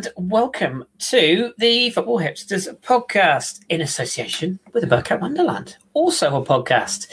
[0.00, 6.46] and welcome to the Football Hipsters podcast in association with the Bergkamp Wonderland, also a
[6.46, 7.06] podcast.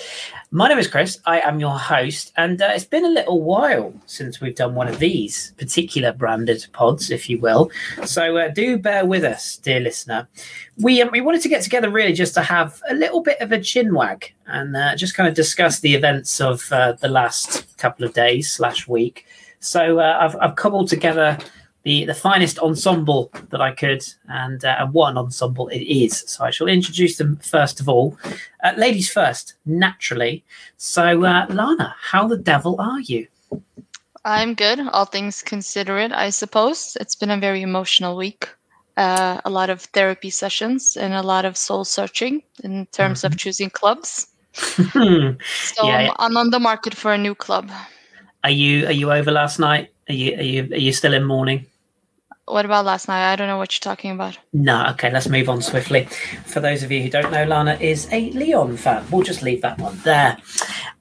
[0.52, 1.20] My name is Kris.
[1.26, 4.88] I am your host, and uh, it's been a little while since we've done one
[4.88, 7.72] of these particular branded pods, if you will.
[8.06, 10.30] So uh, do bear with us, dear listener.
[10.78, 13.52] We um, we wanted to get together really just to have a little bit of
[13.52, 17.78] a chin wag and uh, just kind of discuss the events of uh, the last
[17.78, 19.26] couple of days slash week.
[19.60, 21.38] So uh, I've I've cobbled together
[21.88, 26.26] the, the finest ensemble that I could, and uh, an ensemble it is.
[26.28, 28.18] So I shall introduce them first of all.
[28.62, 30.44] Uh, ladies first, naturally.
[30.76, 33.28] So, uh, Lana, how the devil are you?
[34.26, 36.98] I'm good, all things considered, I suppose.
[37.00, 38.50] It's been a very emotional week.
[38.98, 43.32] Uh, a lot of therapy sessions and a lot of soul searching in terms mm-hmm.
[43.32, 44.28] of choosing clubs.
[44.52, 45.38] so
[45.84, 46.12] yeah.
[46.20, 47.72] I'm on the market for a new club.
[48.44, 49.92] Are you are you over last night?
[50.10, 51.66] Are you are you are you still in mourning?
[52.48, 53.30] What about last night?
[53.30, 54.38] I don't know what you're talking about.
[54.54, 56.06] No, okay, let's move on swiftly.
[56.46, 59.06] For those of you who don't know, Lana is a Lyon fan.
[59.12, 60.38] We'll just leave that one there.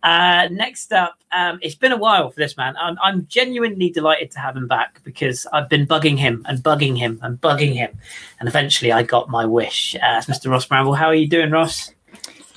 [0.02, 2.74] Uh, next up, um, it's been a while for this man.
[2.80, 6.98] I'm, I'm, genuinely delighted to have him back because I've been bugging him and bugging
[6.98, 7.96] him and bugging him.
[8.40, 9.94] And eventually I got my wish.
[9.94, 10.50] Uh, Mr.
[10.50, 11.92] Ross Bramble, how are you doing, Ross?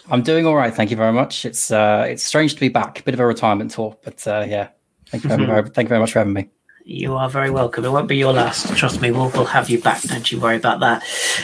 [0.10, 0.74] I'm doing all right.
[0.74, 1.46] Thank you very much.
[1.46, 3.02] It's uh, it's strange to be back.
[3.02, 4.70] A bit of a retirement tour, but uh, yeah,
[5.10, 6.50] thank you, very, thank you very much for having me.
[6.90, 7.86] You are very welcome.
[7.86, 8.76] It won't be your last.
[8.76, 10.02] Trust me, we'll, we'll have you back.
[10.02, 11.04] Don't you worry about that.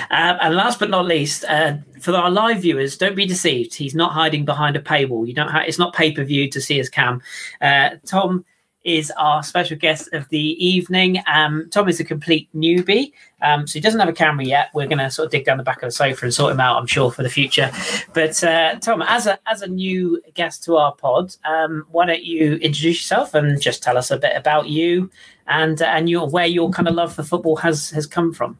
[0.09, 3.75] Um, and last but not least, uh, for our live viewers, don't be deceived.
[3.75, 5.27] He's not hiding behind a paywall.
[5.27, 5.53] You don't.
[5.67, 7.21] It's not pay per view to see his cam.
[7.61, 8.43] Uh, Tom
[8.83, 11.21] is our special guest of the evening.
[11.27, 14.69] Um, Tom is a complete newbie, um, so he doesn't have a camera yet.
[14.73, 16.59] We're going to sort of dig down the back of the sofa and sort him
[16.59, 17.71] out, I'm sure, for the future.
[18.13, 22.23] But uh, Tom, as a as a new guest to our pod, um, why don't
[22.23, 25.11] you introduce yourself and just tell us a bit about you
[25.47, 28.57] and uh, and your where your kind of love for football has has come from?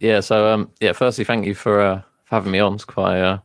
[0.00, 0.20] Yeah.
[0.20, 0.92] So um, yeah.
[0.92, 2.74] Firstly, thank you for, uh, for having me on.
[2.74, 3.38] It's quite uh,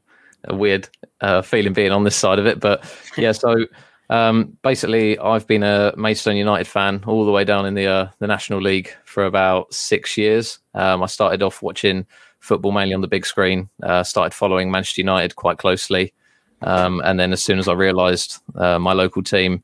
[0.45, 0.89] a weird
[1.21, 2.83] uh, feeling being on this side of it, but
[3.17, 3.31] yeah.
[3.31, 3.65] So.
[4.09, 8.07] Um, basically, I've been a Maidstone United fan all the way down in the uh,
[8.19, 10.59] the National League for about six years.
[10.73, 12.05] Um, I started off watching
[12.41, 13.69] football mainly on the big screen.
[13.81, 16.13] Uh, started following Manchester United quite closely,
[16.61, 19.63] um, and then as soon as I realised uh, my local team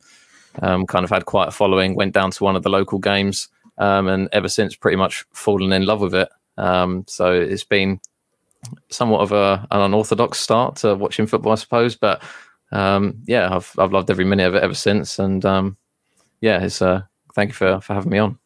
[0.62, 3.50] um, kind of had quite a following, went down to one of the local games,
[3.78, 6.30] um, and ever since pretty much fallen in love with it.
[6.58, 8.00] Um, so it's been
[8.90, 12.24] somewhat of a, an unorthodox start to watching football, I suppose, but
[12.72, 15.78] um, yeah, I've I've loved every minute of it ever since, and um,
[16.42, 17.04] yeah, it's uh,
[17.34, 18.38] thank you for for having me on.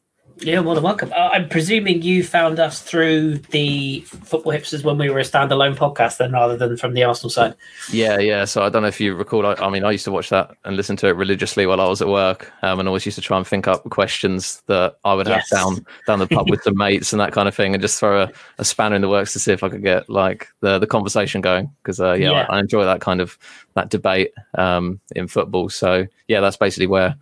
[0.44, 1.12] Yeah, more than welcome.
[1.14, 5.76] Uh, I'm presuming you found us through the Football Hipsters when we were a standalone
[5.76, 7.54] podcast, then, rather than from the Arsenal side.
[7.92, 8.46] Yeah, yeah.
[8.46, 9.46] So I don't know if you recall.
[9.46, 11.88] I, I mean, I used to watch that and listen to it religiously while I
[11.88, 15.14] was at work, um, and always used to try and think up questions that I
[15.14, 15.50] would have yes.
[15.52, 18.24] down down the pub with the mates and that kind of thing, and just throw
[18.24, 20.88] a, a, spanner in the works to see if I could get like the the
[20.88, 21.70] conversation going.
[21.84, 22.48] Because uh, yeah, yeah.
[22.50, 23.38] I, I, enjoy that kind of
[23.76, 25.70] that debate um, in football.
[25.70, 27.16] So yeah, that's basically where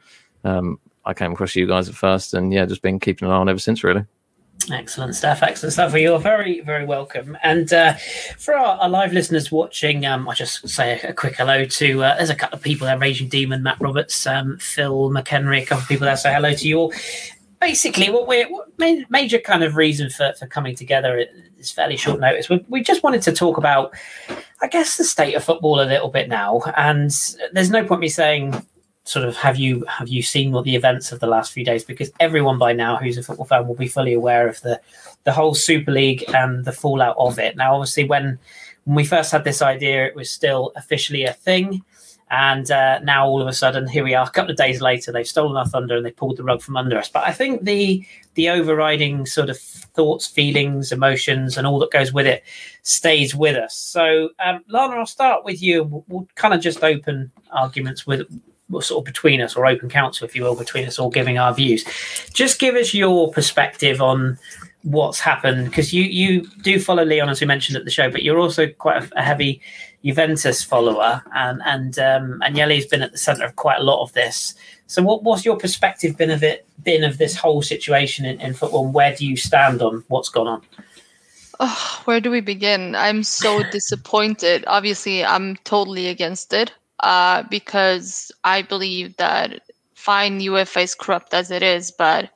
[0.45, 0.79] um,
[1.09, 3.49] I came across you guys at first, and yeah, just been keeping an eye on
[3.49, 4.05] ever since, really.
[4.71, 5.91] Excellent stuff, excellent stuff.
[5.91, 7.35] Well, you're very, very welcome.
[7.41, 7.93] And uh,
[8.37, 12.03] for our, our, live listeners watching, um, I'll just say a, a quick hello to.
[12.03, 15.65] Uh, there's a couple of people there: Raging Demon, Matt Roberts, um, Phil McHenry, a
[15.65, 16.15] couple of people there.
[16.15, 16.93] Say hello to you all.
[17.59, 21.25] Basically, what we're what major kind of reason for, for coming together
[21.57, 22.49] is fairly short notice.
[22.49, 23.95] We, we just wanted to talk about,
[24.61, 26.61] I guess, the state of football a little bit now.
[26.77, 27.09] And
[27.53, 28.63] there's no point me saying
[29.09, 31.83] sort of have you have you seen what the events of the last few days?
[31.83, 34.79] Because everyone by now who's a football fan will be fully aware of the
[35.23, 37.57] the whole Super League and the fallout of it.
[37.57, 38.37] Now, obviously, when
[38.85, 41.83] when we first had this idea, it was still officially a thing.
[42.31, 44.27] And uh, now all of a sudden, here we are.
[44.27, 46.77] A couple of days later, they've stolen our thunder and they pulled the rug from
[46.77, 47.09] under us.
[47.09, 48.05] But I think the
[48.35, 52.43] the overriding sort of thoughts, feelings, emotions, and all that goes with it
[52.83, 53.75] stays with us.
[53.75, 55.83] So, um, Lana, I'll start with you.
[55.83, 58.27] We'll, we'll kind of just open arguments with
[58.81, 61.53] sort of between us or open council, if you will, between us all giving our
[61.53, 61.83] views.
[62.33, 64.37] Just give us your perspective on
[64.83, 68.23] what's happened because you you do follow Lyon as we mentioned at the show, but
[68.23, 69.61] you're also quite a, a heavy
[70.03, 74.13] Juventus follower, and and um, Agnelli's been at the centre of quite a lot of
[74.13, 74.55] this.
[74.87, 78.53] So, what what's your perspective been of it been of this whole situation in, in
[78.53, 80.61] football, and where do you stand on what's gone on?
[81.59, 82.95] Oh, where do we begin?
[82.95, 84.63] I'm so disappointed.
[84.67, 86.71] Obviously, I'm totally against it
[87.01, 89.61] uh, because I believe that
[89.95, 92.29] fine UEFA is corrupt as it is, but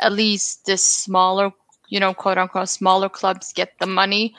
[0.00, 1.50] at least the smaller,
[1.88, 4.34] you know, quote unquote, smaller clubs get the money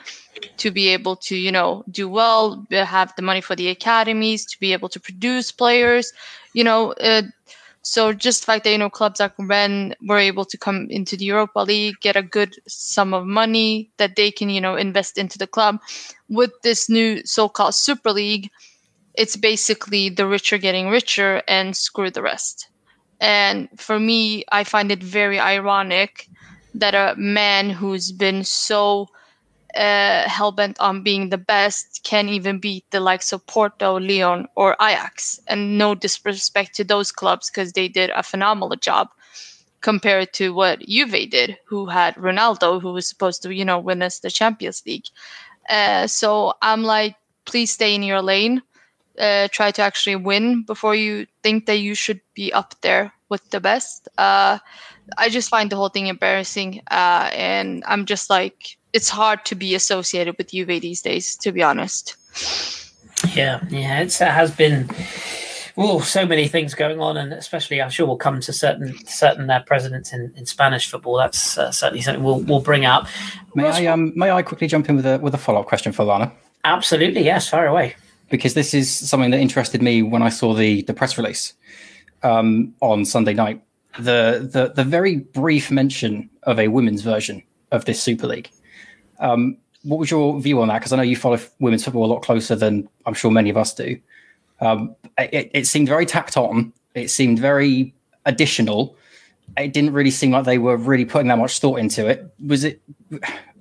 [0.58, 4.58] to be able to, you know, do well, have the money for the academies, to
[4.60, 6.12] be able to produce players.
[6.52, 7.22] You know, uh,
[7.82, 11.16] So just the fact that you know clubs like Rennes were able to come into
[11.16, 15.18] the Europa League, get a good sum of money that they can you know invest
[15.18, 15.78] into the club.
[16.28, 18.50] With this new so-called Super League,
[19.14, 22.68] it's basically the rich are getting richer and screw the rest.
[23.20, 26.28] And for me, I find it very ironic
[26.74, 29.08] that a man who's been so
[29.76, 34.46] uh, hell bent on being the best can even beat the likes of Porto, Lyon,
[34.54, 35.40] or Ajax.
[35.46, 39.08] And no disrespect to those clubs because they did a phenomenal job
[39.80, 44.02] compared to what Juve did, who had Ronaldo, who was supposed to, you know, win
[44.02, 45.06] us the Champions League.
[45.68, 48.62] Uh, so I'm like, please stay in your lane.
[49.18, 53.50] Uh, try to actually win before you think that you should be up there with
[53.50, 54.08] the best.
[54.18, 54.58] Uh,
[55.18, 59.54] I just find the whole thing embarrassing, uh, and I'm just like, it's hard to
[59.54, 62.16] be associated with Juve these days, to be honest.
[63.34, 64.88] Yeah, yeah, it has been.
[65.76, 69.48] Oh, so many things going on, and especially I'm sure we'll come to certain certain
[69.48, 71.16] uh, presidents in, in Spanish football.
[71.16, 73.06] That's uh, certainly something we'll we'll bring up.
[73.54, 75.66] May Ross, I um may I quickly jump in with a with a follow up
[75.66, 76.30] question for Lana?
[76.64, 77.96] Absolutely, yes, fire away.
[78.32, 81.52] Because this is something that interested me when I saw the the press release
[82.22, 83.62] um, on Sunday night.
[83.98, 87.42] The the the very brief mention of a women's version
[87.72, 88.50] of this Super League.
[89.20, 90.78] Um, what was your view on that?
[90.78, 93.58] Because I know you follow women's football a lot closer than I'm sure many of
[93.58, 94.00] us do.
[94.60, 96.72] Um, it, it, seemed very tacked on.
[96.94, 97.92] It seemed very
[98.24, 98.96] additional.
[99.58, 102.32] It didn't really seem like they were really putting that much thought into it.
[102.46, 102.80] Was it?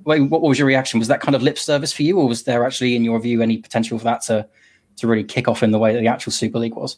[0.04, 1.00] What was your reaction?
[1.00, 3.42] Was that kind of lip service for you, or was there actually, in your view,
[3.42, 4.48] any potential for that to
[4.98, 6.98] to really kick off in the way that the actual Super League was?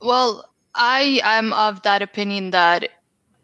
[0.00, 2.88] Well, I am of that opinion that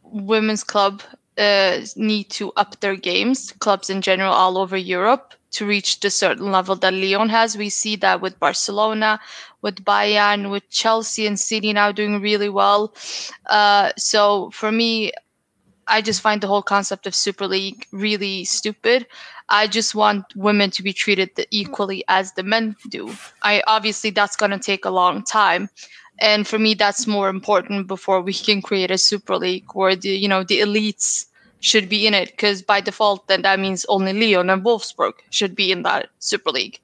[0.03, 1.03] women's club
[1.37, 6.11] uh, need to up their games, clubs in general all over Europe, to reach the
[6.11, 7.57] certain level that Lyon has.
[7.57, 9.21] We see that with Barcelona,
[9.63, 12.95] with Bayern, with Chelsea and City now doing really well.
[13.47, 15.13] Uh, so for me,
[15.89, 19.07] I just find the whole concept of Super League really stupid.
[19.49, 23.11] I just want women to be treated equally as the men do.
[23.43, 25.71] I obviously that's going to take a long time.
[26.21, 30.11] And for me, that's more important before we can create a super league where the
[30.11, 31.27] you know the elites
[31.61, 35.57] should be in it because by default then that means only Lyon and Wolfsburg should
[35.57, 36.79] be in that Super League,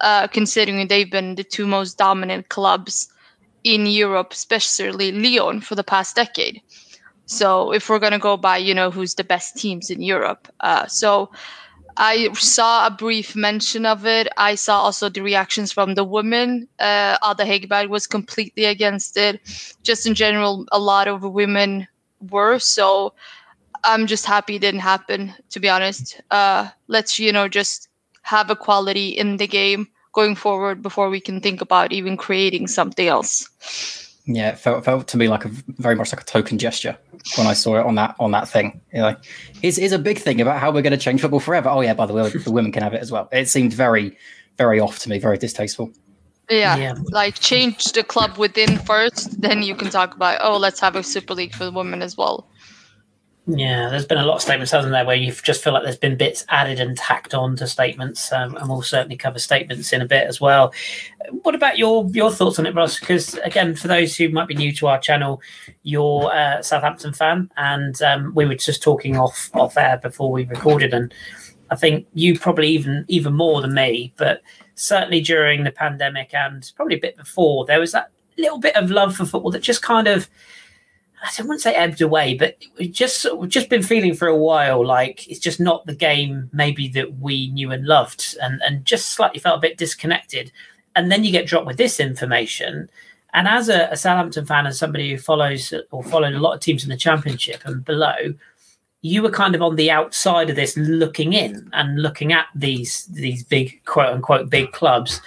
[0.00, 3.08] uh, considering they've been the two most dominant clubs
[3.62, 6.62] in Europe, especially Lyon, for the past decade.
[7.30, 10.86] So if we're gonna go by you know who's the best teams in Europe, uh,
[10.86, 11.30] so
[11.96, 14.28] I saw a brief mention of it.
[14.36, 16.66] I saw also the reactions from the women.
[16.78, 19.40] Uh, Ada Hegerberg was completely against it.
[19.82, 21.86] Just in general, a lot of women
[22.30, 23.14] were so
[23.84, 26.20] I'm just happy it didn't happen, to be honest.
[26.30, 27.88] Uh, let's, you know, just
[28.22, 33.06] have equality in the game going forward before we can think about even creating something
[33.06, 34.09] else.
[34.26, 36.96] Yeah, it felt, felt to me like a very much like a token gesture
[37.36, 38.80] when I saw it on that on that thing.
[38.92, 39.24] You know, like,
[39.62, 41.68] it's, it's a big thing about how we're going to change football forever.
[41.68, 43.28] Oh yeah, by the way, the women can have it as well.
[43.32, 44.16] It seemed very,
[44.58, 45.90] very off to me, very distasteful.
[46.50, 50.80] Yeah, yeah, like change the club within first, then you can talk about oh, let's
[50.80, 52.49] have a super league for the women as well.
[53.46, 55.96] Yeah, there's been a lot of statements, hasn't there, where you just feel like there's
[55.96, 60.02] been bits added and tacked on to statements, um, and we'll certainly cover statements in
[60.02, 60.72] a bit as well.
[61.42, 63.00] What about your your thoughts on it, Ross?
[63.00, 65.40] Because again, for those who might be new to our channel,
[65.82, 70.44] you're a Southampton fan, and um, we were just talking off off air before we
[70.44, 71.12] recorded, and
[71.70, 74.42] I think you probably even even more than me, but
[74.74, 78.90] certainly during the pandemic and probably a bit before, there was that little bit of
[78.90, 80.28] love for football that just kind of
[81.22, 84.84] I wouldn't say ebbed away, but we've just we've just been feeling for a while
[84.86, 89.10] like it's just not the game maybe that we knew and loved, and and just
[89.10, 90.50] slightly felt a bit disconnected.
[90.96, 92.90] And then you get dropped with this information.
[93.32, 96.60] And as a, a Southampton fan and somebody who follows or followed a lot of
[96.60, 98.34] teams in the Championship and below,
[99.02, 103.06] you were kind of on the outside of this, looking in and looking at these
[103.06, 105.20] these big quote unquote big clubs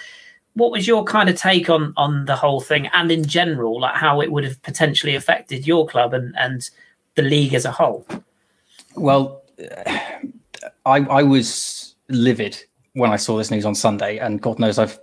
[0.54, 3.96] what was your kind of take on on the whole thing and in general like
[3.96, 6.70] how it would have potentially affected your club and and
[7.16, 8.06] the league as a whole?
[8.96, 9.42] Well
[10.86, 12.60] i i was livid
[12.94, 14.98] when i saw this news on sunday and god knows i've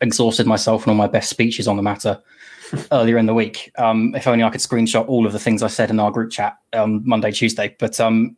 [0.00, 2.20] exhausted myself and all my best speeches on the matter
[2.92, 3.72] earlier in the week.
[3.78, 6.30] Um, if only i could screenshot all of the things i said in our group
[6.30, 7.74] chat on monday tuesday.
[7.78, 8.36] But um,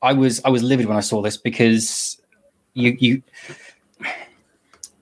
[0.00, 2.20] i was i was livid when i saw this because
[2.74, 3.22] you you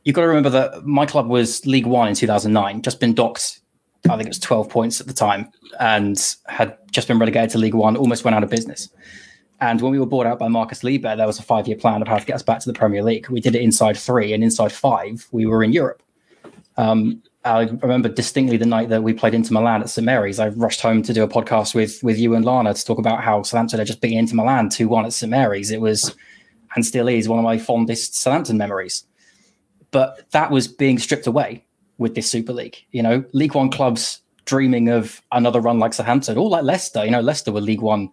[0.04, 3.60] you've got to remember that my club was League One in 2009, just been docked.
[4.08, 7.58] I think it was 12 points at the time, and had just been relegated to
[7.58, 8.88] League One, almost went out of business.
[9.60, 12.00] And when we were bought out by Marcus Liebherr, there was a five year plan
[12.00, 13.28] of how to get us back to the Premier League.
[13.28, 16.02] We did it inside three, and inside five, we were in Europe.
[16.76, 20.38] Um, I remember distinctly the night that we played Inter Milan at St Mary's.
[20.38, 23.22] I rushed home to do a podcast with with you and Lana to talk about
[23.22, 25.70] how Southampton had just beaten Inter Milan two one at St Mary's.
[25.70, 26.14] It was
[26.74, 29.04] and still is one of my fondest Southampton memories.
[29.90, 31.64] But that was being stripped away
[31.98, 32.78] with this Super League.
[32.92, 37.04] You know, League One clubs dreaming of another run like Southampton or like Leicester.
[37.04, 38.10] You know, Leicester were League One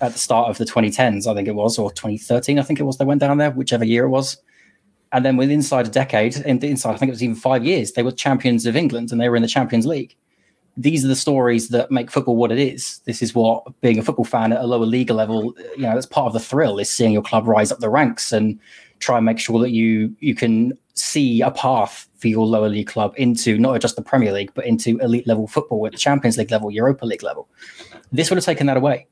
[0.00, 2.84] at the start of the 2010s, I think it was, or 2013, I think it
[2.84, 2.98] was.
[2.98, 4.36] They went down there, whichever year it was.
[5.12, 8.02] And then within inside a decade, inside, I think it was even five years, they
[8.02, 10.14] were champions of England and they were in the Champions League.
[10.76, 13.00] These are the stories that make football what it is.
[13.04, 16.06] This is what being a football fan at a lower league level, you know, that's
[16.06, 18.60] part of the thrill is seeing your club rise up the ranks and
[18.98, 22.88] try and make sure that you you can see a path for your lower league
[22.88, 26.36] club into not just the Premier League, but into elite level football at the Champions
[26.36, 27.48] League level, Europa League level.
[28.10, 29.06] This would have taken that away.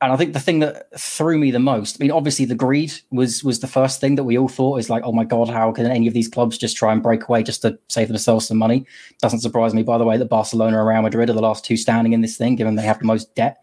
[0.00, 2.92] And I think the thing that threw me the most, I mean, obviously the greed
[3.12, 5.70] was was the first thing that we all thought is like, oh my god, how
[5.70, 8.58] can any of these clubs just try and break away just to save themselves some
[8.58, 8.84] money?
[9.20, 11.76] Doesn't surprise me, by the way, that Barcelona and Real Madrid are the last two
[11.76, 13.58] standing in this thing, given they have the most debt.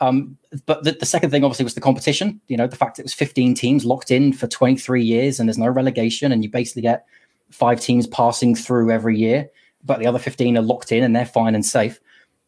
[0.00, 0.36] Um,
[0.66, 2.40] but the, the, second thing, obviously, was the competition.
[2.48, 5.56] You know, the fact it was 15 teams locked in for 23 years and there's
[5.56, 7.06] no relegation, and you basically get
[7.50, 9.48] five teams passing through every year,
[9.84, 11.98] but the other 15 are locked in and they're fine and safe.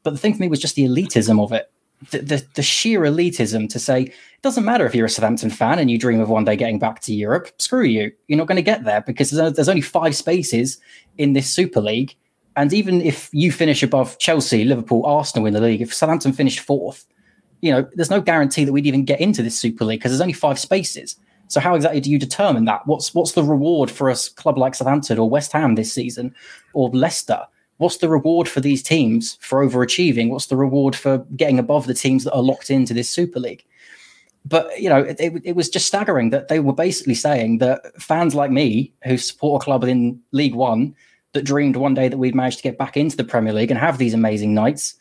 [0.02, 1.70] But the thing for me was just the elitism of it
[2.10, 5.78] the, the, the, sheer elitism to say it doesn't matter if you're a Southampton fan
[5.78, 7.50] and you dream of one day getting back to Europe.
[7.58, 8.12] Screw you.
[8.28, 10.78] You're not going to get there because there's, there's only five spaces
[11.16, 12.14] in this Super League.
[12.56, 16.60] And even if you finish above Chelsea, Liverpool, Arsenal in the league, if Southampton finished
[16.60, 17.04] fourth,
[17.60, 20.20] you know, there's no guarantee that we'd even get into this Super League because there's
[20.20, 21.16] only five spaces.
[21.48, 22.86] So how exactly do you determine that?
[22.86, 26.34] What's what's the reward for a club like Southampton or West Ham this season
[26.74, 27.46] or Leicester?
[27.78, 30.28] what's the reward for these teams for overachieving?
[30.28, 33.64] What's the reward for getting above the teams that are locked into this Super League?
[34.44, 38.00] But you know, it, it, it, was just staggering that they were basically saying that
[38.00, 40.94] fans like me, who support a club in League One,
[41.32, 43.78] that dreamed one day that we'd manage to get back into the Premier League and
[43.78, 44.94] have these amazing nights,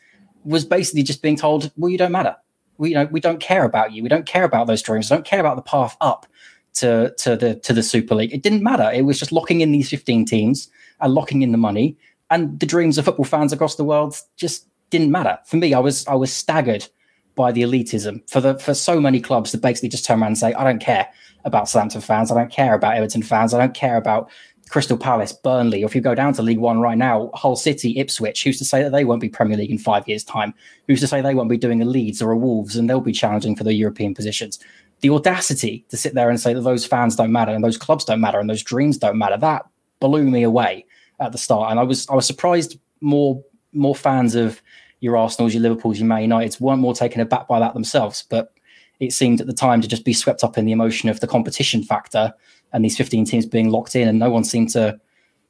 [0.44, 2.36] was basically just being told, "Well, you don't matter.
[2.78, 4.02] We you know we don't care about you.
[4.02, 5.10] We don't care about those dreams.
[5.10, 6.26] We don't care about the path up
[6.74, 8.32] to to the to the Super League.
[8.32, 8.90] It didn't matter.
[8.90, 10.68] It was just locking in these fifteen teams
[11.00, 11.96] and locking in the money
[12.30, 15.38] and the dreams of football fans across the world just didn't matter.
[15.46, 16.86] For me, I was I was staggered
[17.34, 20.38] by the elitism for the for so many clubs to basically just turn around and
[20.38, 21.08] say, I don't care
[21.44, 24.30] about Southampton fans, I don't care about Everton fans, I don't care about
[24.68, 27.98] Crystal Palace, Burnley, or if you go down to League One right now, Hull City,
[27.98, 30.54] Ipswich, who's to say that they won't be Premier League in five years' time?
[30.86, 33.12] Who's to say they won't be doing a Leeds or a Wolves and they'll be
[33.12, 34.58] challenging for the European positions?
[35.00, 38.04] The audacity to sit there and say that those fans don't matter and those clubs
[38.04, 39.66] don't matter and those dreams don't matter, that
[40.00, 40.86] blew me away
[41.20, 44.62] at the start, and I was I was surprised more more fans of
[45.00, 48.24] your Arsenal's, your Liverpool's, your Man United's weren't more taken aback by that themselves.
[48.28, 48.52] But
[49.00, 51.26] it seemed at the time to just be swept up in the emotion of the
[51.26, 52.34] competition factor
[52.72, 54.98] and these 15 teams being locked in, and no one seemed to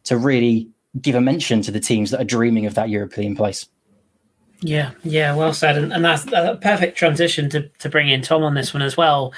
[0.05, 0.69] to really
[1.01, 3.67] give a mention to the teams that are dreaming of that European place.
[4.61, 8.43] Yeah, yeah, well said, and, and that's a perfect transition to, to bring in Tom
[8.43, 9.33] on this one as well,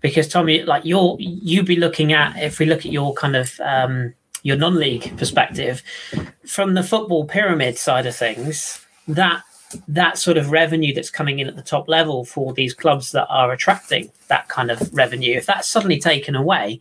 [0.00, 3.60] because Tommy, like you're you be looking at if we look at your kind of
[3.60, 5.82] um, your non-league perspective,
[6.46, 9.42] from the football pyramid side of things, that
[9.88, 13.26] that sort of revenue that's coming in at the top level for these clubs that
[13.28, 16.80] are attracting that kind of revenue, if that's suddenly taken away,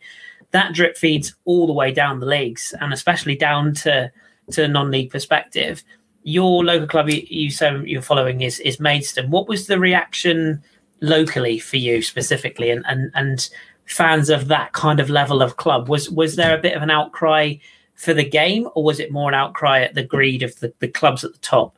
[0.51, 4.11] that drip feeds all the way down the leagues and especially down to
[4.51, 5.83] to non-league perspective.
[6.23, 9.31] Your local club you, say you're following is is Maidstone.
[9.31, 10.61] What was the reaction
[11.01, 13.49] locally for you specifically and and and
[13.91, 15.89] fans of that kind of level of club.
[15.89, 17.55] Was was there a bit of an outcry
[17.93, 20.87] for the game, or was it more an outcry at the greed of the, the
[20.87, 21.77] clubs at the top?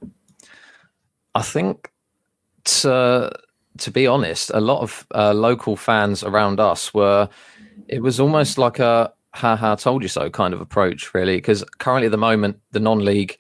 [1.35, 1.91] I think
[2.65, 3.31] to
[3.79, 7.27] to be honest, a lot of uh, local fans around us were.
[7.87, 11.37] It was almost like a "ha ha, told you so" kind of approach, really.
[11.37, 13.37] Because currently, at the moment, the non-league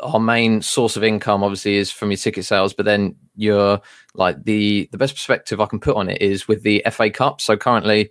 [0.00, 3.80] our main source of income obviously is from your ticket sales, but then you're
[4.14, 7.40] like the the best perspective I can put on it is with the FA Cup.
[7.40, 8.10] So currently,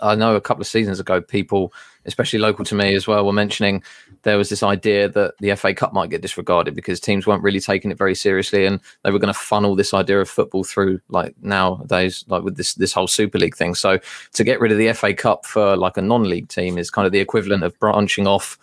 [0.00, 1.72] I know a couple of seasons ago, people,
[2.06, 3.82] especially local to me as well, were mentioning
[4.22, 7.60] there was this idea that the FA Cup might get disregarded because teams weren't really
[7.60, 11.00] taking it very seriously, and they were going to funnel this idea of football through
[11.08, 13.74] like nowadays, like with this this whole Super League thing.
[13.74, 13.98] So
[14.32, 17.12] to get rid of the FA Cup for like a non-league team is kind of
[17.12, 18.58] the equivalent of branching off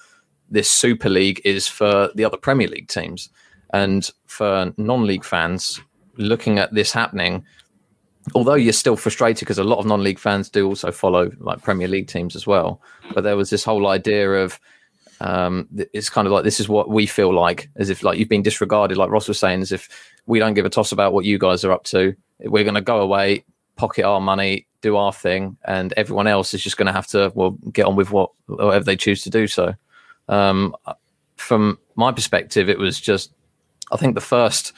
[0.50, 3.30] this Super League is for the other Premier League teams.
[3.74, 5.82] And for non league fans
[6.18, 7.46] looking at this happening,
[8.36, 11.62] although you're still frustrated because a lot of non league fans do also follow like
[11.62, 12.82] Premier League teams as well.
[13.14, 14.60] But there was this whole idea of
[15.20, 18.30] um, it's kind of like this is what we feel like, as if like you've
[18.30, 19.90] been disregarded, like Ross was saying, as if
[20.26, 22.16] we don't give a toss about what you guys are up to.
[22.40, 23.44] We're going to go away,
[23.78, 27.32] pocket our money, do our thing, and everyone else is just going to have to
[27.34, 29.48] well get on with what whatever they choose to do.
[29.48, 29.74] So
[30.30, 30.76] um,
[31.36, 33.32] from my perspective, it was just,
[33.92, 34.74] I think the first,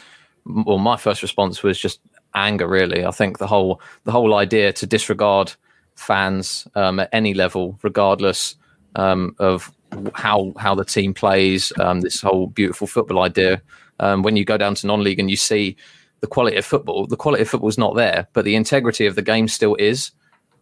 [0.45, 1.99] well, my first response was just
[2.35, 2.67] anger.
[2.67, 5.53] Really, I think the whole the whole idea to disregard
[5.95, 8.55] fans um, at any level, regardless
[8.95, 9.71] um, of
[10.13, 13.61] how how the team plays, um, this whole beautiful football idea.
[13.99, 15.75] Um, when you go down to non-league and you see
[16.21, 19.15] the quality of football, the quality of football is not there, but the integrity of
[19.15, 20.11] the game still is.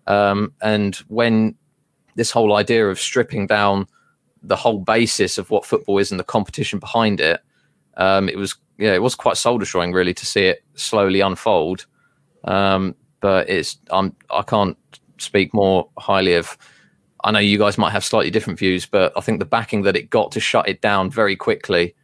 [0.08, 1.56] Um, and when
[2.16, 3.88] this whole idea of stripping down
[4.42, 7.42] the whole basis of what football is and the competition behind it,
[7.98, 11.86] um, it was yeah, it was quite soul destroying really to see it slowly unfold.
[12.44, 14.78] Um, but it's I'm I can't
[15.18, 16.58] speak more highly of.
[17.24, 19.98] I know you guys might have slightly different views, but I think the backing that
[19.98, 21.96] it got to shut it down very quickly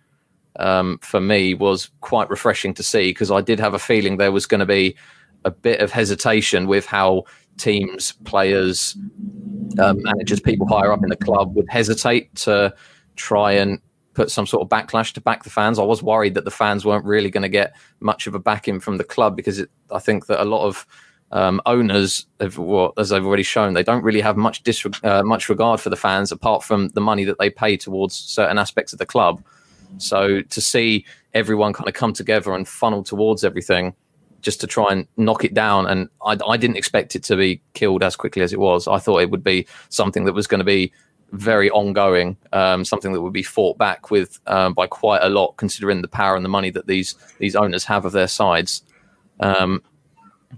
[0.59, 4.31] um, for me was quite refreshing to see because I did have a feeling there
[4.31, 4.95] was going to be
[5.45, 7.23] a bit of hesitation with how
[7.57, 8.97] teams, players,
[9.79, 12.73] um, managers, people higher up in the club would hesitate to
[13.15, 13.79] try and
[14.13, 15.79] put some sort of backlash to back the fans.
[15.79, 18.79] I was worried that the fans weren't really going to get much of a backing
[18.79, 20.85] from the club because it, I think that a lot of
[21.31, 24.61] um, owners, have, well, as I've already shown, they don't really have much
[25.03, 28.57] uh, much regard for the fans apart from the money that they pay towards certain
[28.59, 29.43] aspects of the club.
[29.97, 33.95] So to see everyone kind of come together and funnel towards everything
[34.41, 35.87] just to try and knock it down.
[35.87, 38.87] And I, I, didn't expect it to be killed as quickly as it was.
[38.87, 40.91] I thought it would be something that was going to be
[41.33, 45.57] very ongoing, um, something that would be fought back with um, by quite a lot,
[45.57, 48.83] considering the power and the money that these these owners have of their sides.
[49.39, 49.81] Um,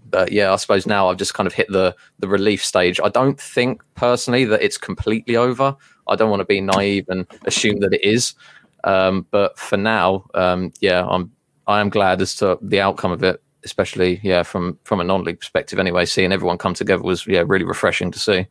[0.10, 3.00] but yeah, I suppose now I've just kind of hit the the relief stage.
[3.04, 5.76] I don't think personally that it's completely over.
[6.08, 8.36] I don't want to be naive and assume that it is.
[8.84, 11.32] Um, but for now, um, yeah, I'm
[11.68, 15.40] I am glad as to the outcome of it, especially yeah from from a non-league
[15.40, 15.80] perspective.
[15.80, 18.48] Anyway, seeing everyone come together was yeah really refreshing to see.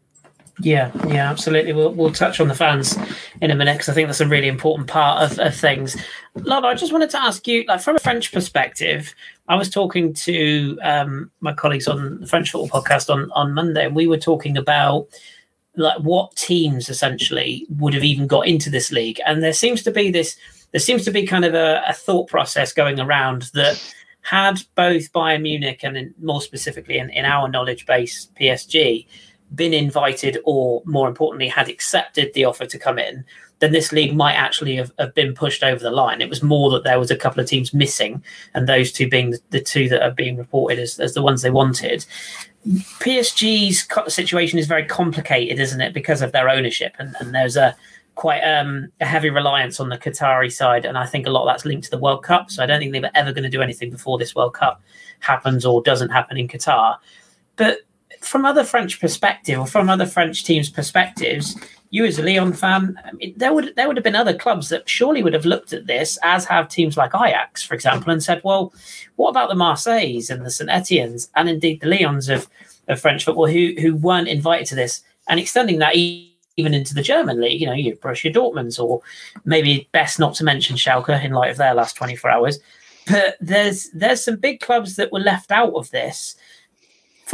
[0.60, 1.72] Yeah, yeah, absolutely.
[1.72, 2.96] We'll we'll touch on the fans
[3.40, 5.96] in a minute because I think that's a really important part of, of things.
[6.36, 9.14] Love, I just wanted to ask you, like from a French perspective,
[9.48, 13.86] I was talking to um, my colleagues on the French Football Podcast on on Monday,
[13.86, 15.08] and we were talking about
[15.76, 19.20] like what teams essentially would have even got into this league.
[19.26, 20.36] And there seems to be this,
[20.70, 23.82] there seems to be kind of a, a thought process going around that
[24.20, 29.06] had both Bayern Munich and in, more specifically in, in our knowledge base PSG
[29.54, 33.24] been invited or more importantly had accepted the offer to come in,
[33.60, 36.20] then this league might actually have, have, been pushed over the line.
[36.20, 39.30] It was more that there was a couple of teams missing, and those two being
[39.30, 42.04] the, the two that are being reported as, as the ones they wanted.
[42.66, 47.76] PSG's situation is very complicated, isn't it, because of their ownership, and, and there's a
[48.14, 51.48] quite um, a heavy reliance on the Qatari side, and I think a lot of
[51.48, 52.50] that's linked to the World Cup.
[52.50, 54.82] So I don't think they're ever going to do anything before this World Cup
[55.20, 56.96] happens or doesn't happen in Qatar.
[57.56, 57.78] But
[58.24, 61.56] from other French perspective, or from other French teams' perspectives,
[61.90, 64.68] you as a Lyon fan, I mean, there would there would have been other clubs
[64.70, 68.22] that surely would have looked at this, as have teams like Ajax, for example, and
[68.22, 68.72] said, "Well,
[69.14, 72.48] what about the Marseilles and the Saint Etiennes, and indeed the Lyons of,
[72.88, 77.02] of French football, who who weren't invited to this?" And extending that even into the
[77.02, 79.00] German league, you know, you Borussia Dortmund's, or
[79.44, 82.58] maybe best not to mention Schalke in light of their last twenty four hours.
[83.06, 86.34] But there's there's some big clubs that were left out of this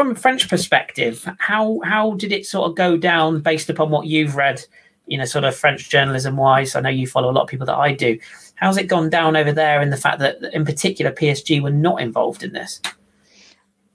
[0.00, 4.06] from a French perspective, how how did it sort of go down based upon what
[4.06, 4.64] you've read,
[5.06, 6.74] you know, sort of French journalism wise?
[6.74, 8.18] I know you follow a lot of people that I do.
[8.54, 12.00] How's it gone down over there in the fact that, in particular, PSG were not
[12.00, 12.80] involved in this?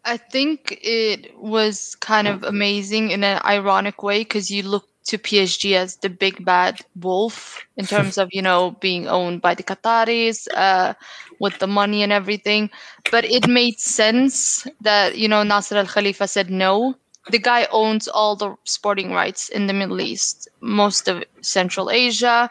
[0.03, 5.17] I think it was kind of amazing in an ironic way because you look to
[5.17, 9.63] PSG as the big bad wolf in terms of you know being owned by the
[9.63, 10.93] Qataris uh,
[11.39, 12.69] with the money and everything.
[13.11, 16.95] But it made sense that you know Nasser Al Khelaifi said no.
[17.31, 22.49] The guy owns all the sporting rights in the Middle East, most of Central Asia.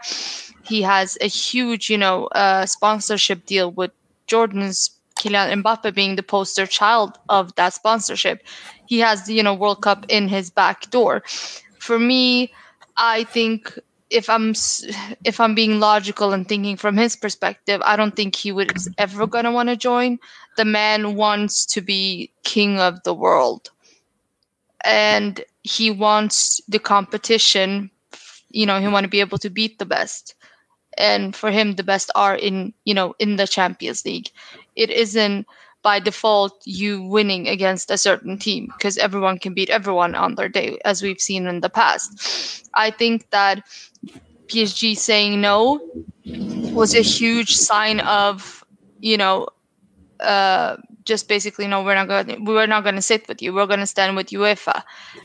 [0.65, 3.91] He has a huge you know uh, sponsorship deal with
[4.27, 8.43] Jordan's Kylian Mbappe being the poster child of that sponsorship.
[8.87, 11.23] He has you know World Cup in his back door
[11.79, 12.53] for me,
[12.97, 13.79] I think
[14.15, 14.55] if I'm
[15.25, 19.27] if I'm being logical and thinking from his perspective, I don't think he was ever
[19.27, 20.19] gonna want to join.
[20.57, 23.71] The man wants to be king of the world,
[24.85, 27.91] and he wants the competition.
[28.51, 30.35] You know, he want to be able to beat the best,
[30.99, 34.31] and for him, the best are in you know in the Champions League.
[34.77, 35.47] It isn't
[35.85, 40.49] by default you winning against a certain team because everyone can beat everyone on their
[40.49, 42.67] day, as we've seen in the past.
[42.75, 43.63] I think that
[44.49, 45.81] PSG saying no
[46.73, 48.65] was a huge sign of,
[49.01, 49.47] you know,
[50.21, 52.45] uh, just basically no, we're not going.
[52.47, 53.53] We're not going to sit with you.
[53.53, 54.83] We're going to stand with UEFA,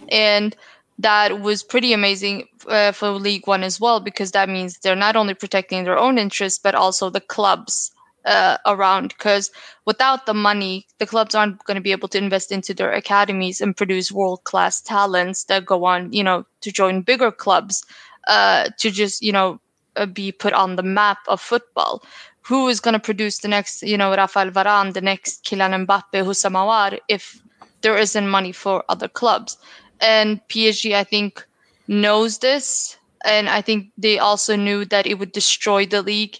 [0.09, 0.55] and
[0.99, 5.15] that was pretty amazing uh, for League One as well, because that means they're not
[5.15, 7.91] only protecting their own interests, but also the clubs
[8.25, 9.09] uh, around.
[9.09, 9.51] Because
[9.85, 13.61] without the money, the clubs aren't going to be able to invest into their academies
[13.61, 17.85] and produce world class talents that go on, you know, to join bigger clubs,
[18.27, 19.59] uh, to just, you know,
[19.95, 22.03] uh, be put on the map of football.
[22.41, 26.25] Who is going to produce the next, you know, Rafael Varane, the next Kylian Mbappe,
[26.25, 27.41] Houssam Aouar, if
[27.81, 29.57] there isn't money for other clubs?
[30.01, 31.45] and PSG, I think,
[31.87, 36.37] knows this, and I think they also knew that it would destroy the league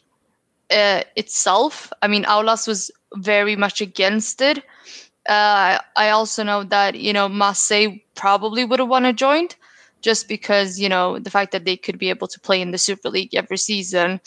[0.72, 1.92] uh, itself.
[2.02, 4.60] I mean, Aulas was very much against it.
[5.28, 9.56] Uh, I also know that you know Marseille probably would have wanted joined,
[10.02, 12.78] just because you know the fact that they could be able to play in the
[12.78, 14.20] Super League every season,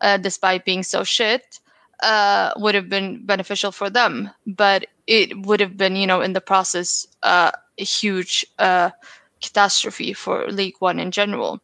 [0.00, 1.60] uh, despite being so shit,
[2.02, 4.30] uh, would have been beneficial for them.
[4.46, 8.90] But it would have been you know in the process uh, a huge uh,
[9.40, 11.60] catastrophe for League One in general.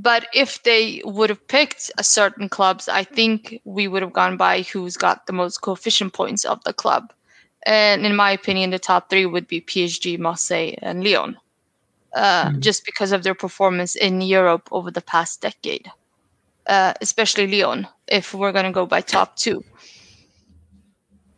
[0.00, 4.36] But if they would have picked a certain clubs, I think we would have gone
[4.36, 7.12] by who's got the most coefficient points of the club.
[7.66, 11.36] And in my opinion, the top three would be PSG, Marseille, and Lyon,
[12.14, 12.60] uh, mm.
[12.60, 15.90] just because of their performance in Europe over the past decade,
[16.68, 19.64] uh, especially Lyon, if we're going to go by top two.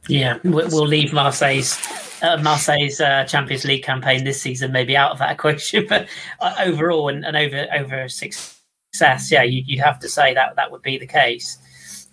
[0.07, 1.79] Yeah, we'll leave Marseille's
[2.23, 6.09] uh, Marseille's uh, Champions League campaign this season may be out of that equation, but
[6.41, 10.71] uh, overall and, and over over success, yeah, you, would have to say that that
[10.71, 11.59] would be the case.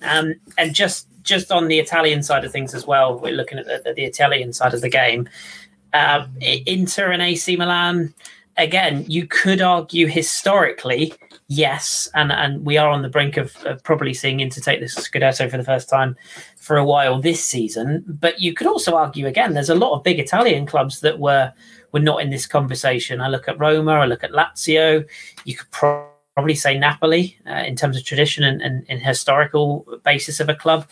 [0.02, 3.66] Um, and just just on the Italian side of things as well, we're looking at
[3.66, 5.28] the, the Italian side of the game.
[5.94, 8.14] Uh, Inter and AC Milan,
[8.56, 11.14] again, you could argue historically
[11.48, 14.96] yes, and and we are on the brink of, of, probably seeing Inter take this
[14.96, 16.16] Scudetto for the first time
[16.68, 18.04] for a while this season.
[18.06, 21.54] But you could also argue again, there's a lot of big Italian clubs that were
[21.94, 23.22] were not in this conversation.
[23.22, 25.08] I look at Roma, I look at Lazio.
[25.46, 30.00] You could pro- probably say Napoli uh, in terms of tradition and, and, and, historical
[30.04, 30.86] basis of a club.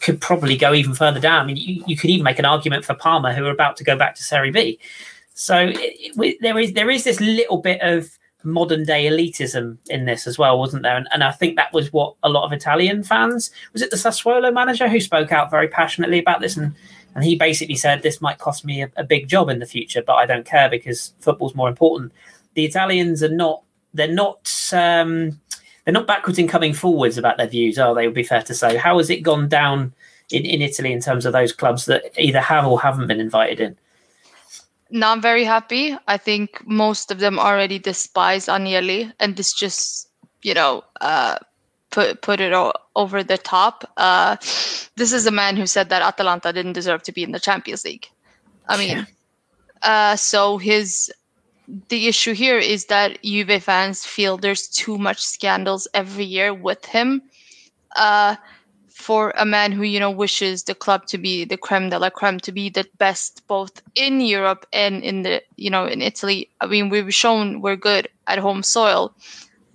[0.00, 1.42] Could probably go even further down.
[1.42, 3.84] I mean, you, you could even make an argument for Parma, who are about to
[3.84, 4.80] go back to Serie B.
[5.34, 10.04] So it, it, there is there is this little bit of modern day elitism in
[10.04, 10.96] this as well, wasn't there?
[10.96, 13.96] And, and, I think that was what a lot of Italian fans was it the
[13.96, 16.74] Sassuolo manager who spoke out very passionately about this and
[17.14, 20.02] and he basically said this might cost me a, a big job in the future,
[20.02, 22.12] but I don't care because football's more important.
[22.54, 23.62] The Italians are not
[23.94, 25.38] they're not um,
[25.84, 28.06] they're not backwards in coming forwards about their views, are they?
[28.06, 28.76] Would be fair to say.
[28.76, 29.92] How has it gone down
[30.30, 33.60] in, in Italy in terms of those clubs that either have or haven't been invited
[33.60, 33.76] in?
[34.92, 35.96] Not very happy.
[36.06, 40.08] I think most of them already despise Agnelli, and this just
[40.42, 41.38] you know uh,
[41.90, 43.90] put put it o- over the top.
[43.96, 44.36] Uh,
[44.96, 47.84] this is a man who said that Atalanta didn't deserve to be in the Champions
[47.84, 48.06] League.
[48.68, 49.04] I mean, yeah.
[49.82, 51.12] uh, so his
[51.88, 56.84] the issue here is that Juve fans feel there's too much scandals every year with
[56.84, 57.22] him.
[57.96, 58.36] Uh,
[58.94, 62.10] for a man who you know wishes the club to be the creme de la
[62.10, 66.48] creme to be the best both in Europe and in the you know in Italy.
[66.60, 69.14] I mean, we've shown we're good at home soil.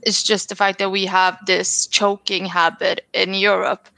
[0.04, 3.90] It's just the fact that we have this choking habit in Europe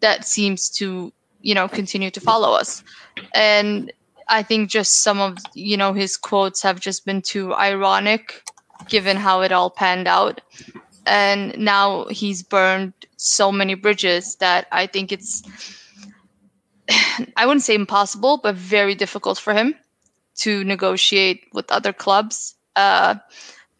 [0.00, 2.82] that seems to you know continue to follow us,
[3.34, 3.92] and
[4.28, 8.42] I think just some of you know his quotes have just been too ironic,
[8.88, 10.40] given how it all panned out
[11.06, 15.42] and now he's burned so many bridges that I think it's
[17.36, 19.74] I wouldn't say impossible, but very difficult for him
[20.36, 22.54] to negotiate with other clubs.
[22.76, 23.16] Uh,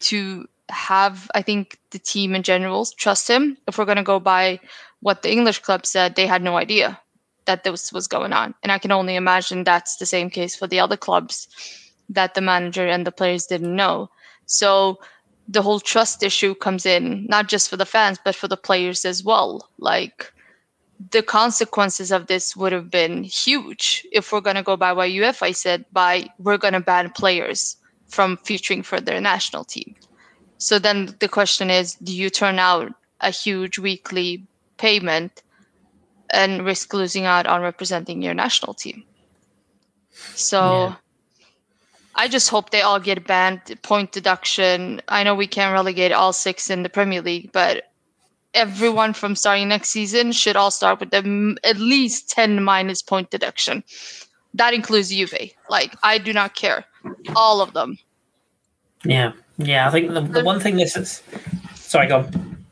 [0.01, 3.57] to have, I think, the team in general trust him.
[3.67, 4.59] If we're going to go by
[5.01, 6.99] what the English club said, they had no idea
[7.45, 10.67] that this was going on, and I can only imagine that's the same case for
[10.67, 11.47] the other clubs
[12.09, 14.09] that the manager and the players didn't know.
[14.45, 14.99] So
[15.47, 19.05] the whole trust issue comes in, not just for the fans, but for the players
[19.05, 19.69] as well.
[19.77, 20.31] Like
[21.09, 25.09] the consequences of this would have been huge if we're going to go by what
[25.09, 27.77] UEFA said, by we're going to ban players
[28.07, 29.95] from featuring for their national team.
[30.57, 34.45] So then the question is, do you turn out a huge weekly
[34.77, 35.41] payment
[36.29, 39.03] and risk losing out on representing your national team?
[40.35, 40.95] So yeah.
[42.21, 45.01] I just hope they all get banned, point deduction.
[45.07, 47.89] I know we can't relegate all six in the Premier League, but
[48.53, 53.31] everyone from starting next season should all start with the at least 10 minus point
[53.31, 53.83] deduction.
[54.53, 55.49] That includes Juve.
[55.67, 56.85] Like, I do not care.
[57.35, 57.97] All of them.
[59.03, 59.31] Yeah.
[59.57, 59.87] Yeah.
[59.87, 61.23] I think the, the one thing this is.
[61.73, 62.63] Sorry, go on.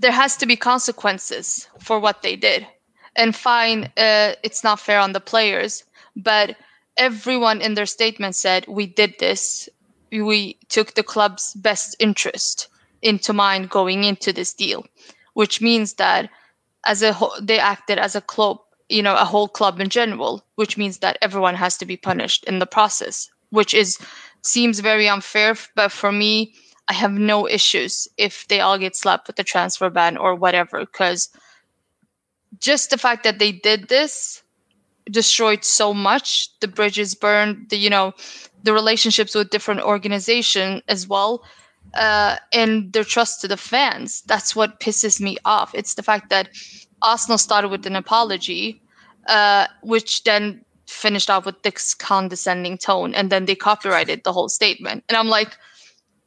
[0.00, 2.66] There has to be consequences for what they did.
[3.14, 5.84] And fine, uh, it's not fair on the players,
[6.16, 6.56] but
[6.96, 9.68] everyone in their statement said we did this
[10.12, 12.68] we took the club's best interest
[13.02, 14.86] into mind going into this deal,
[15.34, 16.30] which means that
[16.84, 20.44] as a whole, they acted as a club, you know, a whole club in general,
[20.54, 23.98] which means that everyone has to be punished in the process, which is
[24.42, 25.56] seems very unfair.
[25.74, 26.54] But for me,
[26.88, 30.80] I have no issues if they all get slapped with the transfer ban or whatever,
[30.80, 31.28] because
[32.60, 34.42] just the fact that they did this
[35.10, 38.12] destroyed so much the bridges burned the you know
[38.64, 41.44] the relationships with different organization as well
[41.94, 44.22] uh, and their trust to the fans.
[44.22, 45.74] That's what pisses me off.
[45.74, 46.48] It's the fact that
[47.02, 48.82] arsenal started with an apology
[49.28, 54.48] uh, which then finished off with this condescending tone and then they copyrighted the whole
[54.48, 55.04] statement.
[55.08, 55.56] And i'm like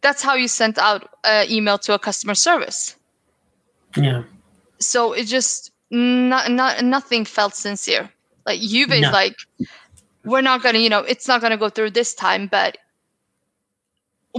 [0.02, 2.96] that's how you sent out an email to a customer service.
[3.98, 4.24] Yeah.
[4.80, 8.10] So it just not, not nothing felt sincere
[8.50, 9.12] like Juve's no.
[9.12, 9.38] like,
[10.26, 12.78] we're not gonna, you know, it's not gonna go through this time, but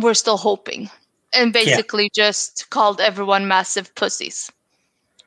[0.00, 0.90] we're still hoping.
[1.32, 2.24] And basically yeah.
[2.24, 4.50] just called everyone massive pussies.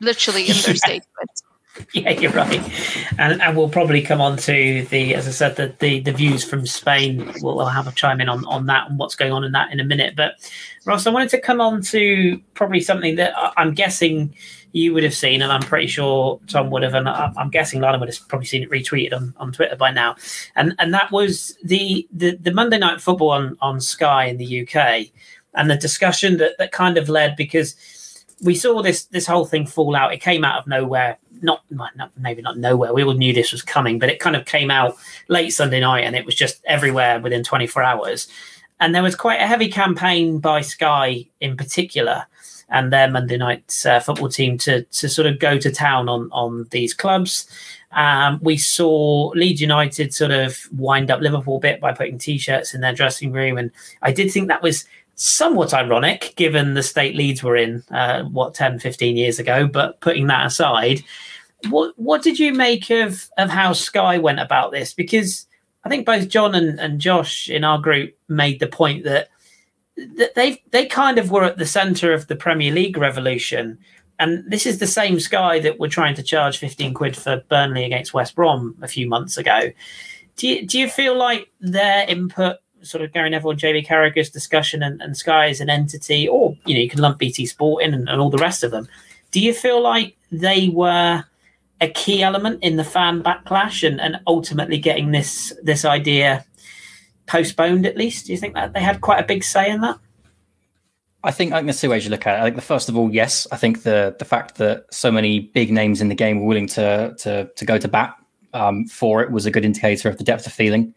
[0.02, 1.41] Literally in their statement.
[1.93, 2.62] Yeah, you're right.
[3.17, 6.43] And and we'll probably come on to the as I said, the the, the views
[6.43, 7.31] from Spain.
[7.41, 9.71] We'll, we'll have a chime in on, on that and what's going on in that
[9.71, 10.15] in a minute.
[10.15, 10.33] But
[10.86, 14.36] Ross, I wanted to come on to probably something that I'm guessing
[14.73, 17.99] you would have seen, and I'm pretty sure Tom would have, and I'm guessing Lana
[17.99, 20.15] would have probably seen it retweeted on, on Twitter by now.
[20.55, 24.62] And and that was the, the the Monday night football on on Sky in the
[24.67, 25.07] UK,
[25.53, 27.75] and the discussion that that kind of led because
[28.43, 30.13] we saw this this whole thing fall out.
[30.13, 31.17] It came out of nowhere.
[31.41, 31.63] Not,
[32.17, 32.93] maybe not nowhere.
[32.93, 34.96] We all knew this was coming, but it kind of came out
[35.28, 38.28] late Sunday night, and it was just everywhere within 24 hours.
[38.80, 42.26] And there was quite a heavy campaign by Sky in particular
[42.69, 46.30] and their Monday night uh, football team to to sort of go to town on
[46.32, 47.48] on these clubs.
[47.91, 52.82] Um, we saw Leeds United sort of wind up Liverpool bit by putting t-shirts in
[52.82, 57.43] their dressing room, and I did think that was somewhat ironic given the state Leeds
[57.43, 61.04] were in uh, what 10 15 years ago but putting that aside
[61.69, 65.45] what what did you make of of how sky went about this because
[65.84, 69.30] i think both john and, and josh in our group made the point that
[69.95, 73.78] they they kind of were at the center of the Premier League revolution,
[74.19, 77.84] and this is the same Sky that were trying to charge fifteen quid for Burnley
[77.84, 79.71] against West Brom a few months ago.
[80.36, 84.30] Do you, do you feel like their input, sort of Gary Neville and JB Carragher's
[84.30, 87.84] discussion, and, and Sky as an entity, or you know you can lump BT Sport
[87.84, 88.88] in and, and all the rest of them?
[89.32, 91.24] Do you feel like they were
[91.82, 96.46] a key element in the fan backlash and, and ultimately getting this this idea
[97.28, 98.28] postponed at least?
[98.28, 100.00] Do you think that they had quite a big say in that?
[101.24, 102.41] I think I think there's two ways you look at it.
[102.41, 105.39] I think the first of all, yes, I think the the fact that so many
[105.39, 108.15] big names in the game were willing to to to go to bat
[108.54, 110.93] um, for it was a good indicator of the depth of feeling.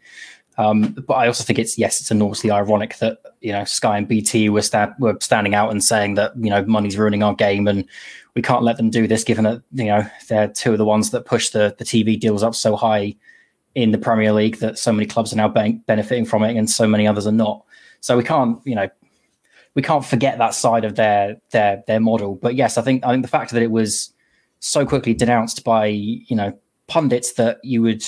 [0.59, 4.09] Um, but I also think it's yes, it's enormously ironic that you know Sky and
[4.09, 7.69] BT were sta- were standing out and saying that you know money's ruining our game
[7.69, 7.85] and
[8.35, 11.11] we can't let them do this, given that you know they're two of the ones
[11.11, 13.14] that push the the TV deals up so high
[13.75, 16.69] in the Premier League that so many clubs are now ben- benefiting from it and
[16.69, 17.62] so many others are not.
[18.01, 18.88] So we can't, you know,
[19.75, 22.37] we can't forget that side of their their their model.
[22.37, 24.12] But yes, I think I think the fact that it was
[24.61, 28.03] so quickly denounced by you know pundits that you would,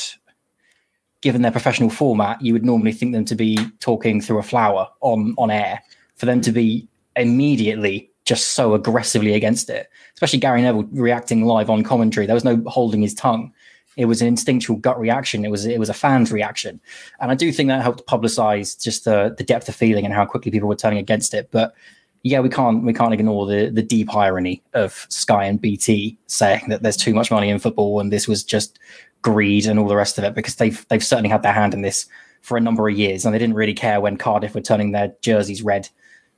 [1.20, 4.88] given their professional format, you would normally think them to be talking through a flower
[5.00, 5.82] on on air.
[6.16, 11.70] For them to be immediately just so aggressively against it, especially Gary Neville reacting live
[11.70, 12.26] on commentary.
[12.26, 13.52] There was no holding his tongue.
[13.96, 15.44] It was an instinctual gut reaction.
[15.44, 16.80] It was it was a fan's reaction,
[17.20, 20.24] and I do think that helped publicize just the the depth of feeling and how
[20.26, 21.50] quickly people were turning against it.
[21.50, 21.74] But
[22.22, 26.68] yeah, we can't we can't ignore the the deep irony of Sky and BT saying
[26.68, 28.78] that there's too much money in football and this was just
[29.22, 31.82] greed and all the rest of it because they've they've certainly had their hand in
[31.82, 32.06] this
[32.40, 35.12] for a number of years and they didn't really care when Cardiff were turning their
[35.22, 35.88] jerseys red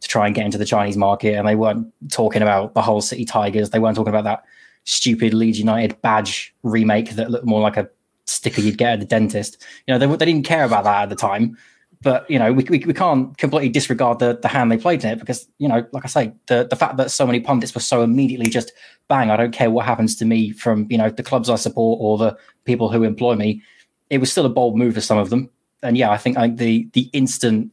[0.00, 3.00] to try and get into the Chinese market and they weren't talking about the Hull
[3.00, 4.44] City Tigers they weren't talking about that
[4.84, 7.88] stupid Leeds United badge remake that looked more like a
[8.30, 9.62] sticker you'd get at the dentist.
[9.86, 11.58] You know, they, they didn't care about that at the time.
[12.02, 15.10] But you know, we, we, we can't completely disregard the, the hand they played in
[15.10, 17.80] it because you know, like I say, the the fact that so many pundits were
[17.80, 18.72] so immediately just
[19.08, 21.98] bang, I don't care what happens to me from you know the clubs I support
[22.00, 23.62] or the people who employ me.
[24.08, 25.50] It was still a bold move for some of them,
[25.82, 27.70] and yeah, I think the the instant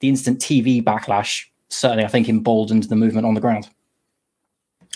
[0.00, 3.68] the instant TV backlash certainly I think emboldened the movement on the ground.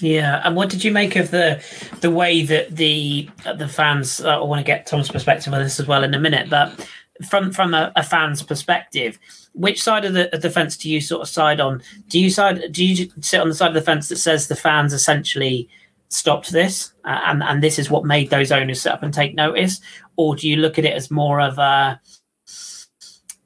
[0.00, 1.62] Yeah, and what did you make of the
[2.00, 4.20] the way that the the fans?
[4.20, 6.88] Uh, I want to get Tom's perspective on this as well in a minute, but
[7.22, 9.18] from from a, a fan's perspective,
[9.54, 11.82] which side of the, of the fence do you sort of side on?
[12.08, 12.72] Do you side?
[12.72, 15.68] Do you sit on the side of the fence that says the fans essentially
[16.08, 19.34] stopped this, uh, and and this is what made those owners sit up and take
[19.34, 19.80] notice,
[20.16, 22.00] or do you look at it as more of a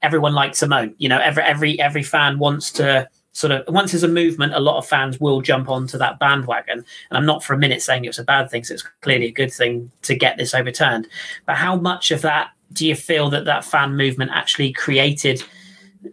[0.02, 0.94] everyone likes moan.
[0.98, 4.60] You know, every every every fan wants to sort of once there's a movement, a
[4.60, 6.78] lot of fans will jump onto that bandwagon.
[6.78, 8.64] And I'm not for a minute saying it was a bad thing.
[8.64, 11.08] So it's clearly a good thing to get this overturned.
[11.44, 15.42] But how much of that do you feel that that fan movement actually created?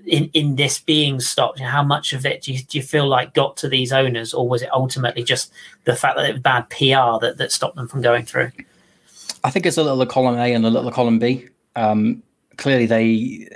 [0.08, 3.36] in in this being stopped how much of it do you, do you feel like
[3.36, 5.52] got to these owners or was it ultimately just
[5.84, 8.50] the fact that it was bad pr that, that stopped them from going through
[9.44, 12.24] i think it's a little column a and a little column b um,
[12.58, 13.48] clearly they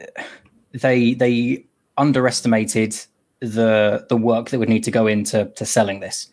[0.74, 1.66] they they
[1.98, 2.96] underestimated
[3.40, 6.30] the the work that would need to go into to selling this.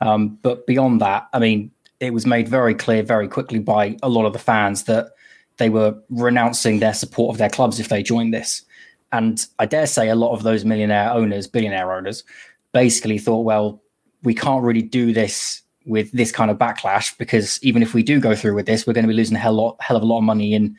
[0.00, 1.70] Um, but beyond that, I mean,
[2.00, 5.12] it was made very clear very quickly by a lot of the fans that
[5.60, 8.64] they were renouncing their support of their clubs if they joined this.
[9.12, 12.24] And I dare say a lot of those millionaire owners, billionaire owners,
[12.72, 13.82] basically thought, well,
[14.22, 18.20] we can't really do this with this kind of backlash because even if we do
[18.20, 20.06] go through with this, we're going to be losing a hell, lot, hell of a
[20.06, 20.76] lot of money in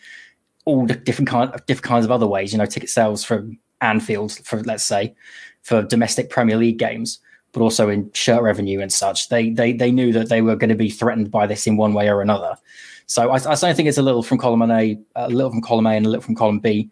[0.66, 2.52] all the different kind different kinds of other ways.
[2.52, 5.16] You know, ticket sales from Anfield, for let's say,
[5.62, 7.20] for domestic Premier League games,
[7.52, 9.30] but also in shirt revenue and such.
[9.30, 11.94] They they they knew that they were going to be threatened by this in one
[11.94, 12.58] way or another.
[13.12, 15.96] So I, I think it's a little from column A, a little from column A,
[15.98, 16.90] and a little from column B.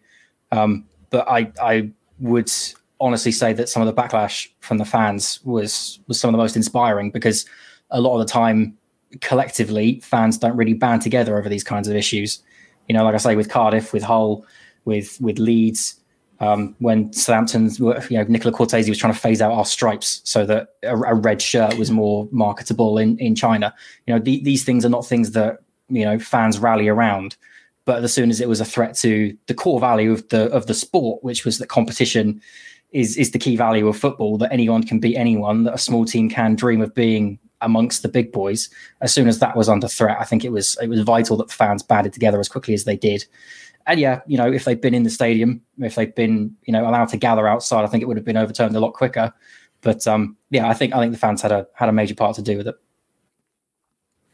[0.52, 2.52] Um, but I I would
[3.00, 6.42] honestly say that some of the backlash from the fans was was some of the
[6.42, 7.46] most inspiring because
[7.90, 8.76] a lot of the time
[9.22, 12.40] collectively fans don't really band together over these kinds of issues
[12.86, 14.44] you know like i say with cardiff with hull
[14.84, 15.96] with with leeds
[16.38, 20.46] um, when Southampton's, you know, Nicola Cortese was trying to phase out our stripes so
[20.46, 23.74] that a, a red shirt was more marketable in, in China.
[24.06, 25.58] You know, the, these things are not things that,
[25.90, 27.36] you know, fans rally around.
[27.84, 30.66] But as soon as it was a threat to the core value of the of
[30.66, 32.40] the sport, which was that competition
[32.92, 36.04] is is the key value of football, that anyone can beat anyone, that a small
[36.04, 38.70] team can dream of being amongst the big boys.
[39.00, 41.48] As soon as that was under threat, I think it was it was vital that
[41.48, 43.24] the fans banded together as quickly as they did
[43.86, 46.88] and yeah, you know, if they'd been in the stadium, if they'd been, you know,
[46.88, 49.32] allowed to gather outside, I think it would have been overturned a lot quicker.
[49.80, 52.36] But um, yeah, I think I think the fans had a had a major part
[52.36, 52.76] to do with it.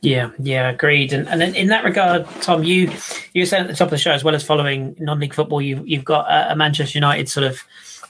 [0.07, 1.13] Yeah, yeah, agreed.
[1.13, 2.93] And and in that regard, Tom, you
[3.33, 5.83] you saying at the top of the show, as well as following non-league football, you
[5.85, 7.61] you've got a, a Manchester United sort of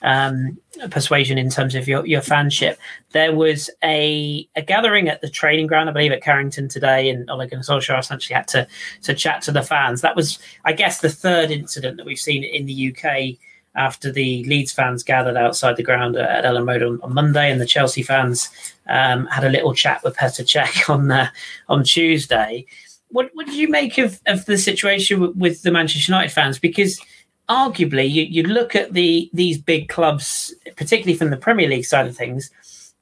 [0.02, 0.58] um,
[0.90, 2.76] persuasion in terms of your, your fanship.
[3.12, 7.30] There was a, a gathering at the training ground, I believe, at Carrington today, and
[7.30, 8.68] Ole Gunnar Solskjaer essentially had to
[9.04, 10.02] to chat to the fans.
[10.02, 13.38] That was, I guess, the third incident that we've seen in the UK
[13.76, 17.60] after the Leeds fans gathered outside the ground at Elland Road on, on Monday, and
[17.60, 18.48] the Chelsea fans
[18.88, 21.28] um, had a little chat with Petr Cech on uh,
[21.68, 22.66] on Tuesday.
[23.10, 26.58] What, what did you make of, of the situation with, with the Manchester United fans?
[26.58, 27.00] Because
[27.48, 32.06] arguably you, you look at the these big clubs, particularly from the Premier League side
[32.06, 32.50] of things,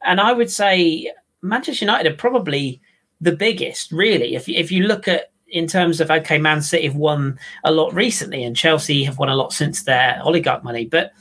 [0.05, 1.11] and I would say
[1.43, 2.81] Manchester United are probably
[3.21, 4.35] the biggest, really.
[4.35, 7.95] If if you look at in terms of okay, Man City have won a lot
[7.95, 10.87] recently, and Chelsea have won a lot since their oligarch money.
[10.87, 11.13] But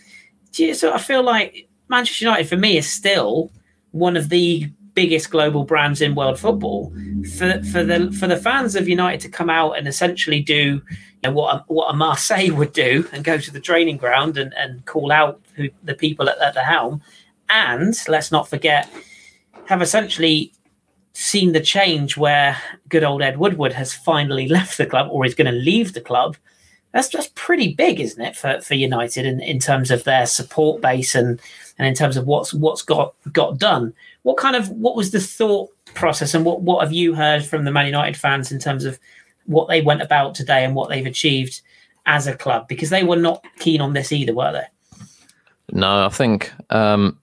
[0.56, 3.52] you so I feel like Manchester United for me is still
[3.92, 6.94] one of the biggest global brands in world football.
[7.38, 10.82] For for the for the fans of United to come out and essentially do you
[11.24, 14.54] know, what a, what a Marseille would do and go to the training ground and,
[14.56, 17.02] and call out who, the people at, at the helm,
[17.50, 18.90] and let's not forget
[19.66, 20.54] have essentially
[21.14, 22.58] seen the change where
[22.90, 26.02] good old Ed Woodward has finally left the club or is going to leave the
[26.02, 26.36] club.
[26.92, 30.82] That's just pretty big, isn't it, for, for United in, in terms of their support
[30.82, 31.42] base and,
[31.80, 33.94] and in terms of what's what's got got done.
[34.22, 37.66] What kind of what was the thought process and what, what have you heard from
[37.66, 39.00] the Man United fans in terms of
[39.46, 41.62] what they went about today and what they've achieved
[42.06, 42.68] as a club?
[42.68, 44.66] Because they were not keen on this either, were they?
[45.72, 47.18] No, I think um,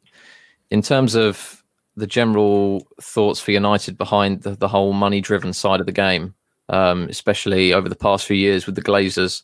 [0.70, 1.59] in terms of
[2.00, 6.34] the general thoughts for United behind the, the whole money driven side of the game,
[6.68, 9.42] um, especially over the past few years with the Glazers,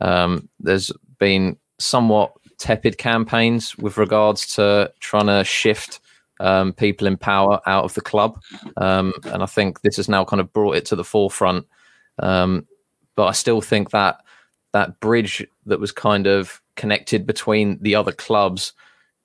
[0.00, 6.00] um, there's been somewhat tepid campaigns with regards to trying to shift
[6.40, 8.40] um, people in power out of the club.
[8.76, 11.66] Um, and I think this has now kind of brought it to the forefront.
[12.18, 12.66] Um,
[13.14, 14.20] but I still think that
[14.72, 18.72] that bridge that was kind of connected between the other clubs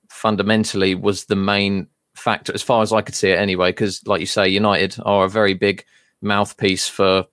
[0.08, 1.86] fundamentally was the main
[2.18, 3.70] factor, as far as I could see it anyway.
[3.70, 5.84] Because, like you say, United are a very big
[6.20, 7.26] mouthpiece for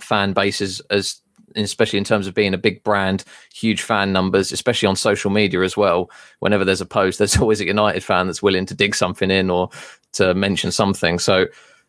[0.00, 1.22] fan bases as
[1.56, 5.60] especially in terms of being a big brand, huge fan numbers, especially on social media
[5.62, 6.10] as well.
[6.38, 9.50] Whenever there's a post, there's always a United fan that's willing to dig something in
[9.50, 9.68] or
[10.12, 11.18] to mention something.
[11.18, 11.46] So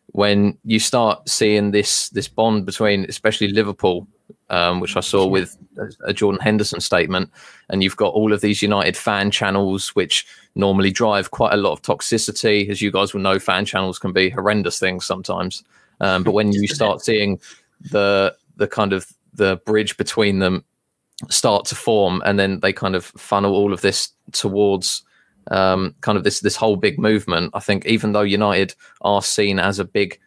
[0.08, 4.06] when you start seeing this this bond between, especially Liverpool,
[4.50, 5.56] um, which I saw with
[6.04, 7.30] a Jordan Henderson statement,
[7.68, 11.72] and you've got all of these United fan channels, which normally drive quite a lot
[11.72, 12.68] of toxicity.
[12.68, 15.64] As you guys will know, fan channels can be horrendous things sometimes.
[16.00, 17.40] Um, but when you start seeing
[17.90, 20.64] the the kind of the bridge between them
[21.30, 25.02] start to form, and then they kind of funnel all of this towards
[25.50, 27.50] um, kind of this this whole big movement.
[27.54, 30.18] I think even though United are seen as a big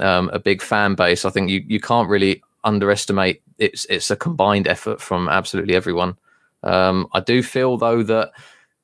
[0.00, 4.16] um, a big fan base, I think you you can't really underestimate it's it's a
[4.16, 6.16] combined effort from absolutely everyone.
[6.62, 8.32] Um, I do feel though that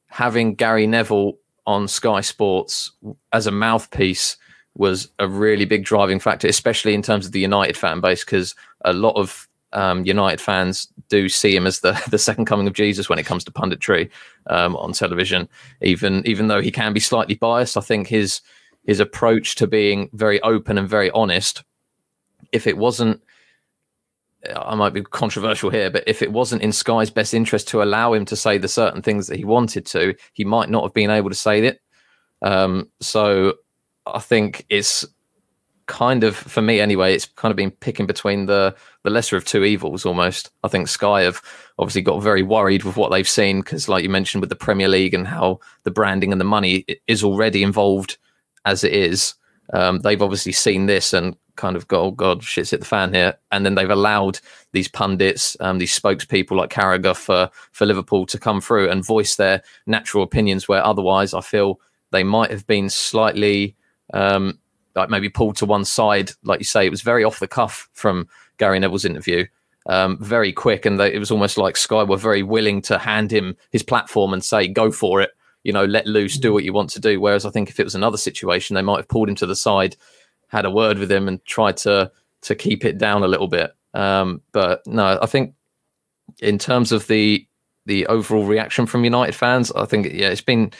[0.08, 1.34] having Gary Neville
[1.66, 2.92] on Sky Sports
[3.32, 4.36] as a mouthpiece
[4.76, 8.54] was a really big driving factor, especially in terms of the United fan base, because
[8.84, 12.74] a lot of um, United fans do see him as the, the second coming of
[12.74, 14.10] Jesus when it comes to punditry
[14.48, 15.48] um, on television.
[15.82, 18.40] Even even though he can be slightly biased, I think his
[18.86, 21.64] his approach to being very open and very honest.
[22.52, 23.22] If it wasn't,
[24.56, 28.12] I might be controversial here, but if it wasn't in Sky's best interest to allow
[28.12, 31.10] him to say the certain things that he wanted to, he might not have been
[31.10, 31.80] able to say it.
[32.42, 33.54] Um, so
[34.06, 35.06] I think it's
[35.86, 39.44] kind of for me anyway it's kind of been picking between the the lesser of
[39.44, 41.42] two evils almost i think sky have
[41.78, 44.88] obviously got very worried with what they've seen because like you mentioned with the premier
[44.88, 48.16] league and how the branding and the money is already involved
[48.64, 49.34] as it is
[49.74, 53.12] um, they've obviously seen this and kind of got oh god shit's hit the fan
[53.14, 53.34] here.
[53.52, 54.40] And then they've allowed
[54.72, 59.36] these pundits um, these spokespeople like carragher for for liverpool to come through and voice
[59.36, 61.78] their natural opinions where otherwise i feel
[62.10, 63.74] they might have been slightly
[64.12, 64.58] um,
[64.94, 67.88] like maybe pulled to one side, like you say, it was very off the cuff
[67.92, 68.28] from
[68.58, 69.46] Gary Neville's interview,
[69.86, 73.32] um, very quick, and they, it was almost like Sky were very willing to hand
[73.32, 75.30] him his platform and say, "Go for it."
[75.64, 77.20] You know, let loose, do what you want to do.
[77.20, 79.56] Whereas I think if it was another situation, they might have pulled him to the
[79.56, 79.96] side,
[80.48, 82.10] had a word with him, and tried to
[82.42, 83.72] to keep it down a little bit.
[83.94, 85.54] Um, but no, I think
[86.40, 87.46] in terms of the
[87.86, 90.72] the overall reaction from United fans, I think yeah, it's been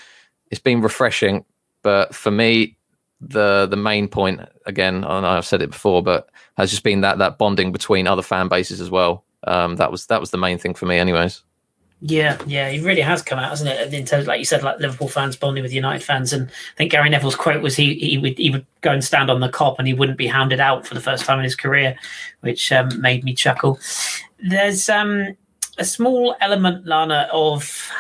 [0.50, 1.44] it's been refreshing.
[1.82, 2.76] But for me,
[3.20, 7.18] the the main point again, know I've said it before, but has just been that
[7.18, 9.24] that bonding between other fan bases as well.
[9.46, 11.42] Um, that was that was the main thing for me, anyways.
[12.01, 13.95] Yeah, yeah, he really has come out, hasn't it?
[13.95, 16.90] In terms, like you said, like Liverpool fans bonding with United fans, and I think
[16.90, 19.76] Gary Neville's quote was he he would he would go and stand on the Kop,
[19.78, 21.97] and he wouldn't be hounded out for the first time in his career,
[22.40, 23.78] which um, made me chuckle.
[24.38, 25.34] There's um,
[25.78, 27.90] a small element, Lana, of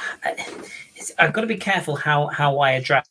[1.18, 3.06] I've got to be careful how how I address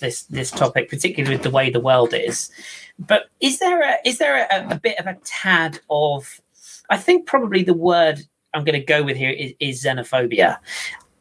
[0.00, 2.50] this this topic, particularly with the way the world is.
[2.98, 6.40] But is there a is there a, a bit of a tad of
[6.88, 8.20] I think probably the word
[8.54, 10.58] I'm going to go with here is, is xenophobia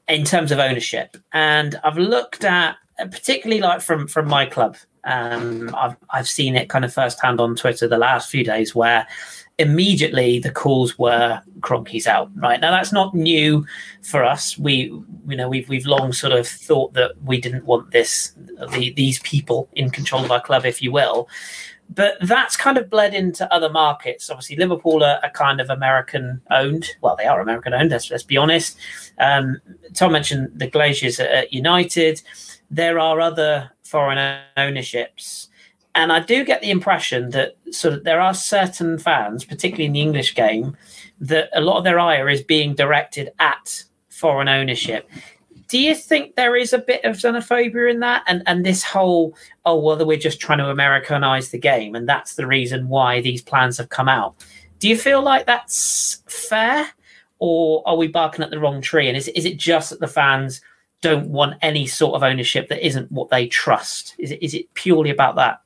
[0.07, 1.17] in terms of ownership.
[1.33, 2.77] And I've looked at
[3.11, 4.77] particularly like from from my club.
[5.05, 9.07] Um, I've I've seen it kind of firsthand on Twitter the last few days where
[9.57, 12.31] immediately the calls were Kroenke's out.
[12.35, 13.65] Right now, that's not new
[14.01, 14.57] for us.
[14.57, 14.91] We,
[15.27, 18.33] you know, we've we've long sort of thought that we didn't want this,
[18.71, 21.29] the, these people in control of our club, if you will.
[21.91, 24.29] But that's kind of bled into other markets.
[24.29, 26.85] Obviously, Liverpool are, are kind of American owned.
[27.01, 27.89] Well, they are American owned.
[27.91, 28.77] Let's let's be honest.
[29.17, 29.59] Um,
[29.95, 32.21] Tom mentioned the Glazers at United.
[32.69, 35.49] There are other foreign ownerships
[35.95, 39.93] and I do get the impression that sort of there are certain fans, particularly in
[39.93, 40.77] the English game,
[41.19, 45.09] that a lot of their ire is being directed at foreign ownership.
[45.69, 49.35] Do you think there is a bit of xenophobia in that, and and this whole
[49.65, 53.41] oh well, we're just trying to Americanize the game, and that's the reason why these
[53.41, 54.35] plans have come out?
[54.79, 56.89] Do you feel like that's fair,
[57.37, 59.07] or are we barking at the wrong tree?
[59.07, 60.59] And is is it just that the fans
[61.01, 64.15] don't want any sort of ownership that isn't what they trust?
[64.17, 65.61] Is it is it purely about that?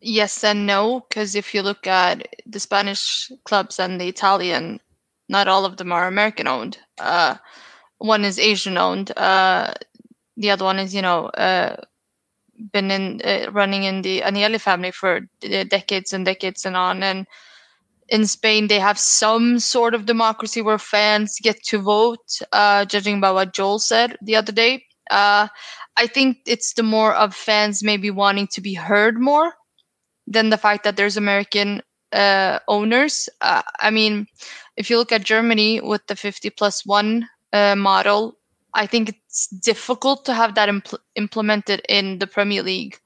[0.00, 4.80] yes and no because if you look at the spanish clubs and the italian
[5.30, 6.78] not all of them are american owned.
[6.98, 7.36] Uh,
[7.98, 9.12] one is asian owned.
[9.16, 9.72] Uh,
[10.36, 11.76] the other one is you know uh,
[12.72, 17.02] been in uh, running in the Agnelli family for decades and decades and on.
[17.02, 17.26] And
[18.08, 23.20] in Spain they have some sort of democracy where fans get to vote uh, judging
[23.20, 24.84] by what Joel said the other day.
[26.00, 29.52] I think it's the more of fans maybe wanting to be heard more
[30.26, 33.28] than the fact that there's American uh, owners.
[33.40, 34.26] Uh, I mean,
[34.80, 38.38] if you look at Germany with the 50 plus one uh, model,
[38.72, 42.98] I think it's difficult to have that impl- implemented in the Premier League.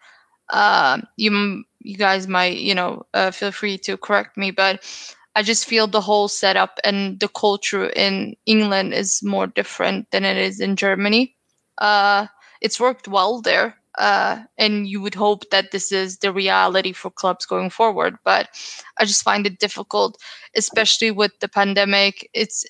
[0.51, 4.87] Uh, you you guys might you know uh, feel free to correct me, but
[5.35, 10.25] I just feel the whole setup and the culture in England is more different than
[10.25, 11.35] it is in Germany.
[11.79, 12.29] Uh,
[12.61, 13.75] it's worked well there.
[13.99, 18.17] Uh, and you would hope that this is the reality for clubs going forward.
[18.25, 18.49] But
[18.99, 20.21] I just find it difficult,
[20.57, 22.29] especially with the pandemic.
[22.35, 22.65] It's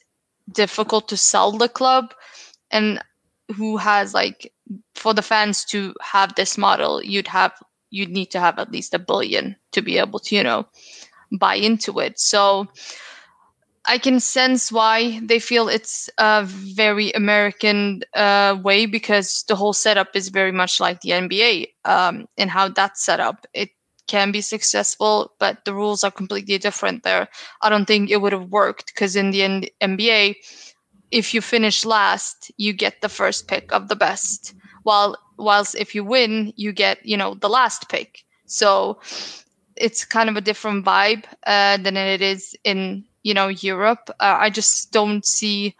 [0.52, 2.14] difficult to sell the club,
[2.70, 3.02] and
[3.56, 4.52] who has like
[4.94, 7.52] for the fans to have this model, you'd have
[7.90, 10.66] you'd need to have at least a billion to be able to you know
[11.38, 12.18] buy into it.
[12.18, 12.68] So
[13.86, 19.74] I can sense why they feel it's a very American uh, way because the whole
[19.74, 23.46] setup is very much like the NBA um, and how that's set up.
[23.52, 23.70] It
[24.06, 27.28] can be successful, but the rules are completely different there.
[27.62, 30.36] I don't think it would have worked because in the N- NBA,
[31.10, 34.54] if you finish last, you get the first pick of the best.
[34.84, 38.24] While whilst if you win, you get you know the last pick.
[38.46, 38.98] So
[39.76, 44.10] it's kind of a different vibe uh, than it is in you know Europe.
[44.20, 45.74] Uh, I just don't see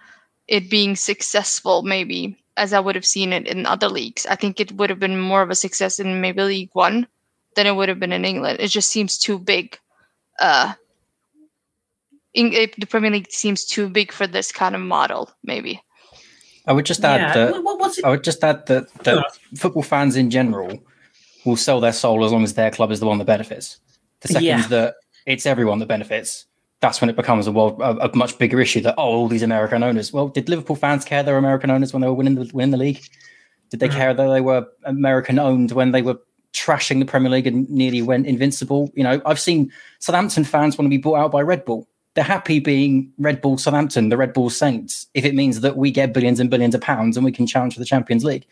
[0.49, 1.83] it being successful.
[1.83, 4.27] Maybe as I would have seen it in other leagues.
[4.27, 7.07] I think it would have been more of a success in maybe League One
[7.57, 8.59] than it would have been in England.
[8.61, 9.79] It just seems too big.
[10.39, 10.75] Uh,
[12.33, 15.31] in, it, the Premier League seems too big for this kind of model.
[15.45, 15.83] Maybe.
[16.67, 17.35] I would just add Yeah.
[17.35, 19.25] that What- what's it- I would just add that, that
[19.57, 20.79] football fans in general
[21.45, 23.79] will sell their soul as long as their club is the one that benefits.
[24.21, 24.67] The second Yeah.
[24.69, 24.95] that
[25.27, 26.47] it's everyone that benefits,
[26.85, 28.81] that's when it becomes a, world, a, a much bigger issue.
[28.83, 30.13] That oh, all these American owners.
[30.13, 32.73] Well, did Liverpool fans care they were American owners when they were winning the winning
[32.73, 33.01] the league?
[33.71, 33.93] Did they Mhm.
[33.97, 36.19] care that they were American owned when they were
[36.53, 38.91] trashing the Premier League and nearly went invincible?
[38.95, 41.89] You know, I've seen Southampton fans want to be bought out by Red Bull.
[42.15, 45.91] They're happy being Red Bull Southampton, the Red Bull Saints, if it means that we
[45.91, 48.45] get billions and billions of pounds and we can challenge for the Champions League.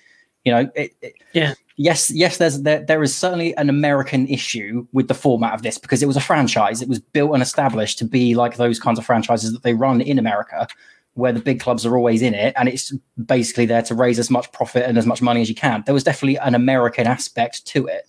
[0.45, 1.55] You know, it, it- Yeah.
[1.77, 2.37] Yes, yes.
[2.37, 6.07] There's there, there is certainly an American issue with the format of this because it
[6.07, 6.83] was a franchise.
[6.83, 10.01] It was built and established to be like those kinds of franchises that they run
[10.01, 10.69] in America,
[11.15, 12.93] where the big clubs are always in it, and it's
[13.25, 15.83] basically there to raise as much profit and as much money as you can.
[15.87, 18.07] There was definitely an American aspect to it,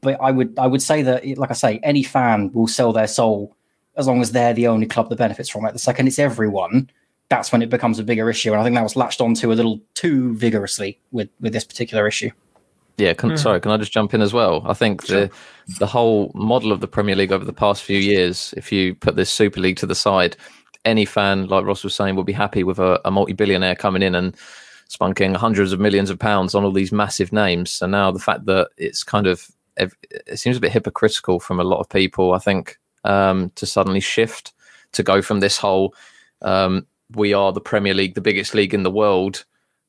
[0.00, 3.08] but I would I would say that, like I say, any fan will sell their
[3.08, 3.56] soul
[3.96, 5.72] as long as they're the only club that benefits from it.
[5.72, 6.90] The second it's everyone,
[7.28, 8.52] that's when it becomes a bigger issue.
[8.52, 12.06] And I think that was latched onto a little too vigorously with with this particular
[12.08, 12.30] issue.
[12.98, 13.38] Yeah, can, Mm.
[13.38, 14.62] sorry, can I just jump in as well?
[14.66, 15.30] I think the
[15.78, 19.16] the whole model of the Premier League over the past few years, if you put
[19.16, 20.36] this Super League to the side,
[20.84, 24.02] any fan, like Ross was saying, will be happy with a, a multi billionaire coming
[24.02, 24.34] in and
[24.88, 27.82] spunking hundreds of millions of pounds on all these massive names.
[27.82, 31.64] And now the fact that it's kind of it seems a bit hypocritical from a
[31.64, 32.32] lot of people.
[32.32, 34.52] I think um, to suddenly shift
[34.92, 35.94] to go from this whole
[36.42, 39.44] um, we are the Premier League, the biggest league in the world,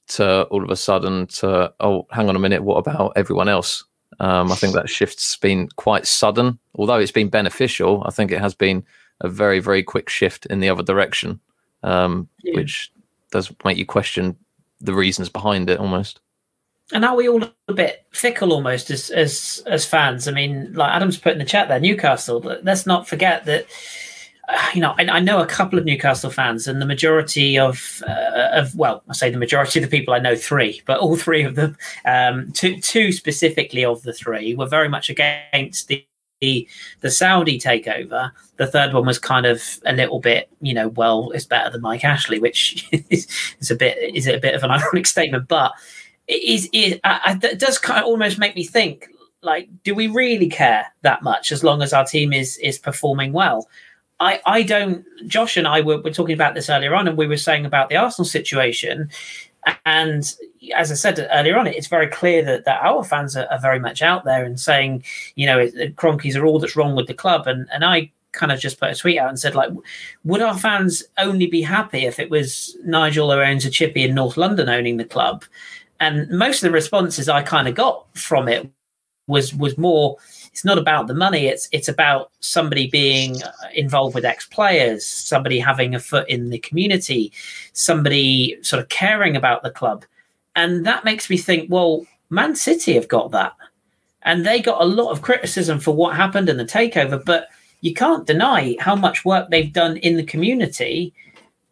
[0.09, 3.83] to all of a sudden to oh, hang on a minute, what about everyone else?
[4.19, 8.03] Um, I think that shift's been quite sudden, although it's been beneficial.
[8.05, 8.83] I think it has been
[9.21, 11.39] a very, very quick shift in the other direction,
[11.83, 12.55] um, Yeah.
[12.55, 12.91] which
[13.31, 14.35] does make you question
[14.79, 16.19] the reasons behind it almost.
[16.93, 20.27] And are we all a bit fickle almost as as as fans?
[20.27, 22.39] I mean, like Adam's put in the chat there, Newcastle.
[22.63, 23.65] Let's not forget that.
[24.73, 28.49] You know, I, I know a couple of Newcastle fans, and the majority of uh,
[28.53, 31.43] of well, I say the majority of the people I know three, but all three
[31.43, 36.05] of them, um, two two specifically of the three, were very much against the
[36.39, 36.67] the,
[37.01, 38.31] the Saudi takeover.
[38.57, 41.81] The third one was kind of a little bit, you know, well, it's better than
[41.81, 43.27] Mike Ashley, which is,
[43.59, 45.71] is a bit is it a bit of an ironic statement, but
[46.27, 49.07] it is is I, I, it does kind of almost make me think
[49.43, 53.33] like do we really care that much as long as our team is is performing
[53.33, 53.67] well
[54.19, 57.27] i i don't josh and i were, were talking about this earlier on and we
[57.27, 59.09] were saying about the arsenal situation
[59.85, 60.35] and
[60.75, 63.79] as i said earlier on it's very clear that, that our fans are, are very
[63.79, 65.03] much out there and saying
[65.35, 68.59] you know Kroenkes are all that's wrong with the club and and i kind of
[68.59, 69.71] just put a tweet out and said like
[70.23, 74.13] would our fans only be happy if it was nigel who owns a chippy in
[74.13, 75.43] north london owning the club
[75.99, 78.69] and most of the responses I kind of got from it
[79.27, 80.17] was was more.
[80.57, 81.45] It's not about the money.
[81.45, 83.35] It's it's about somebody being
[83.75, 87.31] involved with ex players, somebody having a foot in the community,
[87.73, 90.03] somebody sort of caring about the club,
[90.55, 91.69] and that makes me think.
[91.69, 93.53] Well, Man City have got that,
[94.23, 97.49] and they got a lot of criticism for what happened in the takeover, but
[97.81, 101.13] you can't deny how much work they've done in the community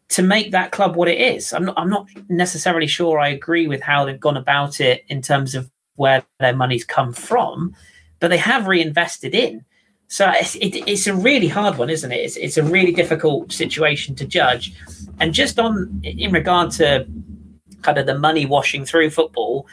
[0.10, 1.54] to make that club what it is.
[1.54, 5.24] I'm not, I'm not necessarily sure I agree with how they've gone about it in
[5.24, 7.76] terms of where their money's come from,
[8.26, 9.64] but they have reinvested in.
[10.08, 12.16] So it's, it, it's a really hard one, isn't it?
[12.16, 14.74] It's, it's a really difficult situation to judge.
[15.20, 17.06] And just on in regard to
[17.84, 19.68] kind of the money washing through football,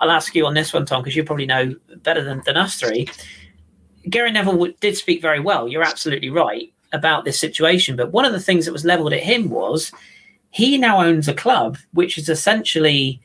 [0.00, 2.80] I'll ask you on this one, Tom, because you probably know better than, than us
[2.80, 3.08] three.
[4.10, 5.68] Gary Neville did speak very well.
[5.68, 7.94] You're absolutely right about this situation.
[7.94, 9.92] But one of the things that was leveled at him was
[10.50, 13.20] he now owns a club which is essentially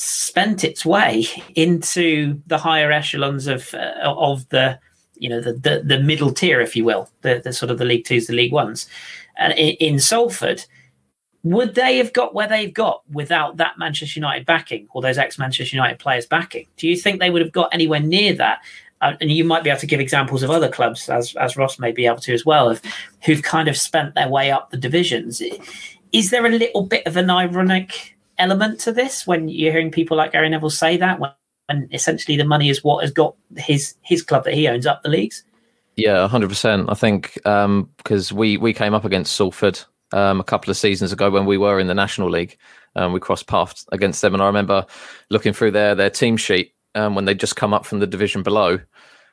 [0.00, 4.78] spent its way into the higher echelons of uh, of the
[5.16, 7.84] you know the, the the middle tier, if you will, the, the sort of the
[7.84, 8.86] League Twos, the League Ones,
[9.36, 10.64] and in, in Salford.
[11.42, 15.38] Would they have got where they've got without that Manchester United backing or those ex
[15.38, 16.66] Manchester United players backing?
[16.76, 18.60] Do you think they would have got anywhere near that?
[19.00, 21.78] uh, and you might be able to give examples of other clubs, as as Ross
[21.78, 22.82] may be able to as well, of
[23.24, 25.42] who've kind of spent their way up the divisions.
[26.12, 30.16] Is there a little bit of an ironic element to this when you're hearing people
[30.16, 31.30] like Gary Neville say that when,
[31.66, 35.02] when essentially the money is what has got his his club that he owns up
[35.02, 35.44] the leagues?
[35.96, 36.86] Yeah, hundred percent.
[36.88, 39.78] I think because um, we we came up against Salford
[40.12, 42.56] um, a couple of seasons ago when we were in the National League.
[42.96, 44.84] Um, we crossed paths against them, and I remember
[45.28, 48.42] looking through their their team sheet um, when they'd just come up from the division
[48.42, 48.80] below,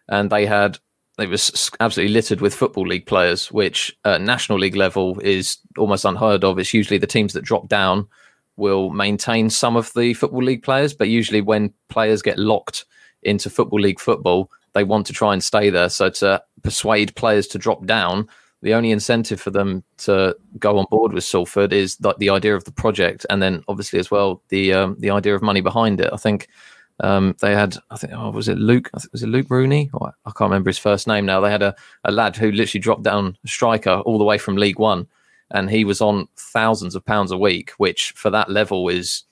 [0.10, 0.78] and they had
[1.20, 6.06] it was absolutely littered with football league players, which at national league level is almost
[6.06, 6.60] unheard of.
[6.60, 8.08] It's usually the teams that drop down
[8.58, 12.86] will maintain some of the football league players, but usually when players get locked
[13.24, 15.90] into football league football, they want to try and stay there.
[15.90, 18.28] So to persuade players to drop down,
[18.62, 22.56] the only incentive for them to go on board with Salford is the, the idea
[22.56, 26.02] of the project, and then obviously as well the um, the idea of money behind
[26.02, 26.10] it.
[26.12, 26.48] I think
[27.00, 28.90] um, they had, I think, oh, was it Luke?
[28.94, 29.92] I think was it Luke Rooney?
[29.94, 31.40] Oh, I can't remember his first name now.
[31.40, 34.80] They had a, a lad who literally dropped down striker all the way from League
[34.80, 35.08] One,
[35.52, 39.24] and he was on thousands of pounds a week, which for that level is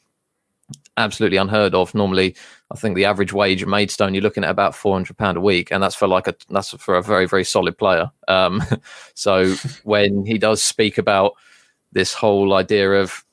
[0.97, 1.93] absolutely unheard of.
[1.93, 2.35] Normally,
[2.71, 5.41] I think the average wage at Maidstone you're looking at about four hundred pound a
[5.41, 8.09] week, and that's for like a that's for a very very solid player.
[8.27, 8.63] Um,
[9.13, 9.53] so
[9.83, 11.33] when he does speak about
[11.91, 13.23] this whole idea of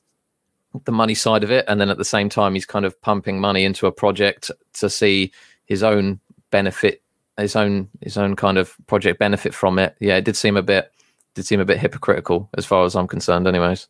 [0.85, 3.39] the money side of it, and then at the same time he's kind of pumping
[3.39, 5.31] money into a project to see
[5.65, 6.19] his own
[6.51, 7.01] benefit,
[7.37, 9.95] his own his own kind of project benefit from it.
[9.99, 10.92] Yeah, it did seem a bit
[11.33, 13.87] did seem a bit hypocritical as far as I'm concerned, anyways.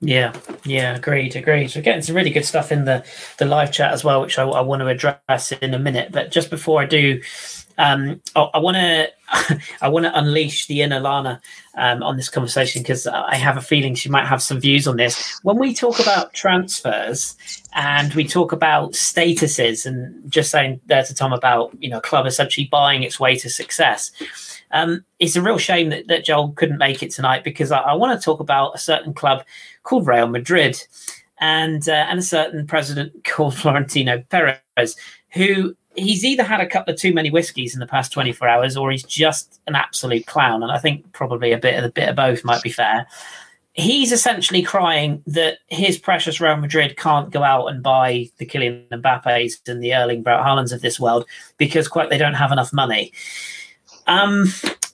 [0.00, 0.32] Yeah,
[0.64, 1.74] yeah, agreed, agreed.
[1.74, 3.04] We're getting some really good stuff in the
[3.38, 6.12] the live chat as well, which I, I want to address in a minute.
[6.12, 7.20] But just before I do,
[7.78, 9.08] um, I want to
[9.82, 11.40] I want to unleash the inner Lana
[11.76, 14.98] um, on this conversation because I have a feeling she might have some views on
[14.98, 15.40] this.
[15.42, 17.36] When we talk about transfers
[17.74, 22.26] and we talk about statuses, and just saying there to Tom about you know club
[22.26, 24.12] essentially buying its way to success.
[24.70, 27.94] Um, it's a real shame that, that Joel couldn't make it tonight because I, I
[27.94, 29.44] want to talk about a certain club
[29.82, 30.82] called Real Madrid,
[31.40, 34.96] and uh, and a certain president called Florentino Perez,
[35.30, 38.76] who he's either had a couple of too many whiskies in the past 24 hours
[38.76, 42.08] or he's just an absolute clown and i think probably a bit of the bit
[42.08, 43.04] of both might be fair
[43.78, 48.88] he's essentially crying that his precious Real Madrid can't go out and buy the Kylian
[48.88, 51.24] Mbappe's and the Erling Braut Haalands of this world
[51.58, 53.12] because quite they don't have enough money.
[54.08, 54.46] Um,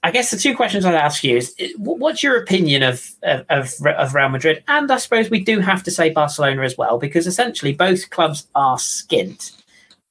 [0.03, 4.15] I guess the two questions I'd ask you is: What's your opinion of, of of
[4.15, 7.73] Real Madrid, and I suppose we do have to say Barcelona as well, because essentially
[7.73, 9.53] both clubs are skint,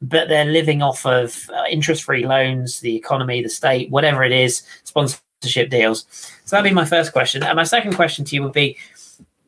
[0.01, 4.64] but they're living off of uh, interest-free loans, the economy, the state, whatever it is,
[4.84, 6.08] sponsorship deals.
[6.45, 8.78] So that'd be my first question, and my second question to you would be: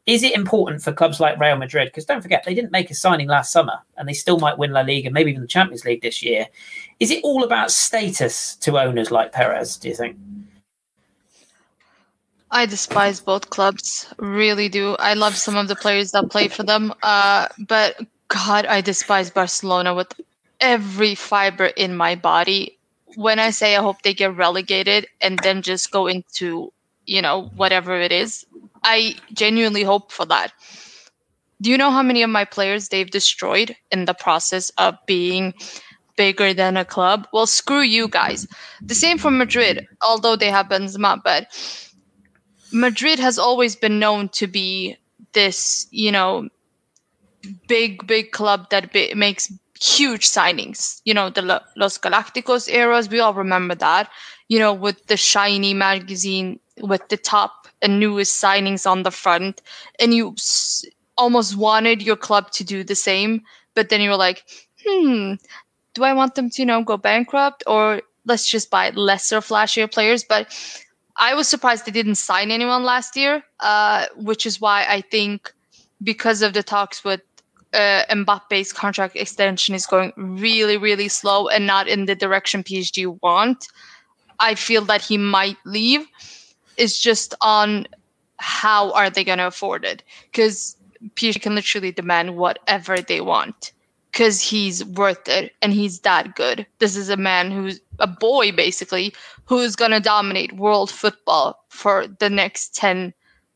[0.06, 1.88] Is it important for clubs like Real Madrid?
[1.88, 4.72] Because don't forget, they didn't make a signing last summer, and they still might win
[4.72, 6.48] La Liga, and maybe even the Champions League this year.
[7.00, 9.78] Is it all about status to owners like Perez?
[9.78, 10.16] Do you think?
[12.52, 14.96] I despise both clubs, really do.
[15.00, 19.30] I love some of the players that play for them, uh, but God, I despise
[19.30, 20.14] Barcelona with
[20.62, 22.78] every fiber in my body.
[23.16, 26.72] When I say I hope they get relegated and then just go into,
[27.06, 28.46] you know, whatever it is,
[28.86, 30.54] I genuinely hope for that.
[31.62, 35.54] Do you know how many of my players they've destroyed in the process of being
[36.16, 37.28] bigger than a club?
[37.34, 38.48] Well, screw you guys.
[38.82, 41.48] The same for Madrid, although they have Benzema, but
[42.72, 44.98] Madrid has always been known to be
[45.34, 46.48] this, you know,
[47.68, 51.02] big, big club that makes huge signings.
[51.06, 51.42] You know, the
[51.76, 54.10] Los Galacticos eras, we all remember that.
[54.48, 59.62] You know, with the shiny magazine with the top and newest signings on the front,
[60.00, 60.86] and you s-
[61.18, 63.44] almost wanted your club to do the same,
[63.76, 64.44] but then you were like,
[64.86, 65.36] hmm,
[65.96, 69.92] do I want them to, you know, go bankrupt or let's just buy lesser, flashier
[69.92, 70.24] players?
[70.24, 70.48] But
[71.18, 75.54] I was surprised they didn't sign anyone last year, uh, which is why I think
[76.04, 77.22] because of the talks with
[77.74, 83.06] uh, Mbappe's contract extension is going really, really slow and not in the direction PSG
[83.08, 83.68] want.
[84.40, 86.08] I feel that he might leave.
[86.78, 87.88] It's just on
[88.38, 90.04] how are they going to afford it?
[90.32, 90.76] Because
[91.16, 93.74] PSG can literally demand whatever they want
[94.12, 96.66] because he's worth it and he's that good.
[96.80, 99.14] This is a man who's a boy basically
[99.44, 103.14] who's going to dominate world football for the next 10,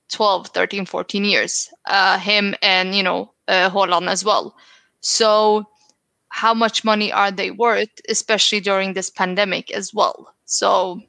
[0.10, 1.70] 12, 13, 14 years.
[1.86, 4.56] Uh, him and, you know, uh, Haaland as well.
[5.02, 5.66] So,
[6.28, 10.36] how much money are they worth, especially during this pandemic as well?
[10.44, 11.02] So,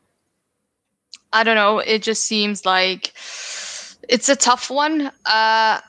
[1.33, 1.79] I don't know.
[1.79, 3.13] It just seems like
[4.09, 5.11] it's a tough one.
[5.27, 5.81] Uh,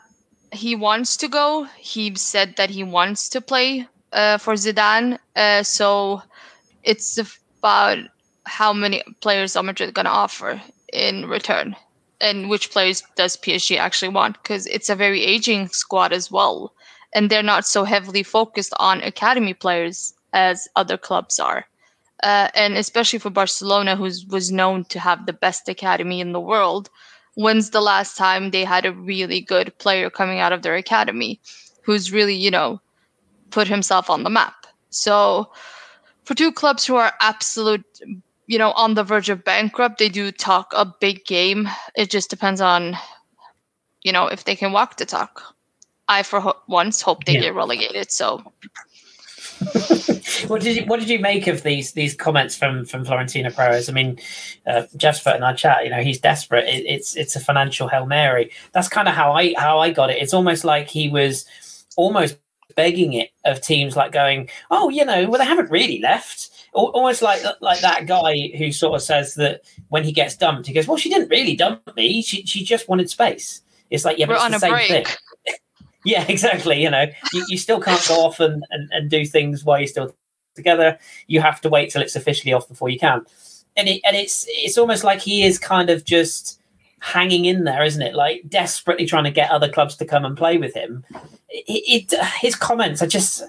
[0.52, 1.66] he wants to go.
[1.78, 5.18] He said that he wants to play uh, for Zidane.
[5.36, 6.22] Uh, so
[6.84, 8.00] It's about
[8.46, 10.62] how many players are Madrid going to offer
[10.94, 11.76] in return,
[12.22, 14.42] and which players does PSG actually want?
[14.42, 16.74] Because it's a very aging squad as well,
[17.14, 21.66] and they're not so heavily focused on academy players as other clubs are.
[22.24, 26.40] Uh, and especially for Barcelona, who was known to have the best academy in the
[26.40, 26.90] world,
[27.36, 31.40] when's the last time they had a really good player coming out of their academy
[31.82, 32.80] who's really, you know,
[33.50, 34.68] put himself on the map?
[34.92, 35.52] So
[36.26, 37.84] for two clubs who are absolute,
[38.46, 41.68] you know, on the verge of bankrupt, they do talk a big game.
[41.96, 42.98] It just depends on,
[44.04, 45.56] you know, if they can walk the talk.
[46.08, 47.42] I, for ho- once, hope they yeah.
[47.42, 48.12] get relegated.
[48.12, 48.44] So
[50.48, 53.90] what did you what did you make of these these comments from from Florentino Perez?
[53.90, 54.20] I mean,
[54.66, 55.84] uh, Jeff's in our chat.
[55.84, 56.68] You know, he's desperate.
[56.68, 58.52] It, it's it's a financial hail mary.
[58.72, 60.22] That's kind of how I how I got it.
[60.22, 61.46] It's almost like he was
[61.96, 62.38] almost
[62.76, 67.22] begging it of teams, like going, "Oh, you know, well they haven't really left." Almost
[67.22, 70.88] like like that guy who sort of says that when he gets dumped, he goes,
[70.88, 72.22] "Well, she didn't really dump me.
[72.22, 74.88] She she just wanted space." It's like yeah, but We're it's the same break.
[74.88, 75.06] thing.
[76.06, 76.82] Yeah, exactly.
[76.82, 79.88] You know, you, you still can't go off and, and, and do things while you're
[79.88, 80.16] still
[80.56, 80.98] together.
[81.28, 83.26] You have to wait till it's officially off before you can.
[83.78, 86.60] And it and it's it's almost like he is kind of just
[87.00, 88.16] hanging in there, isn't it?
[88.16, 91.06] Like desperately trying to get other clubs to come and play with him.
[91.50, 93.44] It, it his comments are just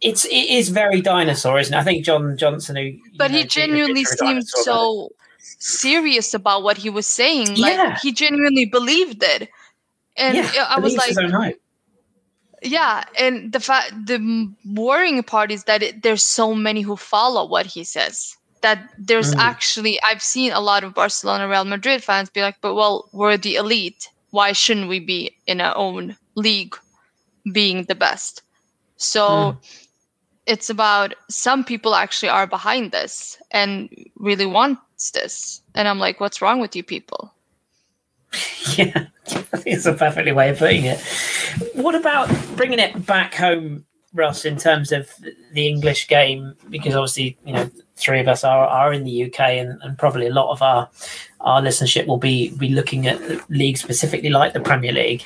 [0.00, 1.78] it's it is very dinosaur, isn't it?
[1.78, 6.90] I think John Johnson, who but know, he genuinely seemed so serious about what he
[6.90, 7.54] was saying.
[7.56, 7.98] Like yeah.
[8.00, 9.48] he genuinely believed it,
[10.16, 11.14] and yeah, I was like,
[12.64, 17.46] yeah, and the fact the worrying part is that it, there's so many who follow
[17.46, 18.36] what he says.
[18.62, 19.38] That there's mm.
[19.38, 23.36] actually I've seen a lot of Barcelona, Real Madrid fans be like, "But well, we're
[23.36, 24.08] the elite.
[24.30, 26.74] Why shouldn't we be in our own league,
[27.52, 28.42] being the best?"
[28.96, 29.28] So.
[29.28, 29.80] Mm.
[30.46, 35.62] It's about some people actually are behind this and really wants this.
[35.74, 37.33] And I'm like, what's wrong with you people?
[38.76, 40.98] Yeah, I think it's a perfectly way of putting it.
[41.74, 45.08] What about bringing it back home, Ross, in terms of
[45.52, 46.54] the English game?
[46.70, 50.26] Because obviously, you know, three of us are, are in the UK, and, and probably
[50.26, 50.88] a lot of our
[51.40, 55.22] our listenership will be be looking at leagues specifically like the Premier League.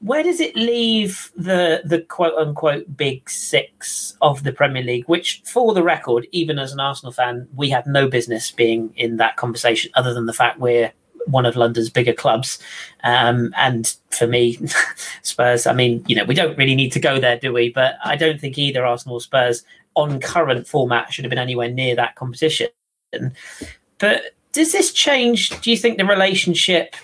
[0.00, 5.08] Where does it leave the the quote unquote big six of the Premier League?
[5.08, 9.16] Which, for the record, even as an Arsenal fan, we have no business being in
[9.16, 10.92] that conversation, other than the fact we're
[11.32, 12.58] one of London's bigger clubs.
[13.02, 14.58] Um, and for me,
[15.22, 17.70] Spurs, I mean, you know, we don't really need to go there, do we?
[17.70, 19.64] But I don't think either Arsenal Spurs
[19.94, 22.68] on current format should have been anywhere near that competition.
[23.98, 24.22] But
[24.52, 26.94] does this change, do you think, the relationship?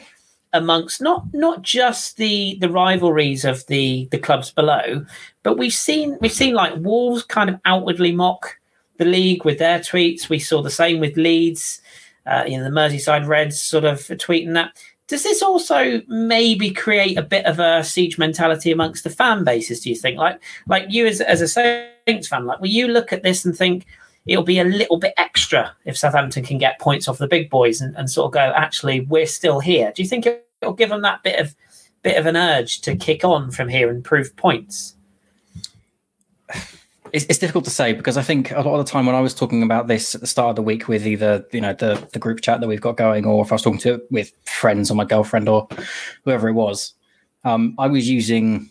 [0.55, 5.05] amongst not not just the the rivalries of the the clubs below
[5.43, 8.59] but we've seen we've seen like wolves kind of outwardly mock
[8.97, 11.83] the league with their tweets we saw the same with leeds
[12.29, 14.76] uh, you know, the Merseyside Reds sort of tweeting that.
[15.07, 19.81] Does this also maybe create a bit of a siege mentality amongst the fan bases?
[19.81, 23.11] Do you think, like, like you as as a Saints fan, like, will you look
[23.12, 23.87] at this and think
[24.26, 27.81] it'll be a little bit extra if Southampton can get points off the big boys
[27.81, 29.93] and, and sort of go, actually, we're still here?
[29.97, 31.55] Do you think it'll give them that bit of
[32.03, 34.95] bit of an urge to kick on from here and prove points?
[37.13, 39.21] It's, it's, difficult to say because I think a lot of the time when I
[39.21, 42.07] was talking about this at the start of the week with either you know the
[42.13, 44.91] the group chat that we've got going, or if I was talking to with friends
[44.91, 45.69] or my girlfriend or
[46.25, 46.95] whoever it was,
[47.45, 48.69] um, I was using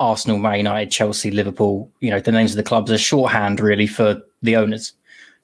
[0.00, 3.86] Arsenal, Man United, Chelsea, Liverpool, you know, the names of the clubs as shorthand really
[3.86, 4.92] for the owners,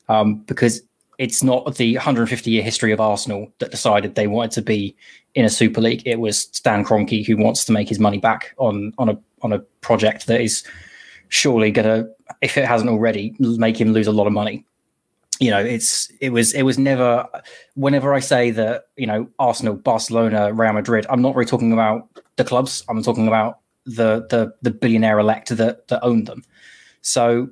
[0.09, 0.83] um, because
[1.18, 4.97] it's not the 150 year history of Arsenal that decided they wanted to be
[5.35, 6.03] in a Super League.
[6.07, 9.53] It was Stan Kroenke who wants to make his money back on on a on
[9.53, 10.64] a project that is
[11.33, 12.11] surely going to,
[12.41, 14.64] if it hasn't already, make him lose a lot of money.
[15.41, 17.26] You know, it's it was it was never.
[17.74, 22.09] Whenever I say that, you know, Arsenal, Barcelona, Real Madrid, I'm not really talking about
[22.37, 22.85] the clubs.
[22.89, 26.45] I'm talking about the the the billionaire elect that that owned them.
[27.01, 27.49] So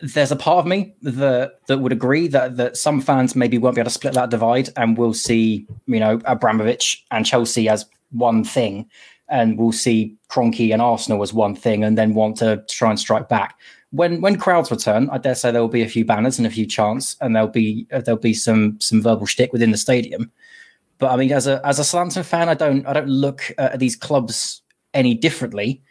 [0.00, 3.74] there's a part of me that that would agree that that some fans maybe won't
[3.74, 7.86] be able to split that divide, and we'll see, you know, Abramovich and Chelsea as
[8.10, 8.88] one thing,
[9.28, 12.98] and we'll see Kroenke and Arsenal as one thing, and then want to try and
[12.98, 13.58] strike back.
[13.92, 16.50] When when crowds return, I dare say there will be a few banners and a
[16.50, 20.30] few chants, and there'll be uh, there'll be some some verbal shtick within the stadium.
[20.98, 23.78] But I mean, as a as a Southampton fan, I don't I don't look at
[23.78, 24.62] these clubs
[24.94, 25.82] any differently.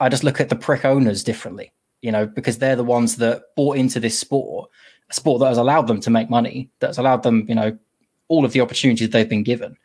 [0.00, 3.42] I just look at the prick owners differently, you know, because they're the ones that
[3.56, 4.70] bought into this sport,
[5.10, 7.76] a sport that has allowed them to make money, that's allowed them, you know,
[8.28, 9.76] all of the opportunities they've been given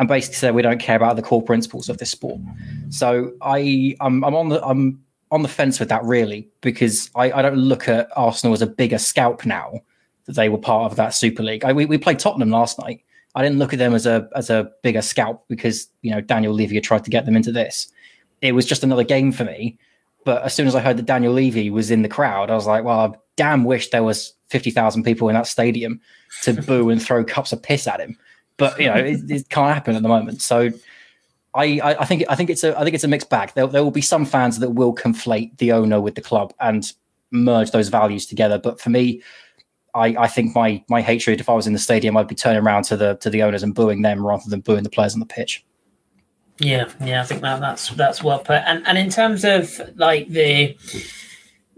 [0.00, 2.40] and basically said we don't care about the core principles of this sport.
[2.88, 4.98] So I I'm, I'm on the I'm
[5.30, 8.66] on the fence with that really because I, I don't look at Arsenal as a
[8.66, 9.80] bigger scalp now
[10.26, 11.64] that they were part of that Super League.
[11.64, 13.02] I, we, we played Tottenham last night.
[13.34, 16.52] I didn't look at them as a as a bigger scalp because you know Daniel
[16.52, 17.92] Levy tried to get them into this.
[18.42, 19.78] It was just another game for me.
[20.24, 22.66] But as soon as I heard that Daniel Levy was in the crowd, I was
[22.66, 26.00] like, well, I damn wish there was fifty thousand people in that stadium
[26.42, 28.18] to boo and throw cups of piss at him.
[28.56, 30.42] But you know, it, it can't happen at the moment.
[30.42, 30.70] So
[31.54, 33.52] I, I think I think it's a I think it's a mixed bag.
[33.54, 36.90] There, there will be some fans that will conflate the owner with the club and
[37.32, 38.58] merge those values together.
[38.58, 39.22] But for me,
[39.94, 42.62] I, I think my my hatred, if I was in the stadium, I'd be turning
[42.62, 45.20] around to the to the owners and booing them rather than booing the players on
[45.20, 45.64] the pitch.
[46.58, 48.62] Yeah, yeah, I think that that's that's well put.
[48.66, 50.76] And and in terms of like the,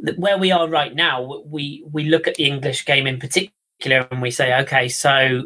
[0.00, 4.06] the where we are right now, we we look at the English game in particular
[4.10, 5.44] and we say, okay, so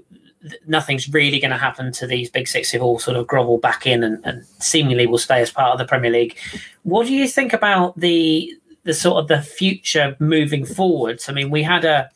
[0.67, 3.87] nothing's really going to happen to these big six who've all sort of grovel back
[3.87, 6.37] in and, and seemingly will stay as part of the Premier League.
[6.83, 8.53] What do you think about the
[8.85, 11.29] the sort of the future moving forwards?
[11.29, 12.11] I mean, we had a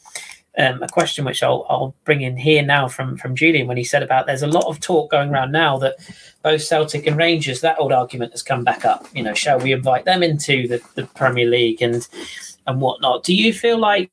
[0.58, 3.84] um, a question which I'll, I'll bring in here now from from Julian when he
[3.84, 5.96] said about there's a lot of talk going around now that
[6.42, 9.06] both Celtic and Rangers that old argument has come back up.
[9.14, 12.06] You know, shall we invite them into the, the Premier League and
[12.66, 13.24] and whatnot?
[13.24, 14.10] Do you feel like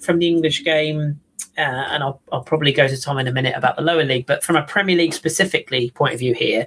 [0.00, 1.20] from the English game?
[1.58, 4.26] Uh, and I'll, I'll probably go to Tom in a minute about the lower league,
[4.26, 6.66] but from a Premier League specifically point of view here,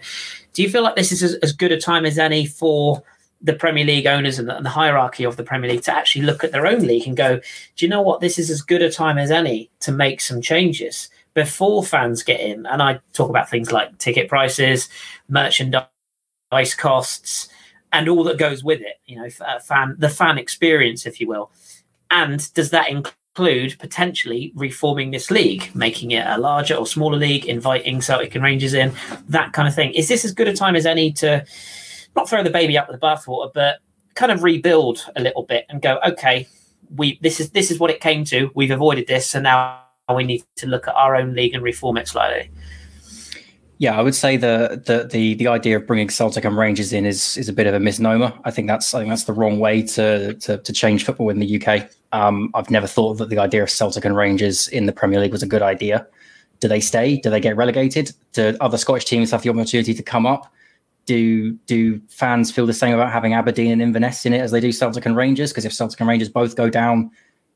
[0.54, 3.02] do you feel like this is as, as good a time as any for
[3.44, 6.24] the Premier League owners and the, and the, hierarchy of the Premier League to actually
[6.24, 7.40] look at their own league and go,
[7.76, 8.22] do you know what?
[8.22, 12.40] This is as good a time as any to make some changes before fans get
[12.40, 12.66] in.
[12.66, 14.88] And I talk about things like ticket prices,
[15.28, 15.88] merchandise
[16.78, 17.50] costs,
[17.92, 19.00] and all that goes with it.
[19.06, 21.52] You know, fan the fan experience, if you will.
[22.10, 23.14] And does that include
[23.78, 28.74] potentially reforming this league, making it a larger or smaller league, inviting Celtic and Rangers
[28.74, 28.94] in,
[29.30, 29.94] that kind of thing?
[29.94, 31.46] Is this as good a time as any to?
[32.16, 33.80] not throw the baby out with the bathwater, but
[34.16, 36.48] kind of rebuild a little bit and go, okay,
[36.96, 38.52] we this is this is what it came to.
[38.56, 39.82] We've avoided this, so now
[40.14, 42.52] we need to look at our own league and reform it slightly.
[43.80, 47.06] Yeah, I would say the the the the idea of bringing Celtic and Rangers in
[47.06, 48.34] is is a bit of a misnomer.
[48.46, 51.40] I think that's I think that's the wrong way to to, to change football in
[51.40, 51.90] the UK.
[52.12, 55.32] Um, I've never thought that the idea of Celtic and Rangers in the Premier League
[55.32, 56.08] was a good idea.
[56.60, 57.18] Do they stay?
[57.18, 58.12] Do they get relegated?
[58.34, 60.54] Do other Scottish teams have the opportunity to come up?
[61.06, 64.60] do do fans feel the same about having Aberdeen and Inverness in it as they
[64.60, 65.52] do Celtic and Rangers?
[65.52, 67.12] Because if Celtic and Rangers both go down,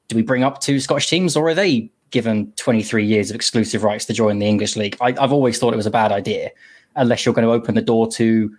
[0.07, 3.83] do we bring up two Scottish teams, or are they given 23 years of exclusive
[3.83, 4.97] rights to join the English league?
[5.01, 6.51] I, have always thought it was a bad idea,
[6.95, 8.55] unless you're going to open the door to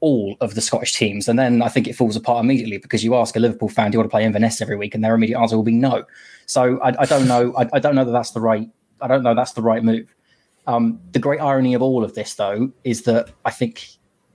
[0.00, 3.14] all of the Scottish teams, and then I think it falls apart immediately because you
[3.14, 5.38] ask a Liverpool fan, "Do you want to play Inverness every week?" and their immediate
[5.38, 6.04] answer will be no.
[6.46, 7.54] So I, I don't know.
[7.56, 8.68] I, I, don't know that that's the right.
[9.00, 10.12] I don't know that's the right move.
[10.66, 13.86] Um, the great irony of all of this, though, is that I think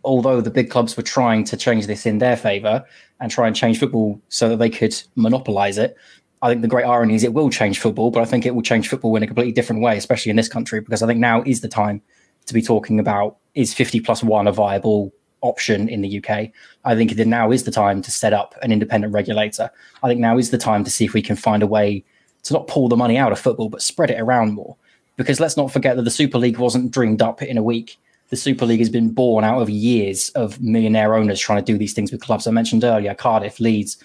[0.05, 2.83] although the big clubs were trying to change this in their favor
[3.19, 5.97] and try and change football so that they could monopolize it,
[6.41, 8.61] I think the great irony is it will change football, but I think it will
[8.61, 11.41] change football in a completely different way, especially in this country, because I think now
[11.43, 12.01] is the time
[12.45, 15.11] to be talking about is 50 plus one a viable
[15.41, 16.49] option in the UK.
[16.85, 19.71] I think that now is the time to set up an independent regulator.
[20.03, 22.03] I think now is the time to see if we can find a way
[22.43, 24.75] to not pull the money out of football, but spread it around more.
[25.15, 27.97] Because let's not forget that the Super League wasn't dreamed up in a week
[28.29, 31.77] the Super League has been born out of years of millionaire owners trying to do
[31.77, 32.47] these things with clubs.
[32.47, 33.97] I mentioned earlier Cardiff, Leeds,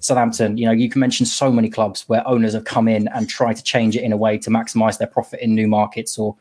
[0.00, 0.58] Southampton.
[0.58, 3.56] You know, you can mention so many clubs where owners have come in and tried
[3.56, 6.36] to change it in a way to maximize their profit in new markets or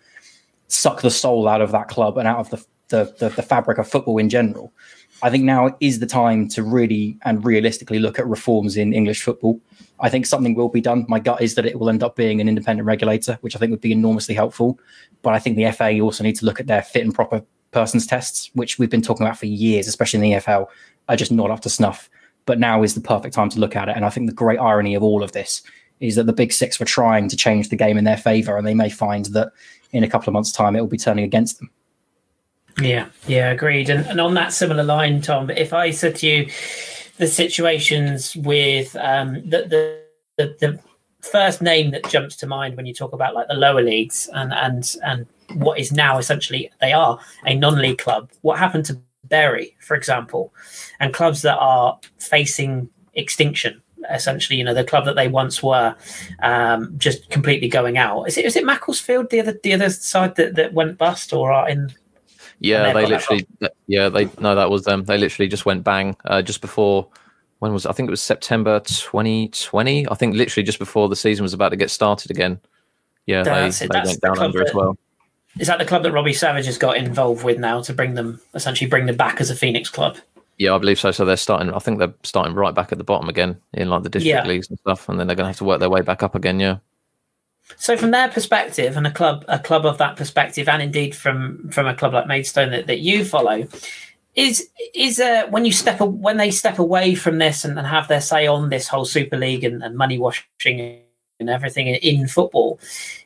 [0.67, 3.77] suck the soul out of that club and out of the the, the, the fabric
[3.77, 4.73] of football in general.
[5.21, 9.21] I think now is the time to really and realistically look at reforms in English
[9.23, 9.59] football.
[9.99, 11.05] I think something will be done.
[11.07, 13.71] My gut is that it will end up being an independent regulator, which I think
[13.71, 14.79] would be enormously helpful.
[15.21, 18.07] But I think the FA also need to look at their fit and proper persons
[18.07, 20.67] tests, which we've been talking about for years, especially in the EFL,
[21.09, 22.09] are just not up to snuff.
[22.49, 23.95] But now is the perfect time to look at it.
[23.95, 25.61] And I think the great irony of all of this
[25.99, 28.65] is that the big six were trying to change the game in their favour, and
[28.65, 29.51] they may find that
[29.91, 31.69] in a couple of months' time it will be turning against them.
[32.81, 33.91] Yeah, yeah, agreed.
[33.91, 36.49] And, and on that similar line, Tom, if I said to you
[37.17, 40.01] the situations with um, the,
[40.39, 40.79] the, the
[41.21, 44.51] first name that jumps to mind when you talk about like the lower leagues and
[44.53, 45.27] and and
[45.61, 48.31] what is now essentially they are a non-league club.
[48.41, 48.99] What happened to
[49.29, 50.53] Bury, for example,
[50.99, 53.81] and clubs that are facing extinction?
[54.09, 55.95] Essentially, you know, the club that they once were,
[56.41, 58.23] um, just completely going out.
[58.23, 61.51] Is it is it Macclesfield the other the other side that, that went bust or
[61.51, 61.91] are in
[62.59, 63.47] yeah, they literally.
[63.87, 65.05] Yeah, they no, that was them.
[65.05, 67.07] They literally just went bang uh, just before.
[67.59, 70.09] When was I think it was September 2020.
[70.09, 72.59] I think literally just before the season was about to get started again.
[73.25, 74.97] Yeah, they, they went down under that, as well.
[75.59, 78.41] Is that the club that Robbie Savage has got involved with now to bring them
[78.55, 80.17] essentially bring them back as a Phoenix club?
[80.57, 81.11] Yeah, I believe so.
[81.11, 81.73] So they're starting.
[81.73, 84.47] I think they're starting right back at the bottom again in like the district yeah.
[84.47, 86.35] leagues and stuff, and then they're going to have to work their way back up
[86.35, 86.59] again.
[86.59, 86.77] Yeah.
[87.77, 91.69] So from their perspective, and a club a club of that perspective, and indeed from
[91.69, 93.67] from a club like Maidstone that, that you follow,
[94.35, 98.07] is is uh, when you step when they step away from this and, and have
[98.07, 101.01] their say on this whole Super League and, and money washing
[101.39, 102.79] and everything in, football,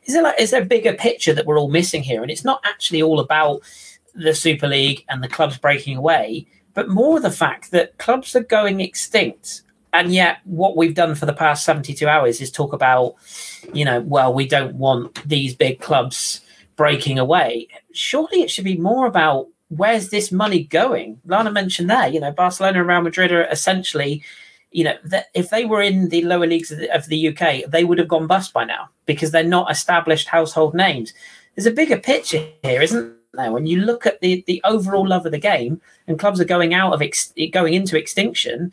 [0.04, 2.22] is there like is there a bigger picture that we're all missing here?
[2.22, 3.62] And it's not actually all about
[4.14, 8.42] the Super League and the clubs breaking away, but more the fact that clubs are
[8.42, 9.62] going extinct.
[9.92, 13.14] And yet, what we've done for the past 72 hours is talk about,
[13.72, 16.40] you know, well, we don't want these big clubs
[16.74, 17.68] breaking away.
[17.92, 21.20] Surely it should be more about where's this money going?
[21.24, 24.24] Lana mentioned there, you know, Barcelona and Real Madrid are essentially,
[24.74, 27.70] you know, that if they were in the lower leagues of the, of the UK,
[27.70, 31.14] they would have gone bust by now because they're not established household names.
[31.54, 33.52] There's a bigger picture here, isn't there?
[33.52, 36.74] When you look at the the overall love of the game and clubs are going
[36.74, 38.72] out of ex- going into extinction,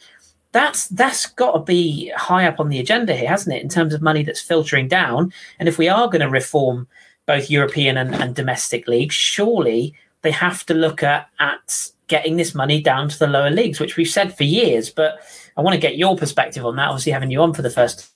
[0.52, 3.62] that's that's got to be high up on the agenda here, hasn't it?
[3.62, 6.88] In terms of money that's filtering down, and if we are going to reform
[7.28, 9.94] both European and, and domestic leagues, surely
[10.24, 13.98] they have to look at at getting this money down to the lower leagues, which
[13.98, 14.90] we've said for years.
[14.90, 15.20] But
[15.58, 16.90] I want to get your perspective on that.
[16.90, 18.12] Obviously, having you on for the first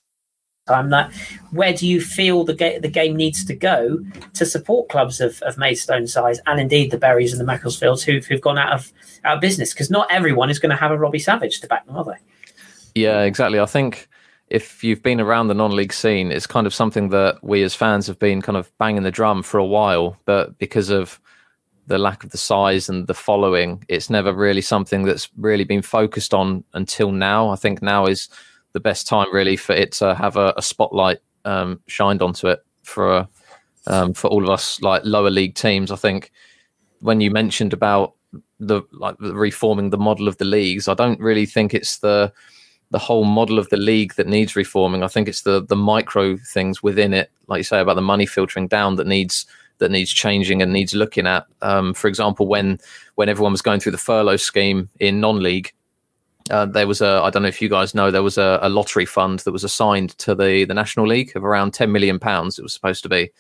[0.68, 1.14] time, that
[1.52, 4.00] where do you feel the ga- the game needs to go
[4.34, 8.26] to support clubs of, of Maidstone size and indeed the Burys and the Macclesfields who've
[8.26, 8.92] who've gone out of
[9.24, 11.86] out of business because not everyone is going to have a Robbie Savage to back
[11.86, 12.18] them, are they?
[12.96, 13.60] Yeah, exactly.
[13.60, 14.08] I think
[14.48, 18.08] if you've been around the non-league scene, it's kind of something that we as fans
[18.08, 21.20] have been kind of banging the drum for a while, but because of
[21.88, 25.82] the lack of the size and the following, it's never really something that's really been
[25.82, 27.50] focused on until now.
[27.50, 28.30] I think now is
[28.74, 32.60] the best time really for it to have a, a spotlight um, shined onto it
[32.84, 33.28] for
[33.88, 35.92] um, for all of us like lower league teams.
[35.92, 36.32] I think
[37.00, 38.16] when you mentioned about
[38.60, 42.34] the like reforming the model of the leagues, I don't really think it's the
[42.92, 45.04] the whole model of the league that needs reforming.
[45.04, 48.26] I think it's the the micro things within it, like you say about the money
[48.26, 49.46] filtering down that needs
[49.78, 51.46] that needs changing and needs looking at.
[51.62, 52.80] Um, for example, when
[53.16, 55.74] when everyone was going through the furlough scheme in non-league,
[56.50, 58.70] uh, there was a I don't know if you guys know there was a, a,
[58.70, 62.60] lottery fund that was assigned to the the National League of around ten million pounds.
[62.60, 63.32] It was supposed to be.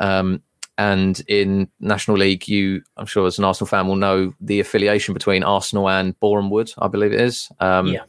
[0.00, 0.42] Um,
[0.78, 5.12] and in National League, you, I'm sure as an Arsenal fan will know the affiliation
[5.12, 7.50] between Arsenal and Boreham Wood, I believe it is.
[7.60, 8.04] Um, yeah.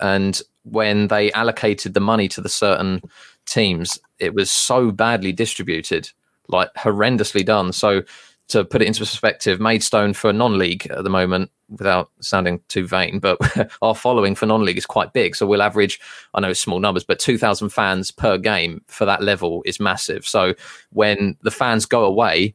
[0.00, 3.02] And when they allocated the money to the certain
[3.46, 6.10] teams, it was so badly distributed
[6.48, 7.72] like horrendously done.
[7.72, 8.02] So
[8.48, 13.18] to put it into perspective, Maidstone for non-league at the moment, without sounding too vain,
[13.18, 13.38] but
[13.82, 15.36] our following for non-league is quite big.
[15.36, 16.00] So we'll average,
[16.34, 20.26] I know it's small numbers, but 2,000 fans per game for that level is massive.
[20.26, 20.54] So
[20.90, 22.54] when the fans go away,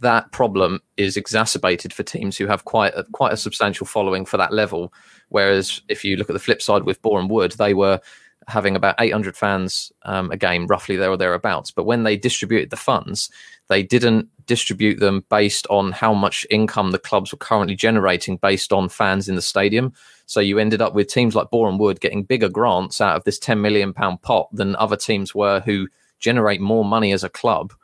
[0.00, 4.36] that problem is exacerbated for teams who have quite a, quite a substantial following for
[4.36, 4.92] that level.
[5.30, 7.98] Whereas if you look at the flip side with Boreham Wood, they were
[8.48, 11.70] having about 800 fans um, a game, roughly there or thereabouts.
[11.70, 13.30] But when they distributed the funds,
[13.68, 18.72] they didn't distribute them based on how much income the clubs were currently generating based
[18.72, 19.92] on fans in the stadium.
[20.26, 23.38] So you ended up with teams like Boreham Wood getting bigger grants out of this
[23.38, 25.86] 10 million pound pot than other teams were who
[26.18, 27.74] generate more money as a club.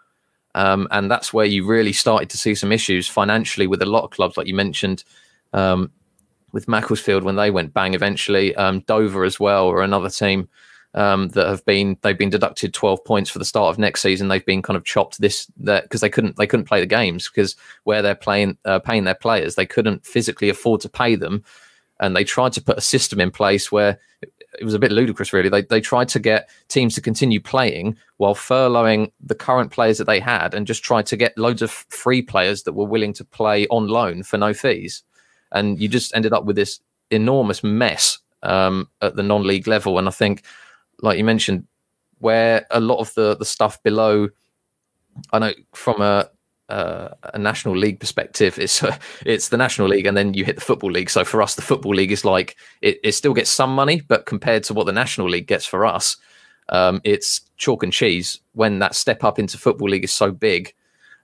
[0.54, 4.04] Um, and that's where you really started to see some issues financially with a lot
[4.04, 5.04] of clubs, like you mentioned.
[5.52, 5.90] Um,
[6.54, 8.54] with Macclesfield when they went bang eventually.
[8.54, 10.48] Um, Dover as well, or another team
[10.94, 14.28] um, that have been they've been deducted 12 points for the start of next season.
[14.28, 17.28] They've been kind of chopped this that because they couldn't they couldn't play the games
[17.28, 21.42] because where they're playing uh, paying their players they couldn't physically afford to pay them,
[21.98, 23.98] and they tried to put a system in place where.
[24.60, 25.48] It was a bit ludicrous, really.
[25.48, 30.04] They they tried to get teams to continue playing while furloughing the current players that
[30.04, 33.24] they had, and just tried to get loads of free players that were willing to
[33.24, 35.02] play on loan for no fees
[35.52, 36.80] and you just ended up with this
[37.10, 39.98] enormous mess um, at the non-league level.
[39.98, 40.44] And I think,
[41.00, 41.66] like you mentioned,
[42.18, 44.28] where a lot of the the stuff below,
[45.32, 46.30] I know from a
[46.68, 50.56] uh, a national league perspective, it's uh, it's the national league, and then you hit
[50.56, 51.10] the football league.
[51.10, 54.26] So for us, the football league is like it, it still gets some money, but
[54.26, 56.16] compared to what the national league gets for us,
[56.70, 58.40] um, it's chalk and cheese.
[58.52, 60.72] When that step up into football league is so big,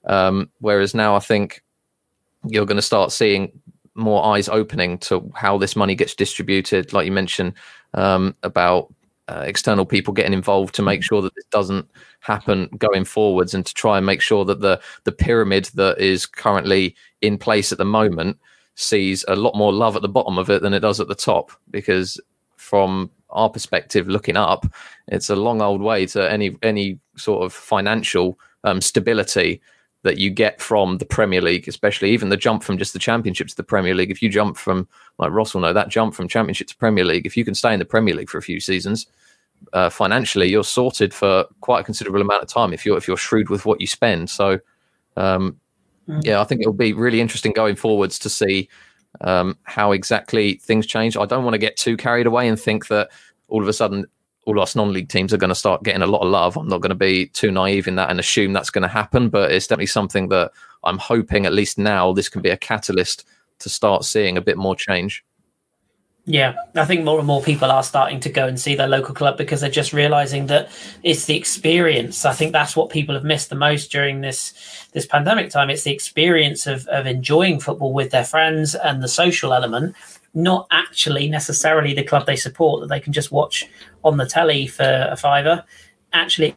[0.04, 1.62] um, whereas now I think
[2.46, 3.52] you're going to start seeing
[3.95, 6.93] more eyes opening to how this money gets distributed.
[6.93, 7.55] Like you mentioned
[7.95, 8.93] um, about
[9.28, 11.88] uh, external people getting involved to make sure that this doesn't
[12.20, 16.26] happen going forwards, and to try and make sure that the the pyramid that is
[16.26, 18.38] currently in place at the moment
[18.74, 21.14] sees a lot more love at the bottom of it than it does at the
[21.14, 21.53] top.
[21.70, 22.20] Because
[22.57, 24.66] from our perspective, looking up,
[25.09, 29.61] it's a long old way to any any sort of financial um, stability
[30.03, 33.48] that you get from the Premier League, especially even the jump from just the Championship
[33.48, 34.11] to the Premier League.
[34.11, 34.88] If you jump from,
[35.18, 37.72] like Ross will know, that jump from Championship to Premier League, if you can stay
[37.72, 39.07] in the Premier League for a few seasons,
[39.74, 43.16] uh, financially, you're sorted for quite a considerable amount of time if you're if you're
[43.16, 44.30] shrewd with what you spend.
[44.30, 44.59] So,
[45.16, 45.61] um,
[46.09, 46.24] mm.
[46.24, 48.70] yeah, I think it'll be really interesting going forwards to see
[49.20, 51.16] um, how exactly things change.
[51.16, 53.11] I don't want to get too carried away and think that
[53.48, 54.07] all of a sudden
[54.47, 56.57] all us non-league teams are going to start getting a lot of love.
[56.57, 59.28] I'm not going to be too naive in that and assume that's going to happen,
[59.28, 60.53] but it's definitely something that
[60.84, 63.26] I'm hoping at least now this can be a catalyst
[63.61, 65.24] to start seeing a bit more change.
[66.26, 69.14] Yeah, I think more and more people are starting to go and see their local
[69.14, 70.70] club because they're just realizing that
[71.03, 72.24] it's the experience.
[72.24, 74.53] I think that's what people have missed the most during this
[74.93, 75.70] this pandemic time.
[75.70, 79.97] It's the experience of of enjoying football with their friends and the social element,
[80.35, 83.66] not actually necessarily the club they support that they can just watch
[84.05, 85.64] on the telly for a fiver.
[86.12, 86.57] Actually,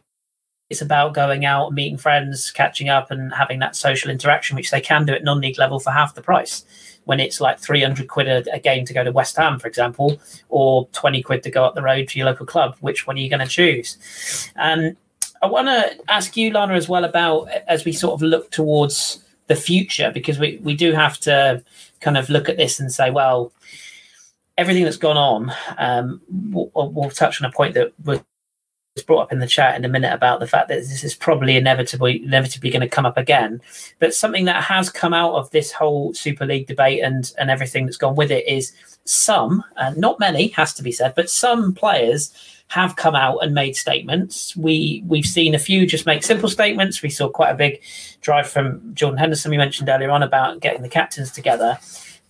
[0.70, 4.80] it's about going out, meeting friends, catching up, and having that social interaction, which they
[4.80, 6.64] can do at non-league level for half the price
[7.04, 10.18] when it's like 300 quid a, a, game to go to West Ham, for example,
[10.48, 12.76] or 20 quid to go up the road to your local club.
[12.80, 14.50] Which one are you going to choose?
[14.56, 14.96] Um,
[15.42, 19.22] I want to ask you, Lana, as well about as we sort of look towards
[19.46, 21.62] the future, because we, we do have to
[22.04, 23.52] kind of look at this and say, well,
[24.58, 28.20] everything that's gone on, um, we'll, we'll touch on a point that was
[29.06, 31.56] brought up in the chat in a minute about the fact that this is probably
[31.56, 33.60] inevitably inevitably going to come up again.
[33.98, 37.86] But something that has come out of this whole Super League debate and and everything
[37.86, 38.72] that's gone with it is
[39.04, 42.32] some, uh, not many, has to be said, but some players
[42.74, 44.56] have come out and made statements.
[44.56, 47.02] We we've seen a few just make simple statements.
[47.02, 47.80] We saw quite a big
[48.20, 51.78] drive from Jordan Henderson we mentioned earlier on about getting the captains together.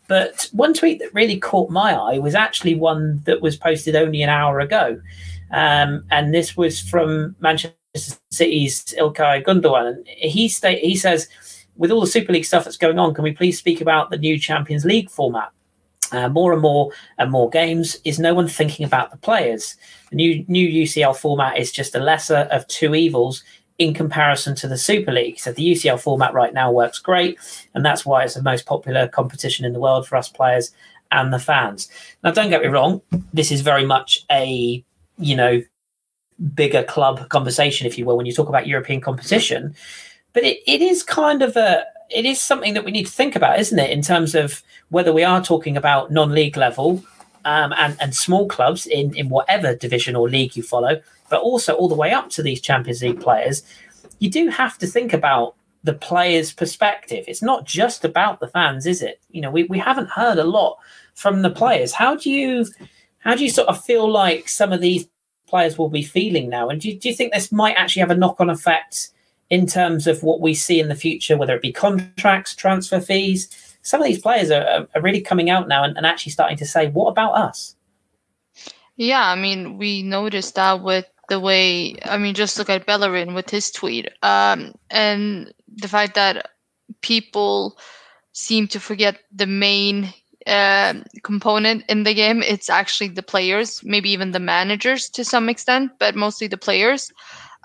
[0.06, 4.20] But one tweet that really caught my eye was actually one that was posted only
[4.20, 5.00] an hour ago.
[5.50, 10.06] Um, and this was from Manchester City's Ilkay Gundogan.
[10.08, 11.26] He state he says,
[11.76, 14.18] with all the Super League stuff that's going on, can we please speak about the
[14.18, 15.52] new Champions League format?
[16.14, 17.96] Uh, more and more and more games.
[18.04, 19.76] Is no one thinking about the players?
[20.10, 23.42] The new new UCL format is just a lesser of two evils
[23.78, 25.40] in comparison to the Super League.
[25.40, 27.38] So the UCL format right now works great,
[27.74, 30.70] and that's why it's the most popular competition in the world for us players
[31.10, 31.88] and the fans.
[32.22, 33.02] Now, don't get me wrong,
[33.32, 34.84] this is very much a
[35.18, 35.62] you know,
[36.54, 39.74] bigger club conversation, if you will, when you talk about European competition.
[40.32, 43.36] But it, it is kind of a it is something that we need to think
[43.36, 47.02] about, isn't it, in terms of whether we are talking about non-league level
[47.44, 51.00] um, and, and small clubs in, in whatever division or league you follow,
[51.30, 53.62] but also all the way up to these Champions League players,
[54.18, 57.24] you do have to think about the players' perspective.
[57.28, 59.20] It's not just about the fans, is it?
[59.30, 60.78] You know, we, we haven't heard a lot
[61.14, 61.92] from the players.
[61.92, 62.66] How do you
[63.18, 65.06] how do you sort of feel like some of these
[65.46, 66.68] players will be feeling now?
[66.68, 69.10] And do you, do you think this might actually have a knock on effect
[69.50, 73.48] in terms of what we see in the future, whether it be contracts, transfer fees?
[73.82, 76.66] Some of these players are, are really coming out now and, and actually starting to
[76.66, 77.76] say, what about us?
[78.96, 83.34] Yeah, I mean, we noticed that with the way, I mean, just look at Bellerin
[83.34, 86.50] with his tweet um, and the fact that
[87.00, 87.78] people
[88.32, 90.12] seem to forget the main
[90.46, 92.42] uh, component in the game.
[92.42, 97.10] It's actually the players, maybe even the managers to some extent, but mostly the players.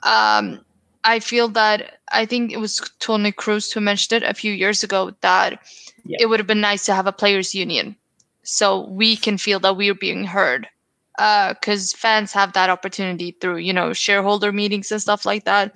[0.03, 0.63] Um,
[1.03, 4.83] I feel that I think it was Toni Kroos who mentioned it a few years
[4.83, 5.61] ago that
[6.05, 6.17] yeah.
[6.19, 7.95] it would have been nice to have a players union
[8.43, 10.67] so we can feel that we are being heard
[11.15, 15.75] because uh, fans have that opportunity through you know shareholder meetings and stuff like that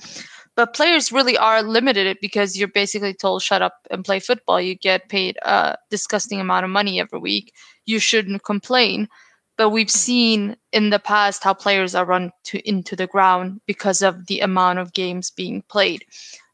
[0.55, 4.61] but players really are limited because you're basically told shut up and play football.
[4.61, 7.53] You get paid a disgusting amount of money every week.
[7.85, 9.09] You shouldn't complain.
[9.57, 14.01] But we've seen in the past how players are run to into the ground because
[14.01, 16.05] of the amount of games being played.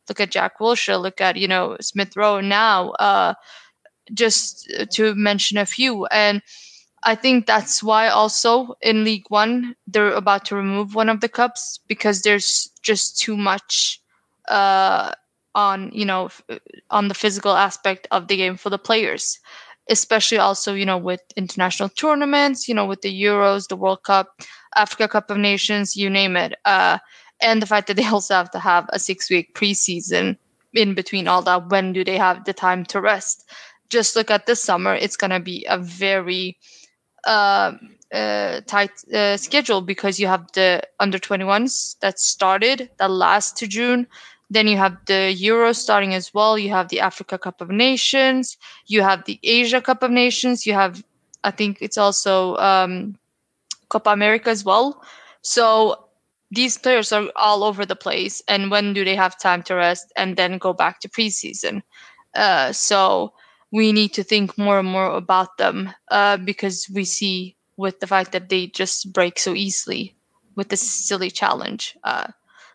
[0.09, 1.01] Look at Jack Wilshere.
[1.01, 2.91] Look at you know Smith Rowe now.
[2.91, 3.33] Uh,
[4.13, 6.41] just to mention a few and
[7.03, 11.29] I think that's why also in League One they're about to remove one of the
[11.29, 14.01] cups because there's just too much
[14.49, 15.13] uh,
[15.55, 16.29] on you know
[16.89, 19.39] on the physical aspect of the game for the players,
[19.89, 24.41] especially also you know with international tournaments, you know with the Euros, the World Cup,
[24.75, 26.97] Africa Cup of Nations, you name it, uh,
[27.41, 30.37] and the fact that they also have to have a six week preseason
[30.73, 31.69] in between all that.
[31.69, 33.49] When do they have the time to rest?
[33.89, 36.57] Just look at this summer; it's going to be a very
[37.25, 37.73] uh,
[38.11, 43.67] uh, tight uh, schedule because you have the under 21s that started that last to
[43.67, 44.07] June.
[44.49, 46.57] Then you have the Euro starting as well.
[46.57, 48.57] You have the Africa Cup of Nations.
[48.87, 50.65] You have the Asia Cup of Nations.
[50.65, 51.03] You have,
[51.43, 53.17] I think it's also um,
[53.89, 55.01] Copa America as well.
[55.41, 56.05] So
[56.51, 58.41] these players are all over the place.
[58.47, 61.81] And when do they have time to rest and then go back to preseason?
[62.35, 63.33] Uh, so
[63.71, 68.07] we need to think more and more about them uh, because we see with the
[68.07, 70.15] fact that they just break so easily.
[70.55, 71.97] with this silly challenge.
[72.03, 72.27] Uh,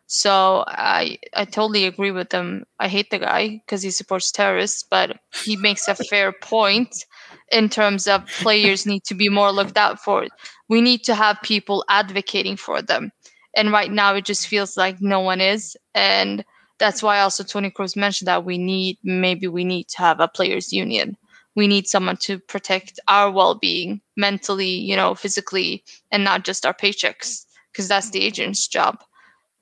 [0.06, 2.64] so I I totally agree with them.
[2.78, 7.04] I hate the guy because he supports terrorists, but he makes a fair point
[7.50, 10.26] in terms of players need to be more looked out for.
[10.68, 13.12] We need to have people advocating for them.
[13.56, 15.76] And right now it just feels like no one is.
[15.94, 16.44] And
[16.78, 20.28] that's why also Toni Kroos mentioned that we need maybe we need to have a
[20.28, 21.16] players union.
[21.56, 26.74] We need someone to protect our well-being mentally, you know, physically, and not just our
[26.74, 28.98] paychecks, because that's the agent's job.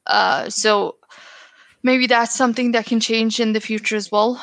[0.06, 0.96] Uh, so
[1.82, 4.42] maybe that's something that can change in the future as well.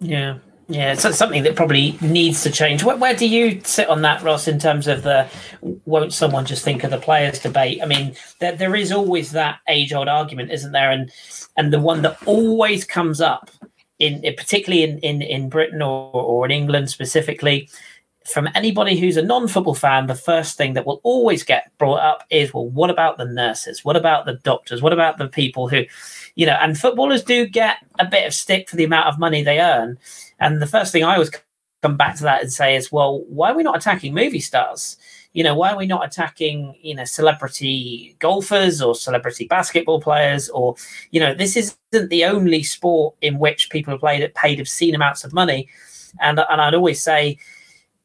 [0.00, 0.38] Yeah,
[0.68, 2.82] yeah, it's something that probably needs to change.
[2.82, 5.28] Where, where, do you sit on that, Ross, in terms of the
[5.60, 7.80] won't someone just think of the players debate?
[7.82, 10.90] I mean, there, there is always that age old argument, isn't there?
[10.90, 11.10] And
[11.56, 13.50] and the one that always comes up
[13.98, 17.68] in particularly in, in, in Britain or, or in England specifically,
[18.26, 22.24] from anybody who's a non-football fan, the first thing that will always get brought up
[22.30, 23.84] is, well, what about the nurses?
[23.84, 24.82] What about the doctors?
[24.82, 25.84] What about the people who,
[26.34, 29.42] you know, and footballers do get a bit of stick for the amount of money
[29.42, 29.98] they earn.
[30.40, 31.30] And the first thing I always
[31.82, 34.96] come back to that and say is, well, why are we not attacking movie stars?
[35.32, 40.48] You know, why are we not attacking, you know, celebrity golfers or celebrity basketball players?
[40.48, 40.74] Or,
[41.10, 44.94] you know, this isn't the only sport in which people have played at paid obscene
[44.94, 45.68] amounts of money.
[46.20, 47.38] And, and I'd always say,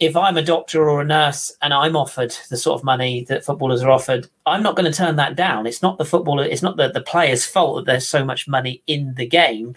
[0.02, 3.46] if I'm a doctor or a nurse and I'm offered the sort of money that
[3.46, 5.68] footballers are offered, I'm not going to turn that down.
[5.68, 8.82] It's not the footballer, it's not the, the player's fault that there's so much money
[8.88, 9.76] in the game.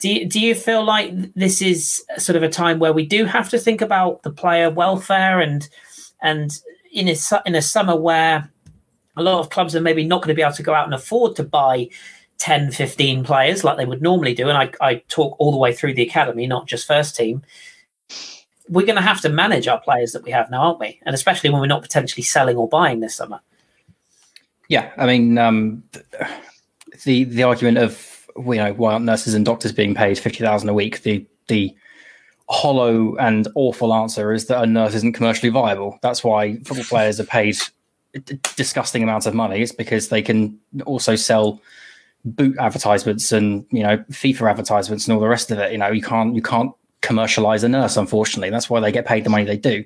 [0.00, 3.26] Do you, do you feel like this is sort of a time where we do
[3.26, 5.68] have to think about the player welfare and
[6.20, 6.58] and
[6.90, 7.14] in a
[7.46, 8.50] in a summer where
[9.16, 10.94] a lot of clubs are maybe not going to be able to go out and
[10.94, 11.88] afford to buy
[12.38, 15.74] 10 15 players like they would normally do and I, I talk all the way
[15.74, 17.42] through the academy not just first team
[18.70, 21.00] we're going to have to manage our players that we have now, aren't we?
[21.04, 23.40] And especially when we're not potentially selling or buying this summer.
[24.68, 25.82] Yeah, I mean, um,
[27.04, 30.68] the the argument of you know why aren't nurses and doctors being paid fifty thousand
[30.68, 31.02] a week?
[31.02, 31.74] The the
[32.48, 35.98] hollow and awful answer is that a nurse isn't commercially viable.
[36.02, 37.56] That's why football players are paid
[38.56, 39.60] disgusting amounts of money.
[39.60, 41.60] It's because they can also sell
[42.24, 45.72] boot advertisements and you know FIFA advertisements and all the rest of it.
[45.72, 47.96] You know, you can't you can't commercialize a nurse.
[47.96, 49.84] Unfortunately, that's why they get paid the money they do.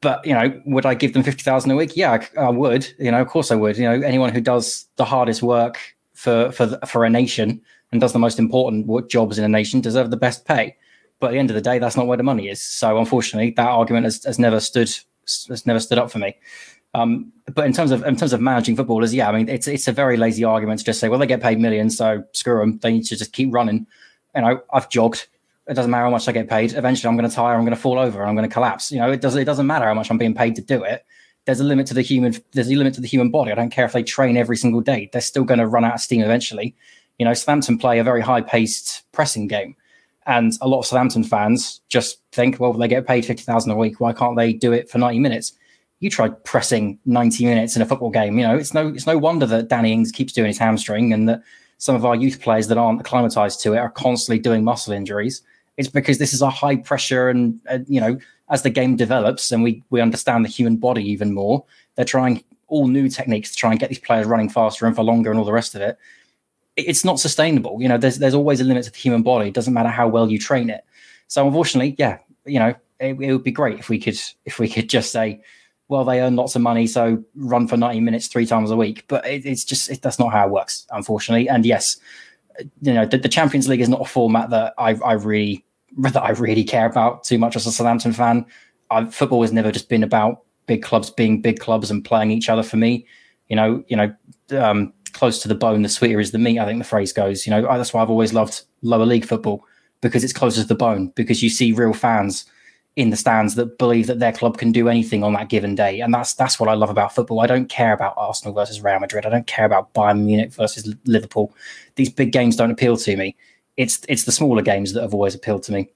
[0.00, 1.96] But you know, would I give them fifty thousand a week?
[1.96, 2.92] Yeah, I, I, would.
[2.98, 3.76] You know, of course I would.
[3.76, 5.78] You know, anyone who does the hardest work
[6.14, 7.60] for for for a nation
[7.92, 10.76] and does the most important jobs in a nation deserve the best pay.
[11.20, 12.60] But at the end of the day, that's not where the money is.
[12.60, 14.90] So unfortunately, that argument has, has never stood
[15.48, 16.36] has never stood up for me.
[16.94, 19.88] Um, but in terms of in terms of managing footballers, yeah, I mean, it's it's
[19.88, 22.78] a very lazy argument to just say, well, they get paid millions, so screw them.
[22.78, 23.86] They need to just keep running.
[24.34, 25.26] And I, I've jogged
[25.68, 26.74] it doesn't matter how much I get paid.
[26.74, 27.54] Eventually, I'm going to tire.
[27.54, 28.24] I'm going to fall over.
[28.24, 28.90] I'm going to collapse.
[28.90, 29.40] You know, it doesn't.
[29.40, 31.04] It doesn't matter how much I'm being paid to do it.
[31.44, 32.34] There's a limit to the human.
[32.52, 33.52] There's a limit to the human body.
[33.52, 35.08] I don't care if they train every single day.
[35.12, 36.74] They're still going to run out of steam eventually.
[37.18, 39.76] You know, Southampton play a very high-paced pressing game,
[40.26, 43.76] and a lot of Southampton fans just think, well, they get paid fifty thousand a
[43.76, 44.00] week.
[44.00, 45.52] Why can't they do it for ninety minutes?
[46.00, 48.36] You try pressing ninety minutes in a football game.
[48.38, 48.88] You know, it's no.
[48.88, 51.42] It's no wonder that Danny Ings keeps doing his hamstring, and that
[51.78, 55.42] some of our youth players that aren't acclimatized to it are constantly doing muscle injuries
[55.76, 58.18] it's because this is a high pressure, and uh, you know,
[58.50, 62.44] as the game develops and we we understand the human body even more, they're trying
[62.68, 65.38] all new techniques to try and get these players running faster and for longer and
[65.38, 65.98] all the rest of it.
[66.76, 67.80] It's not sustainable.
[67.82, 69.48] You know, there's there's always a limit to the human body.
[69.48, 70.84] It doesn't matter how well you train it.
[71.28, 74.68] So unfortunately, yeah, you know, it, it would be great if we could if we
[74.68, 75.42] could just say,
[75.88, 79.04] well, they earn lots of money, so run for 90 minutes three times a week.
[79.08, 81.48] But it, it's just it, that's not how it works, unfortunately.
[81.48, 81.98] And yes,
[82.80, 85.64] you know, the, the, Champions League is not a format that I, I really
[85.98, 88.46] that I really care about too much as a Southampton fan.
[88.90, 92.48] I, football has never just been about big clubs being big clubs and playing each
[92.48, 92.62] other.
[92.62, 93.06] For me,
[93.48, 94.14] you know, you know,
[94.58, 96.58] um, close to the bone, the sweeter is the meat.
[96.58, 97.46] I think the phrase goes.
[97.46, 99.64] You know, that's why I've always loved lower league football
[100.00, 101.08] because it's closer to the bone.
[101.14, 102.46] Because you see real fans
[102.94, 106.00] in the stands that believe that their club can do anything on that given day,
[106.00, 107.40] and that's that's what I love about football.
[107.40, 109.24] I don't care about Arsenal versus Real Madrid.
[109.24, 111.54] I don't care about Bayern Munich versus Liverpool.
[111.96, 113.34] These big games don't appeal to me.
[113.76, 115.88] It's it's the smaller games that have always appealed to me.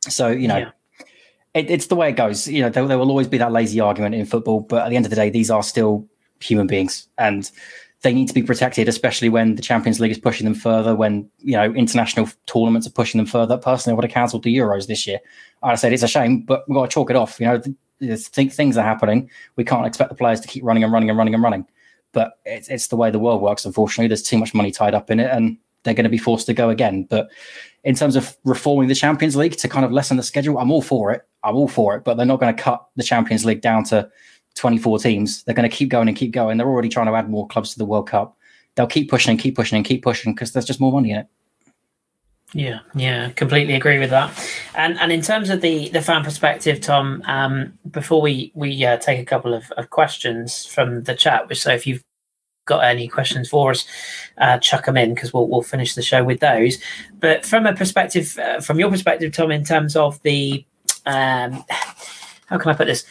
[0.00, 0.70] So you know, yeah.
[1.54, 2.46] it, it's the way it goes.
[2.46, 4.96] You know, there, there will always be that lazy argument in football, but at the
[4.96, 6.06] end of the day, these are still
[6.40, 7.50] human beings, and
[8.02, 11.28] they need to be protected, especially when the Champions League is pushing them further, when
[11.38, 13.56] you know international tournaments are pushing them further.
[13.56, 15.18] Personally, I would have cancelled the Euros this year.
[15.62, 17.40] I said it's a shame, but we've got to chalk it off.
[17.40, 17.62] You know,
[18.16, 19.30] think things are happening.
[19.56, 21.66] We can't expect the players to keep running and running and running and running.
[22.12, 23.64] But it's, it's the way the world works.
[23.64, 26.46] Unfortunately, there's too much money tied up in it, and they're going to be forced
[26.46, 27.04] to go again.
[27.04, 27.30] But
[27.84, 30.82] in terms of reforming the Champions League to kind of lessen the schedule, I'm all
[30.82, 31.22] for it.
[31.44, 32.04] I'm all for it.
[32.04, 34.10] But they're not going to cut the Champions League down to
[34.56, 35.42] 24 teams.
[35.44, 36.56] They're going to keep going and keep going.
[36.56, 38.36] They're already trying to add more clubs to the World Cup.
[38.74, 41.18] They'll keep pushing and keep pushing and keep pushing because there's just more money in
[41.18, 41.26] it.
[42.52, 44.30] Yeah, yeah, completely agree with that.
[44.74, 48.98] And and in terms of the the fan perspective, Tom, um, before we we uh,
[48.98, 52.04] take a couple of, of questions from the chat, which so if you've
[52.64, 53.84] got any questions for us,
[54.38, 56.78] uh, chuck them in because we'll we'll finish the show with those.
[57.18, 60.64] But from a perspective, uh, from your perspective, Tom, in terms of the
[61.04, 61.64] um,
[62.46, 63.04] how can I put this?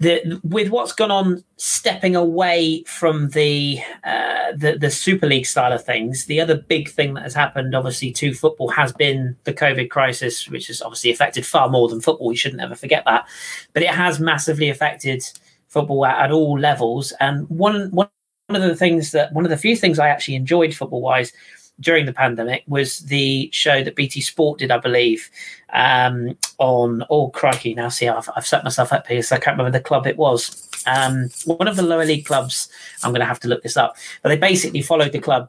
[0.00, 5.72] The with what's gone on, stepping away from the, uh, the the Super League style
[5.72, 9.52] of things, the other big thing that has happened, obviously, to football has been the
[9.52, 12.28] COVID crisis, which has obviously affected far more than football.
[12.28, 13.26] We shouldn't ever forget that,
[13.72, 15.24] but it has massively affected
[15.66, 17.12] football at, at all levels.
[17.18, 18.08] And one one
[18.50, 21.32] of the things that one of the few things I actually enjoyed football wise
[21.80, 25.30] during the pandemic was the show that BT Sport did, I believe,
[25.72, 27.74] um, on oh crikey!
[27.74, 30.16] Now see, I've, I've set myself up here, so I can't remember the club it
[30.16, 30.68] was.
[30.86, 32.68] Um, one of the lower league clubs.
[33.02, 35.48] I'm going to have to look this up, but they basically followed the club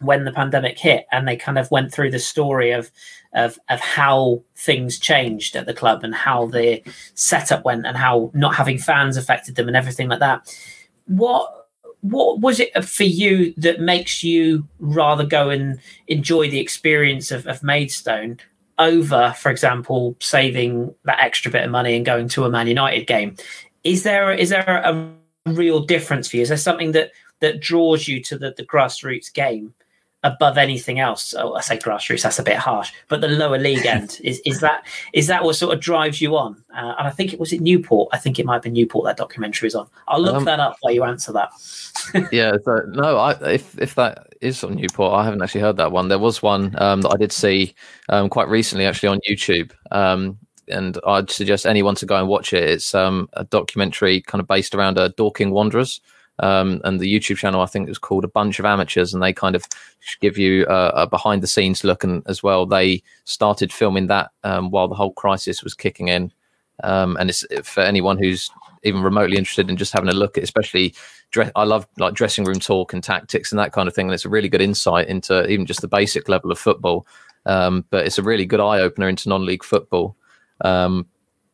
[0.00, 2.90] when the pandemic hit, and they kind of went through the story of
[3.32, 6.82] of of how things changed at the club and how the
[7.14, 10.54] setup went, and how not having fans affected them, and everything like that.
[11.06, 11.55] What
[12.10, 17.46] what was it for you that makes you rather go and enjoy the experience of,
[17.46, 18.38] of Maidstone
[18.78, 23.06] over, for example, saving that extra bit of money and going to a Man United
[23.06, 23.36] game?
[23.84, 25.12] Is there is there a
[25.46, 26.42] real difference for you?
[26.42, 29.74] Is there something that that draws you to the, the grassroots game
[30.22, 31.34] above anything else.
[31.38, 34.60] Oh, I say grassroots, that's a bit harsh, but the lower league end is is
[34.60, 36.62] that is that what sort of drives you on?
[36.74, 38.08] Uh, and I think it was it Newport.
[38.12, 39.88] I think it might be Newport that documentary is on.
[40.08, 41.50] I'll look um, that up while you answer that.
[42.32, 45.92] yeah, so, no, I, if if that is on Newport, I haven't actually heard that
[45.92, 46.08] one.
[46.08, 47.74] There was one um, that I did see
[48.08, 49.72] um, quite recently, actually on YouTube.
[49.90, 50.38] Um,
[50.68, 52.68] and I'd suggest anyone to go and watch it.
[52.68, 56.00] It's um, a documentary kind of based around uh, Dorking Wanderers.
[56.38, 59.32] Um, and the YouTube channel I think is called a bunch of amateurs, and they
[59.32, 59.64] kind of
[60.20, 62.04] give you a, a behind the scenes look.
[62.04, 66.32] And as well, they started filming that um, while the whole crisis was kicking in.
[66.84, 68.50] Um, and it's for anyone who's
[68.82, 70.94] even remotely interested in just having a look at, especially
[71.30, 71.50] dress.
[71.56, 74.06] I love like dressing room talk and tactics and that kind of thing.
[74.06, 77.06] And it's a really good insight into even just the basic level of football.
[77.46, 80.16] Um, but it's a really good eye opener into non-league football.
[80.60, 81.06] Um,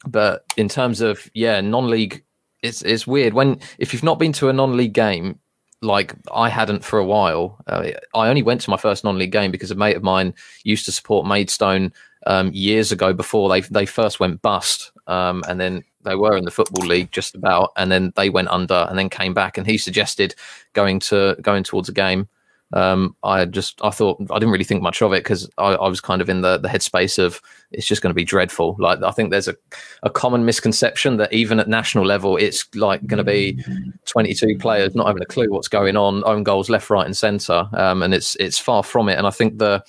[0.06, 2.24] but in terms of yeah, non-league
[2.62, 5.38] it's it's weird when if you've not been to a non-league game
[5.82, 7.58] like I hadn't for a while.
[7.66, 10.32] Uh, I only went to my first non-league game because a mate of mine
[10.62, 11.92] used to support Maidstone
[12.26, 16.44] um, years ago before they they first went bust, um, and then they were in
[16.44, 19.66] the football league just about, and then they went under, and then came back, and
[19.66, 20.34] he suggested
[20.72, 22.28] going to going towards a game
[22.72, 25.88] um, I just I thought I didn't really think much of it because I, I,
[25.88, 27.40] was kind of in the the headspace of
[27.70, 28.76] it's just going to be dreadful.
[28.78, 29.56] Like I think there's a,
[30.02, 33.62] a common misconception that even at national level it's like going to be
[34.06, 37.68] 22 players not having a clue what's going on, own goals left, right, and centre,
[37.74, 39.18] um, and it's it's far from it.
[39.18, 39.84] And I think the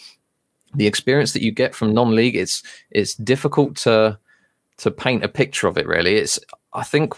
[0.75, 4.17] the experience that you get from non-league it's it's difficult to
[4.77, 5.87] to paint a picture of it.
[5.87, 6.37] Really, it's
[6.73, 7.13] I think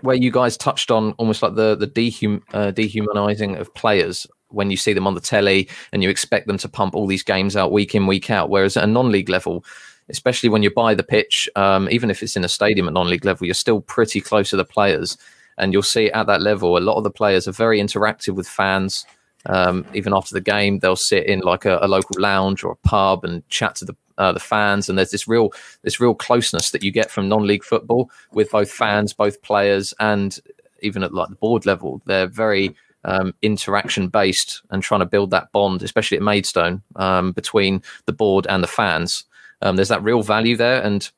[0.00, 4.70] where you guys touched on almost like the the dehum, uh, dehumanizing of players when
[4.70, 7.56] you see them on the telly and you expect them to pump all these games
[7.56, 8.50] out week in week out.
[8.50, 9.64] Whereas at a non-league level
[10.08, 13.24] especially when you by the pitch um, even if it's in a stadium at non-league
[13.24, 15.18] level you're still pretty close to the players.
[15.58, 18.48] And you'll see at that level a lot of the players are very interactive with
[18.48, 19.04] fans.
[19.46, 22.88] Um, even after the game they'll sit in like a, a, local lounge or a
[22.88, 24.88] pub and chat to the uh, the fans.
[24.88, 25.52] And there's this real
[25.82, 30.38] this real closeness that you get from non-league football with both fans both players and
[30.80, 32.74] even at like the board level they're very
[33.06, 38.12] um, interaction based and trying to build that bond, especially at Maidstone, um, between the
[38.12, 39.24] board and the fans.
[39.62, 41.10] Um, there's that real value there, and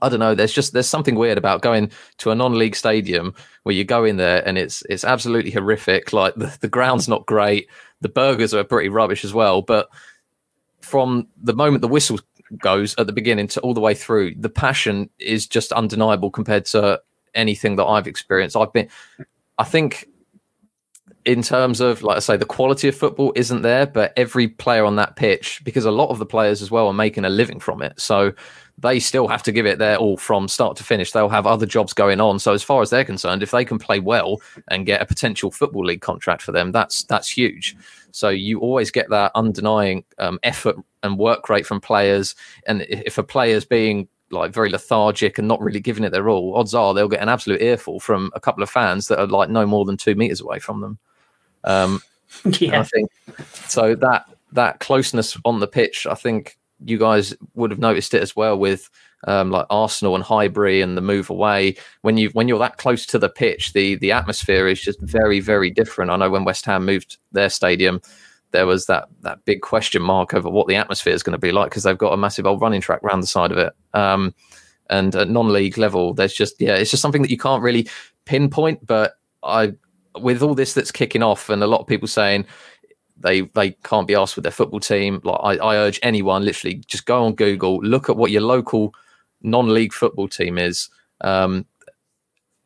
[0.00, 0.34] I don't know.
[0.34, 3.34] There's just there's something weird about going to a non-league stadium
[3.64, 6.12] where you go in there and it's it's absolutely horrific.
[6.12, 7.68] Like the, the ground's not great,
[8.00, 9.60] the burgers are pretty rubbish as well.
[9.60, 9.88] But
[10.80, 12.20] from the moment the whistle
[12.58, 16.64] goes at the beginning to all the way through, the passion is just undeniable compared
[16.66, 17.02] to
[17.34, 18.56] anything that I've experienced.
[18.56, 18.88] I've been,
[19.58, 20.08] I think
[21.28, 24.86] in terms of like I say, the quality of football isn't there, but every player
[24.86, 27.60] on that pitch, because a lot of the players as well are making a living
[27.60, 28.32] from it, so
[28.78, 31.12] they still have to give it their all from start to finish.
[31.12, 32.38] They'll have other jobs going on.
[32.38, 35.50] So as far as they're concerned, if they can play well and get a potential
[35.50, 37.76] football league contract for them, that's that's huge.
[38.10, 42.34] So you always get that undenying um, effort and work rate from players,
[42.66, 46.56] and if a player's being like very lethargic and not really giving it their all,
[46.56, 49.50] odds are they'll get an absolute earful from a couple of fans that are like
[49.50, 50.98] no more than two meters away from them.
[51.68, 52.02] Um,
[52.58, 52.80] yeah.
[52.80, 53.10] I think
[53.68, 53.94] so.
[53.94, 58.34] That that closeness on the pitch, I think you guys would have noticed it as
[58.34, 58.88] well with
[59.26, 61.76] um, like Arsenal and Highbury and the move away.
[62.02, 65.40] When you when you're that close to the pitch, the the atmosphere is just very
[65.40, 66.10] very different.
[66.10, 68.00] I know when West Ham moved their stadium,
[68.52, 71.52] there was that that big question mark over what the atmosphere is going to be
[71.52, 73.72] like because they've got a massive old running track around the side of it.
[73.94, 74.34] Um,
[74.90, 77.88] and at non-league level, there's just yeah, it's just something that you can't really
[78.24, 78.86] pinpoint.
[78.86, 79.74] But I,
[80.22, 82.46] with all this that's kicking off, and a lot of people saying
[83.16, 85.20] they they can't be asked with their football team.
[85.24, 88.94] Like I, I urge anyone, literally, just go on Google, look at what your local
[89.42, 90.88] non-league football team is.
[91.20, 91.66] Um,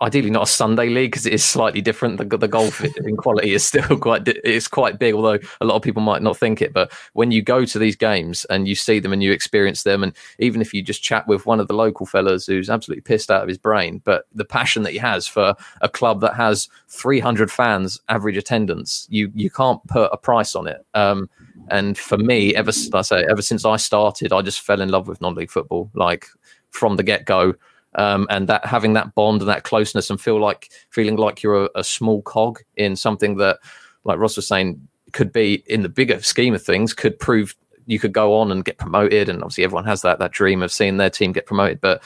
[0.03, 2.19] ideally not a Sunday league because it is slightly different.
[2.19, 5.83] The, the golf in quality is still quite it's quite big, although a lot of
[5.83, 6.73] people might not think it.
[6.73, 10.03] But when you go to these games and you see them and you experience them,
[10.03, 13.31] and even if you just chat with one of the local fellas who's absolutely pissed
[13.31, 16.69] out of his brain, but the passion that he has for a club that has
[16.89, 20.85] 300 fans average attendance, you you can't put a price on it.
[20.95, 21.31] Um,
[21.69, 25.07] and for me, ever I say ever since I started, I just fell in love
[25.07, 26.27] with non-league football, like
[26.71, 27.55] from the get go
[27.95, 31.65] um, and that having that bond and that closeness and feel like feeling like you're
[31.65, 33.59] a, a, small cog in something that,
[34.05, 34.81] like Ross was saying,
[35.13, 37.55] could be in the bigger scheme of things could prove
[37.87, 39.29] you could go on and get promoted.
[39.29, 42.03] And obviously, everyone has that that dream of seeing their team get promoted, but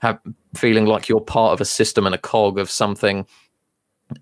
[0.00, 0.18] have,
[0.54, 3.26] feeling like you're part of a system and a cog of something.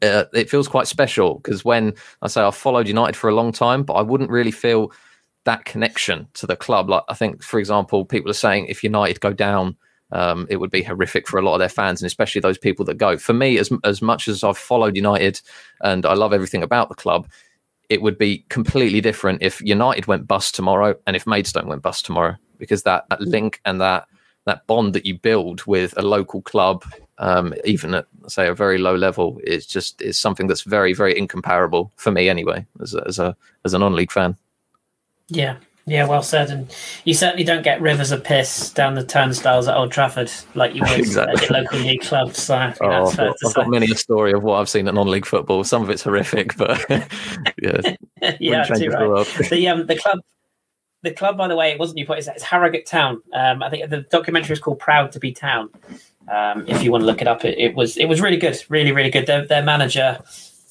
[0.02, 3.52] Uh, it feels quite special because when I say I've followed United for a long
[3.52, 4.92] time, but I wouldn't really feel
[5.44, 6.90] that connection to the club.
[6.90, 9.76] Like I think, for example, people are saying if United go down
[10.12, 12.84] um, it would be horrific for a lot of their fans and especially those people
[12.86, 13.16] that go.
[13.16, 15.40] For me, as as much as I've followed United
[15.82, 17.28] and I love everything about the club,
[17.88, 22.04] it would be completely different if United went bust tomorrow and if Maidstone went bust
[22.06, 24.06] tomorrow because that, that link and that
[24.44, 26.82] that bond that you build with a local club,
[27.18, 31.16] um, even at say a very low level, is just is something that's very very
[31.16, 34.36] incomparable for me anyway as a, as a as a non-league fan.
[35.28, 35.56] Yeah,
[35.90, 36.50] yeah, well said.
[36.50, 36.74] And
[37.04, 40.82] you certainly don't get rivers of piss down the turnstiles at Old Trafford like you
[40.82, 41.34] would exactly.
[41.34, 42.42] at your local league clubs.
[42.42, 45.26] So oh, I've, got, I've got, many a story of what I've seen at non-league
[45.26, 45.64] football.
[45.64, 47.80] Some of it's horrific, but yeah,
[48.40, 49.26] yeah, too right.
[49.26, 50.20] The, the um the club.
[51.04, 53.22] The club, by the way, it wasn't Newport it's Harrogate Town.
[53.32, 55.70] Um, I think the documentary is called "Proud to Be Town."
[56.28, 58.60] Um, if you want to look it up, it, it was it was really good,
[58.68, 59.26] really really good.
[59.26, 60.18] Their, their manager,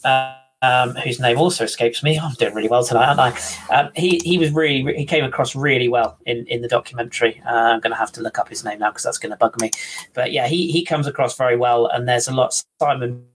[0.04, 2.20] uh, um, whose name also escapes me.
[2.20, 3.76] I'm doing really well tonight, aren't I?
[3.76, 7.42] Um, he he was really he came across really well in in the documentary.
[7.46, 9.38] Uh, I'm going to have to look up his name now because that's going to
[9.38, 9.72] bug me.
[10.14, 12.60] But yeah, he he comes across very well, and there's a lot.
[12.80, 13.26] Simon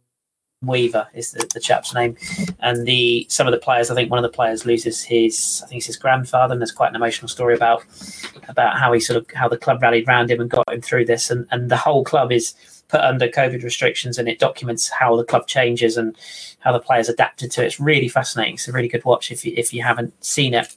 [0.63, 2.17] Weaver is the, the chap's name,
[2.61, 3.91] and the some of the players.
[3.91, 5.61] I think one of the players loses his.
[5.65, 7.85] I think it's his grandfather, and there's quite an emotional story about
[8.49, 11.05] about how he sort of how the club rallied around him and got him through
[11.05, 12.55] this, and and the whole club is
[12.93, 16.15] put under COVID restrictions, and it documents how the club changes and
[16.61, 17.67] how the players adapted to it.
[17.67, 18.55] It's really fascinating.
[18.55, 20.77] It's a really good watch if you if you haven't seen it.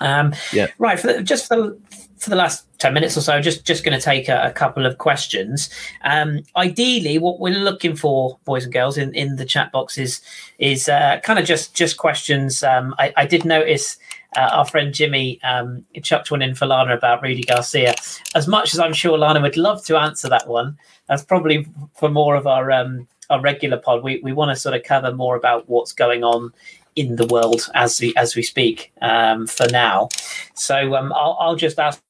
[0.00, 0.66] Um, yeah.
[0.78, 0.98] Right.
[0.98, 1.78] For the, just for the,
[2.18, 4.84] for the last 10 minutes or so, just just going to take a, a, couple
[4.84, 5.70] of questions.
[6.02, 10.20] Um, ideally, what we're looking for, boys and girls, in, in the chat box is,
[10.58, 12.64] is uh, kind of just, just questions.
[12.64, 13.96] Um, I, I, did notice
[14.36, 17.94] uh, our friend Jimmy um, chucked one in for Lana about Rudi Garcia.
[18.34, 22.08] As much as I'm sure Lana would love to answer that one, that's probably for
[22.08, 24.02] more of our um, our regular pod.
[24.02, 26.52] We we want to sort of cover more about what's going on
[26.96, 30.08] in the world as we as we speak um, for now.
[30.54, 32.02] So um, I'll I'll just ask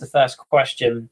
[0.00, 1.08] the first question.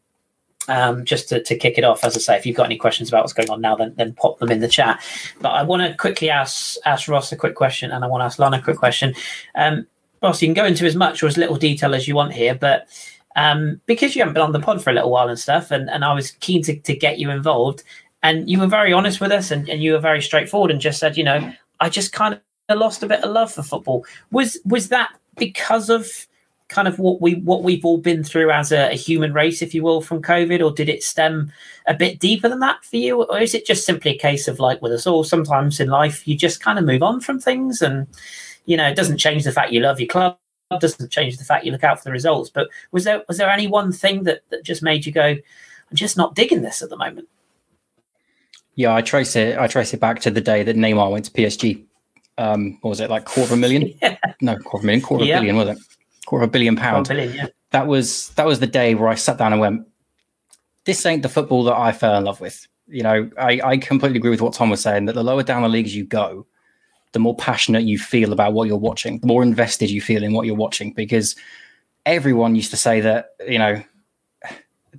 [0.69, 3.09] Um, just to, to kick it off, as I say, if you've got any questions
[3.09, 5.01] about what's going on now, then then pop them in the chat.
[5.41, 8.25] But I want to quickly ask ask Ross a quick question, and I want to
[8.25, 9.15] ask Lana a quick question.
[9.55, 9.87] Um,
[10.23, 12.55] Ross, you can go into as much or as little detail as you want here,
[12.55, 12.89] but
[13.37, 15.91] um, because you haven't been on the pod for a little while and stuff, and,
[15.91, 17.83] and I was keen to, to get you involved,
[18.23, 20.99] and you were very honest with us, and, and you were very straightforward, and just
[20.99, 24.05] said, you know, I just kind of lost a bit of love for football.
[24.31, 26.27] Was was that because of
[26.69, 29.75] kind of what we what we've all been through as a, a, human race, if
[29.75, 31.53] you will, from COVID, or did it stem
[31.87, 34.59] a bit deeper than that for you, or is it just simply a case of
[34.59, 37.83] like with us all, sometimes in life you just kind of move on from things,
[37.83, 38.07] and
[38.67, 40.37] you know it doesn't change the fact you love your club
[40.81, 42.51] doesn't change the fact you look out for the results.
[42.51, 45.97] But was there was there any one thing that that just made you go, I'm
[45.97, 47.29] just not digging this at the moment?
[48.75, 49.59] Yeah, I trace it.
[49.59, 51.85] I trace it back to the day that Neymar went to PSG.
[52.39, 53.95] Um, what was it like quarter of a million?
[54.03, 54.19] yeah.
[54.43, 55.79] No, quarter of a million, quarter of a billion, was it?
[56.27, 57.09] Quarter of a billion pounds.
[57.09, 57.47] Billion, yeah.
[57.71, 59.87] That was that was the day where I sat down and went,
[60.85, 64.19] "This ain't the football that I fell in love with." You know, I, I completely
[64.19, 66.47] agree with what Tom was saying that the lower down the leagues you go,
[67.17, 70.35] the more passionate you feel about what you're watching, the more invested you feel in
[70.35, 70.93] what you're watching.
[70.93, 71.35] Because
[72.05, 73.83] everyone used to say that, you know,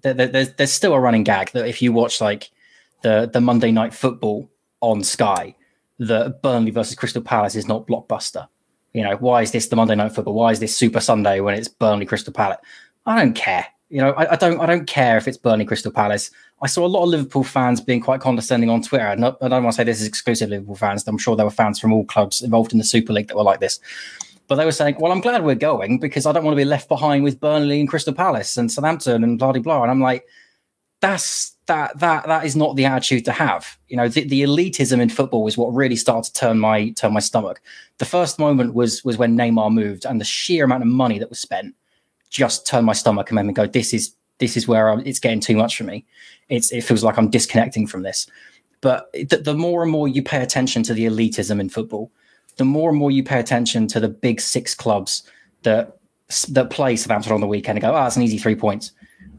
[0.02, 2.50] there's, there's still a running gag that if you watch like
[3.04, 4.50] the, the Monday night football
[4.82, 5.56] on Sky,
[6.00, 8.48] that Burnley versus Crystal Palace is not blockbuster.
[8.94, 10.34] You know, why is this the Monday night football?
[10.34, 12.58] Why is this Super Sunday when it's Burnley Crystal Palace?
[13.06, 13.68] I don't care.
[13.90, 16.30] You know, I, I, don't I don't care if it's Burnley Crystal Palace.
[16.62, 19.08] I saw a lot of Liverpool fans being quite condescending on Twitter.
[19.08, 21.08] And I don't want to say this is exclusive Liverpool fans.
[21.08, 23.44] I'm sure there were fans from all clubs involved in the Super League that were
[23.44, 23.80] like this.
[24.48, 26.66] But they were saying, "Well, I'm glad we're going because I don't want to be
[26.66, 30.02] left behind with Burnley and Crystal Palace and Southampton and blah blah blah." And I'm
[30.02, 30.26] like,
[31.02, 33.78] "That's that that that is not the attitude to have.
[33.88, 37.14] You know, the, the elitism in football is what really started to turn my turn
[37.14, 37.62] my stomach.
[38.00, 41.30] The first moment was was when Neymar moved and the sheer amount of money that
[41.30, 41.76] was spent
[42.30, 45.56] just turn my stomach and go, "This is this is where I'm, it's getting too
[45.56, 46.06] much for me.
[46.50, 48.28] It's it feels like I'm disconnecting from this."
[48.82, 52.12] But the, the more and more you pay attention to the elitism in football,
[52.58, 55.24] the more and more you pay attention to the big six clubs
[55.64, 55.98] that
[56.50, 58.92] that play Southampton on the weekend and go, ah, "Oh, it's an easy three points,"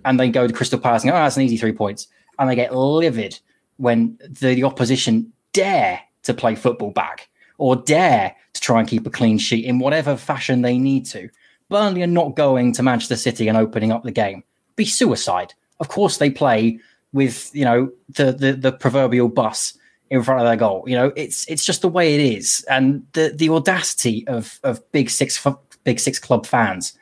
[0.04, 2.08] and they go to Crystal Palace and go, ah, "Oh, it's an easy three points."
[2.38, 3.38] and they get livid
[3.76, 7.28] when the, the opposition dare to play football back
[7.58, 11.28] or dare to try and keep a clean sheet in whatever fashion they need to.
[11.68, 14.42] Burnley are not going to Manchester City and opening up the game.
[14.76, 15.54] Be suicide.
[15.80, 16.78] Of course, they play
[17.12, 19.76] with you know the the, the proverbial bus
[20.10, 20.84] in front of their goal.
[20.86, 24.80] You know, it's it's just the way it is, and the the audacity of of
[24.92, 25.44] big six
[25.84, 26.96] big six club fans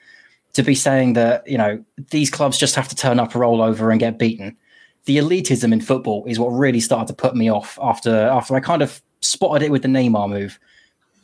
[0.53, 3.91] to be saying that you know these clubs just have to turn up, roll over,
[3.91, 4.57] and get beaten
[5.07, 8.61] the elitism in football is what really started to put me off after after I
[8.61, 10.59] kind of spotted it with the Neymar move.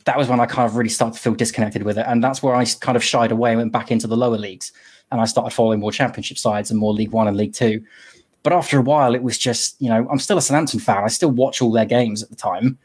[0.05, 2.43] That was when I kind of really started to feel disconnected with it, and that's
[2.43, 4.71] where I kind of shied away and went back into the lower leagues,
[5.11, 7.83] and I started following more Championship sides and more League One and League Two.
[8.43, 11.03] But after a while, it was just you know I'm still a Southampton fan.
[11.03, 12.77] I still watch all their games at the time,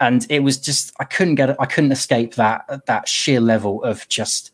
[0.00, 1.60] and it was just I couldn't get.
[1.60, 4.52] I couldn't escape that that sheer level of just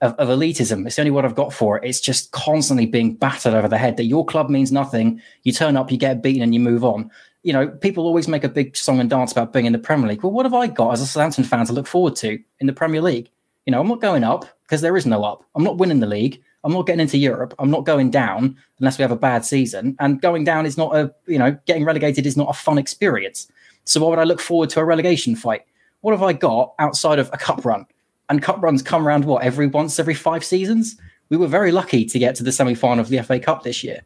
[0.00, 0.86] of, of, elitism.
[0.86, 1.88] It's the only word I've got for it.
[1.88, 5.20] It's just constantly being battered over the head that your club means nothing.
[5.44, 7.10] You turn up, you get beaten, and you move on.
[7.44, 10.08] You know, people always make a big song and dance about being in the Premier
[10.08, 10.22] League.
[10.22, 12.72] Well, what have I got as a Southampton fan to look forward to in the
[12.72, 13.30] Premier League?
[13.66, 15.44] You know, I'm not going up because there is no up.
[15.54, 16.42] I'm not winning the league.
[16.64, 17.54] I'm not getting into Europe.
[17.58, 19.94] I'm not going down unless we have a bad season.
[20.00, 23.46] And going down is not a, you know, getting relegated is not a fun experience.
[23.84, 25.62] So why would I look forward to a relegation fight?
[26.00, 27.86] What have I got outside of a cup run?
[28.28, 30.96] and cup runs come around what every once every five seasons.
[31.28, 33.82] We were very lucky to get to the semi final of the FA Cup this
[33.82, 34.02] year.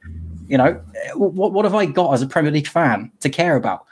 [0.48, 0.80] You know,
[1.14, 3.86] what what have I got as a Premier League fan to care about?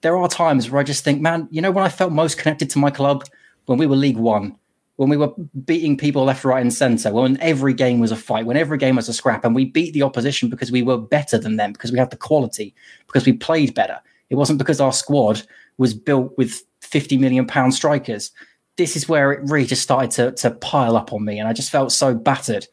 [0.00, 2.70] There are times where I just think, man, you know, when I felt most connected
[2.70, 3.24] to my club
[3.66, 4.56] when we were League One,
[4.96, 5.32] when we were
[5.64, 8.96] beating people left, right, and centre, when every game was a fight, when every game
[8.96, 11.92] was a scrap, and we beat the opposition because we were better than them, because
[11.92, 12.74] we had the quality,
[13.06, 14.00] because we played better.
[14.30, 15.42] It wasn't because our squad
[15.76, 18.30] was built with 50 million pound strikers
[18.78, 21.38] this is where it really just started to, to pile up on me.
[21.38, 22.66] And I just felt so battered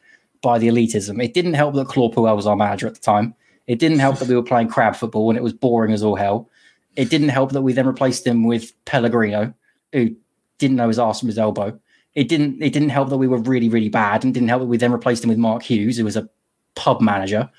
[0.46, 1.22] by the elitism.
[1.24, 3.34] It didn't help that Claude Puel was our manager at the time.
[3.66, 6.16] It didn't help that we were playing crab football and it was boring as all
[6.16, 6.52] hell.
[6.96, 9.56] It didn't help that we then replaced him with Pellegrino,
[9.92, 10.16] who
[10.60, 11.80] didn't know his arse from his elbow.
[12.14, 14.68] It didn't it didn't help that we were really, really bad and didn't help that
[14.68, 16.30] we then replaced him with Mark Hughes, who was a
[16.76, 17.50] pub manager.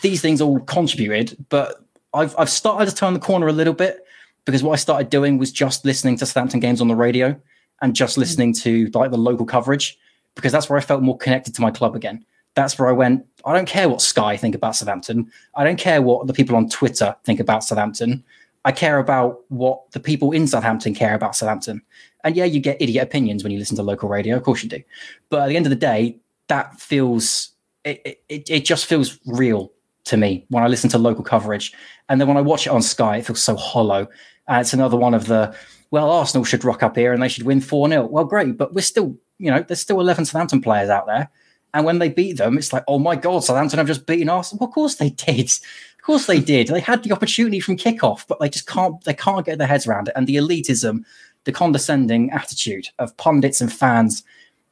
[0.00, 1.84] These things all contributed, but
[2.14, 4.06] I've I've started to turn the corner a little bit
[4.46, 7.38] because what I started doing was just listening to Southampton games on the radio
[7.82, 9.98] and just listening to like the local coverage
[10.34, 12.24] because that's where I felt more connected to my club again.
[12.54, 13.24] That's where I went.
[13.44, 15.30] I don't care what Sky think about Southampton.
[15.54, 18.22] I don't care what the people on Twitter think about Southampton.
[18.64, 21.82] I care about what the people in Southampton care about Southampton.
[22.24, 24.36] And yeah, you get idiot opinions when you listen to local radio.
[24.36, 24.82] Of course you do.
[25.30, 26.18] But at the end of the day,
[26.48, 27.50] that feels
[27.84, 29.72] it, it, it just feels real
[30.04, 31.72] to me when I listen to local coverage.
[32.08, 34.06] And then when I watch it on Sky, it feels so hollow.
[34.46, 35.56] And it's another one of the
[35.90, 38.06] well, Arsenal should rock up here and they should win 4 0.
[38.06, 41.28] Well, great, but we're still, you know, there's still 11 Southampton players out there.
[41.74, 44.60] And when they beat them, it's like, oh my God, Southampton have just beaten Arsenal.
[44.60, 45.46] Well, of course they did.
[45.50, 46.68] Of course they did.
[46.68, 49.86] They had the opportunity from kickoff, but they just can't, they can't get their heads
[49.86, 50.14] around it.
[50.16, 51.04] And the elitism,
[51.44, 54.22] the condescending attitude of pundits and fans,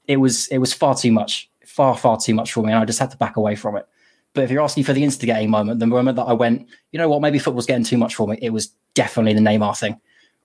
[0.07, 2.71] it was, it was far too much, far, far too much for me.
[2.73, 3.89] And I just had to back away from it.
[4.35, 7.09] But if you're asking for the instigating moment, the moment that I went, you know
[7.09, 10.01] what, maybe football's getting too much for me, it was definitely the Neymar thing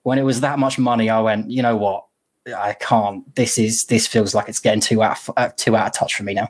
[0.06, 2.05] when it was that much money, I went, you know what,
[2.46, 3.34] I can't.
[3.34, 6.14] This is this feels like it's getting too out of, uh, too out of touch
[6.14, 6.48] for me now.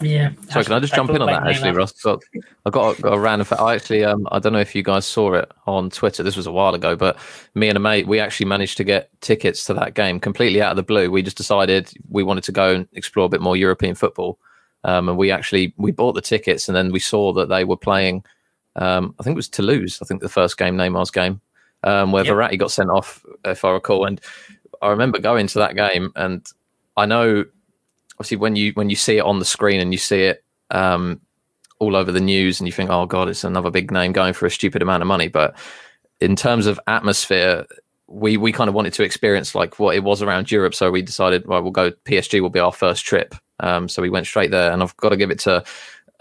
[0.00, 0.32] Yeah.
[0.50, 1.94] So can I just jump in on that actually, Ross?
[1.96, 2.20] So
[2.66, 3.62] I got, got a random fact.
[3.62, 6.22] I actually, um, I don't know if you guys saw it on Twitter.
[6.22, 7.16] This was a while ago, but
[7.54, 10.70] me and a mate, we actually managed to get tickets to that game completely out
[10.70, 11.10] of the blue.
[11.10, 14.38] We just decided we wanted to go and explore a bit more European football,
[14.84, 17.76] um, and we actually we bought the tickets, and then we saw that they were
[17.76, 18.22] playing.
[18.76, 20.00] Um, I think it was Toulouse.
[20.02, 21.40] I think the first game, Neymar's game,
[21.84, 22.34] um, where yep.
[22.34, 24.04] Verratti got sent off, if I recall.
[24.04, 24.20] And
[24.82, 26.46] I remember going to that game, and
[26.96, 27.44] I know
[28.14, 31.20] obviously when you when you see it on the screen and you see it um,
[31.78, 34.46] all over the news, and you think, oh god, it's another big name going for
[34.46, 35.28] a stupid amount of money.
[35.28, 35.56] But
[36.20, 37.66] in terms of atmosphere,
[38.06, 41.02] we we kind of wanted to experience like what it was around Europe, so we
[41.02, 41.90] decided, well, we'll go.
[41.90, 45.10] PSG will be our first trip Um, so we went straight there, and I've got
[45.10, 45.64] to give it to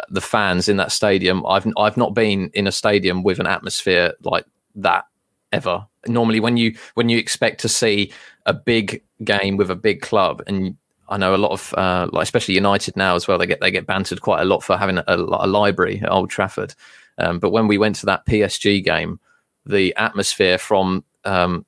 [0.10, 1.46] the fans in that stadium.
[1.46, 4.46] I've I've not been in a stadium with an atmosphere like
[4.76, 5.06] that
[5.52, 5.88] ever.
[6.08, 8.12] Normally, when you when you expect to see
[8.46, 10.78] a big game with a big club, and
[11.10, 13.72] I know a lot of uh, like especially United now as well, they get they
[13.72, 16.74] get bantered quite a lot for having a, a library at Old Trafford.
[17.18, 19.20] Um, but when we went to that PSG game,
[19.66, 21.66] the atmosphere from um,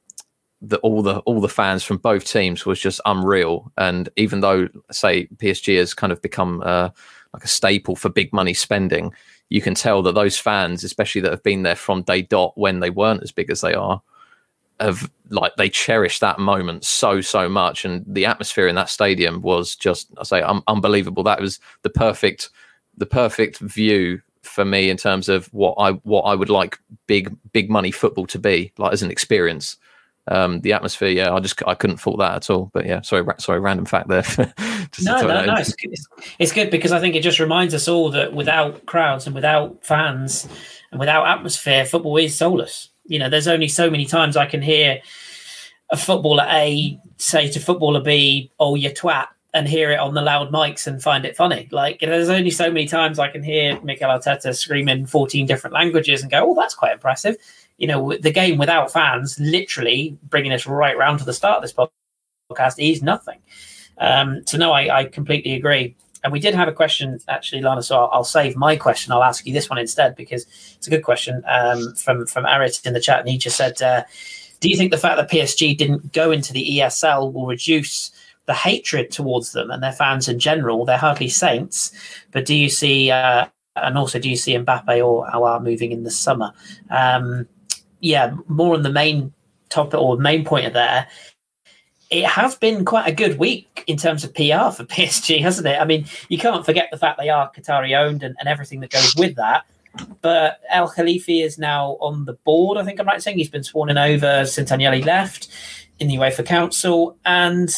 [0.62, 3.72] the, all the all the fans from both teams was just unreal.
[3.78, 6.90] And even though, say, PSG has kind of become uh,
[7.34, 9.14] like a staple for big money spending,
[9.50, 12.80] you can tell that those fans, especially that have been there from day dot when
[12.80, 14.02] they weren't as big as they are,
[14.80, 17.86] have like they cherish that moment so so much.
[17.86, 21.24] And the atmosphere in that stadium was just, I say, um, unbelievable.
[21.24, 22.50] That was the perfect
[22.98, 27.36] the perfect view for me in terms of what I what I would like big
[27.52, 29.78] big money football to be like as an experience.
[30.30, 32.70] Um, the atmosphere, yeah, I just I couldn't fault that at all.
[32.74, 34.26] But yeah, sorry, ra- sorry, random fact there.
[35.02, 35.74] no, no, no, it's,
[36.38, 39.86] it's good because I think it just reminds us all that without crowds and without
[39.86, 40.48] fans
[40.92, 42.90] and without atmosphere, football is soulless.
[43.08, 45.00] You know, there's only so many times I can hear
[45.90, 50.22] a footballer A say to footballer B, "Oh, you twat," and hear it on the
[50.22, 51.68] loud mics and find it funny.
[51.72, 56.22] Like there's only so many times I can hear Mikel Arteta screaming 14 different languages
[56.22, 57.38] and go, "Oh, that's quite impressive."
[57.78, 61.62] You know, the game without fans, literally bringing us right round to the start of
[61.64, 61.74] this
[62.52, 63.40] podcast, is nothing.
[64.00, 65.96] Um, so no, I, I, completely agree.
[66.24, 67.84] And we did have a question actually, Lana.
[67.84, 69.14] So I'll, I'll, save my question.
[69.14, 70.46] I'll ask you this one instead because
[70.76, 73.82] it's a good question um, from from Arit in the chat, and he just said,
[73.82, 74.04] uh,
[74.60, 78.12] "Do you think the fact that PSG didn't go into the ESL will reduce?"
[78.48, 80.86] the hatred towards them and their fans in general.
[80.86, 81.92] They're hardly saints,
[82.32, 83.46] but do you see, uh,
[83.76, 86.54] and also do you see Mbappe or Aouar moving in the summer?
[86.90, 87.46] Um,
[88.00, 89.34] yeah, more on the main
[89.70, 91.08] topic or main point of there.
[92.10, 95.80] It has been quite a good week in terms of PR for PSG, hasn't it?
[95.80, 98.92] I mean, you can't forget the fact they are Qatari owned and, and everything that
[98.92, 99.66] goes with that.
[100.22, 102.78] But Al Khelaifi is now on the board.
[102.78, 105.48] I think I'm right saying he's been sworn in over since Agnelli left
[106.00, 107.74] in the UEFA Council, and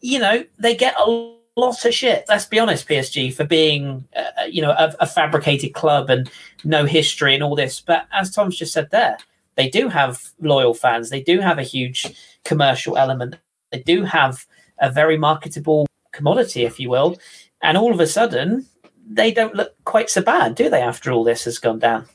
[0.00, 2.24] you know, they get a lot of shit.
[2.28, 6.30] Let's be honest, PSG for being, uh, you know, a, a, fabricated club and
[6.64, 7.80] no history and all this.
[7.80, 9.16] But as Tom's just said there,
[9.54, 11.10] they do have loyal fans.
[11.10, 12.14] They do have a huge
[12.44, 13.36] commercial element.
[13.74, 14.46] They do have
[14.78, 17.18] a very marketable commodity, if you will.
[17.62, 18.66] And all of a sudden,
[19.06, 20.82] they don't look quite so bad, do they?
[20.82, 22.06] After all this has gone down.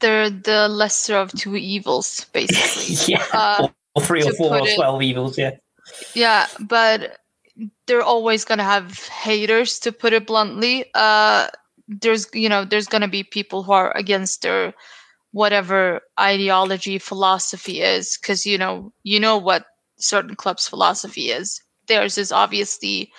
[0.00, 2.94] They're the lesser of two evils, basically.
[3.14, 5.36] yeah, uh, or three or four or twelve it, evils.
[5.36, 5.56] Yeah
[6.14, 7.18] yeah, but
[7.86, 10.86] they're always gonna have haters, to put it bluntly.
[10.94, 11.48] Uh,
[11.88, 14.74] there's you know there's gonna be people who are against their
[15.32, 19.66] whatever ideology philosophy is because you know you know what
[19.98, 23.10] certain clubs philosophy is theirs is obviously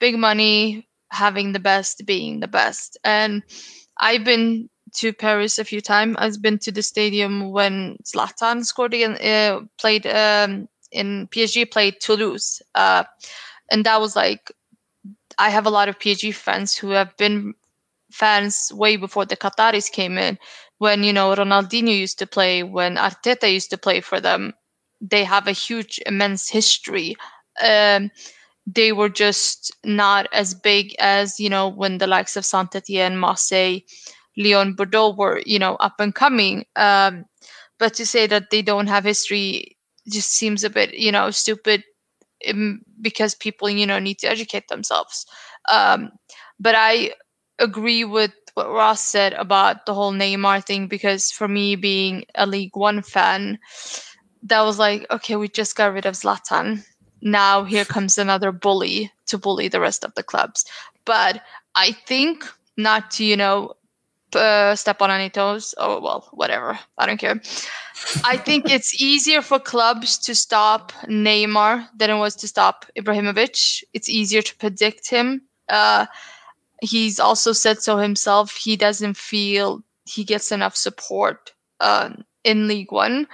[0.00, 2.98] big money having the best being the best.
[3.04, 3.42] And
[4.00, 6.16] i've been to paris a few times.
[6.18, 12.00] I've been to the stadium when zlatan scored again uh, played um, in PSG played
[12.00, 13.04] Toulouse, uh,
[13.70, 14.50] and that was like
[15.38, 17.54] I have a lot of PSG fans who have been
[18.10, 20.38] fans way before the Qataris came in.
[20.78, 24.54] When you know Ronaldinho used to play, when Arteta used to play for them,
[25.00, 27.16] they have a huge, immense history.
[27.62, 28.10] Um,
[28.66, 33.16] they were just not as big as you know when the likes of Saint Etienne,
[33.18, 33.80] Marseille,
[34.36, 36.64] Lyon, Bordeaux were you know up and coming.
[36.76, 37.24] Um,
[37.78, 39.76] but to say that they don't have history
[40.10, 41.84] just seems a bit you know stupid
[42.48, 45.26] um, because people you know need to educate themselves
[45.70, 46.10] um,
[46.58, 47.12] but i
[47.58, 52.46] agree with what ross said about the whole neymar thing because for me being a
[52.46, 53.58] league one fan
[54.42, 56.84] that was like okay we just got rid of zlatan
[57.22, 60.64] now here comes another bully to bully the rest of the clubs
[61.04, 61.42] but
[61.74, 62.44] i think
[62.76, 63.72] not to you know
[64.36, 67.40] uh, step on any toes oh well whatever i don't care
[68.24, 73.84] I think it's easier for clubs to stop Neymar than it was to stop Ibrahimovic.
[73.92, 75.42] It's easier to predict him.
[75.68, 76.06] Uh,
[76.82, 78.52] he's also said so himself.
[78.56, 82.10] He doesn't feel he gets enough support uh,
[82.44, 83.26] in League One.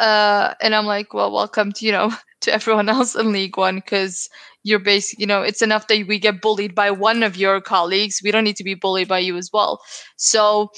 [0.00, 2.12] Uh, and I'm like, well, welcome to you know
[2.42, 4.28] to everyone else in League One because
[4.64, 8.20] you're basically you know it's enough that we get bullied by one of your colleagues.
[8.24, 9.80] We don't need to be bullied by you as well.
[10.18, 10.70] So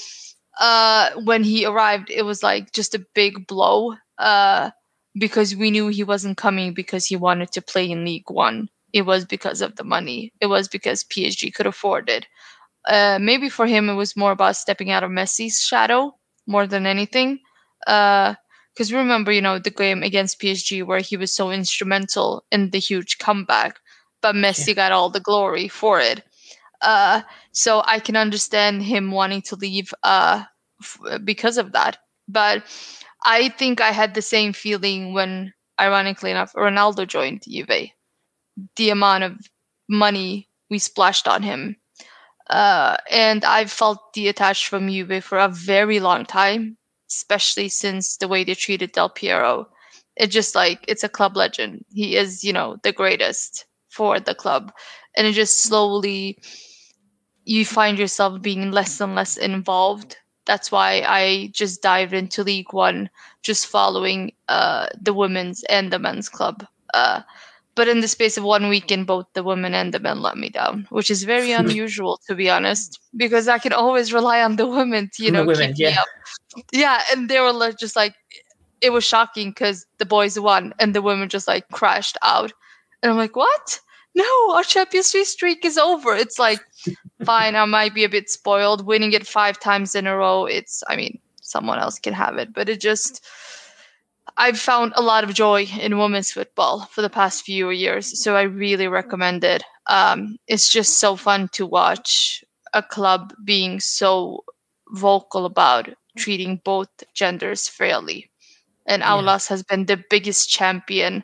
[0.59, 4.71] uh, when he arrived, it was like just a big blow uh,
[5.19, 8.69] because we knew he wasn't coming because he wanted to play in League One.
[8.93, 10.33] It was because of the money.
[10.41, 12.27] It was because PSG could afford it.
[12.87, 16.15] Uh, maybe for him, it was more about stepping out of Messi's shadow
[16.47, 17.39] more than anything.
[18.73, 22.79] Because remember, you know, the game against PSG where he was so instrumental in the
[22.79, 23.79] huge comeback.
[24.21, 26.23] but Messi got all the glory for it.
[26.81, 27.21] Uh,
[27.51, 30.43] so I can understand him wanting to leave uh,
[30.81, 31.97] f- because of that.
[32.27, 32.63] But
[33.25, 37.91] I think I had the same feeling when, ironically enough, Ronaldo joined Juve.
[38.75, 39.37] The amount of
[39.89, 41.77] money we splashed on him.
[42.49, 46.77] Uh, and I've felt detached from Juve for a very long time,
[47.15, 49.67] especially since the way they treated Del Piero.
[50.15, 51.85] It just like it's a club legend.
[51.93, 54.71] He is, you know, the greatest for the club.
[55.15, 56.37] And it just slowly
[57.45, 60.17] you find yourself being less and less involved.
[60.45, 63.09] That's why I just dived into League One,
[63.41, 66.65] just following uh, the women's and the men's club.
[66.93, 67.21] Uh,
[67.75, 70.49] but in the space of one weekend, both the women and the men let me
[70.49, 74.67] down, which is very unusual to be honest, because I can always rely on the
[74.67, 75.89] women to, you know, women, keep yeah.
[75.91, 76.07] me up.
[76.71, 78.15] Yeah, and they were like- just like,
[78.81, 82.51] it was shocking because the boys won and the women just like crashed out,
[83.01, 83.79] and I'm like, what?
[84.15, 86.15] No, our Champions League streak is over.
[86.15, 86.59] It's like,
[87.25, 88.85] fine, I might be a bit spoiled.
[88.85, 92.53] Winning it five times in a row, it's, I mean, someone else can have it,
[92.53, 93.25] but it just.
[94.35, 98.35] I've found a lot of joy in women's football for the past few years, so
[98.35, 99.63] I really recommend it.
[99.87, 102.43] Um, it's just so fun to watch
[102.73, 104.43] a club being so
[104.89, 108.29] vocal about treating both genders fairly.
[108.85, 109.09] And Yeah.
[109.11, 111.23] Aulas has been the biggest champion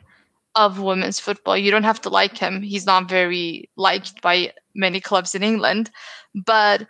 [0.54, 1.56] of women's football.
[1.56, 2.62] You don't have to like him.
[2.62, 5.90] He's not very liked by many clubs in England,
[6.34, 6.86] but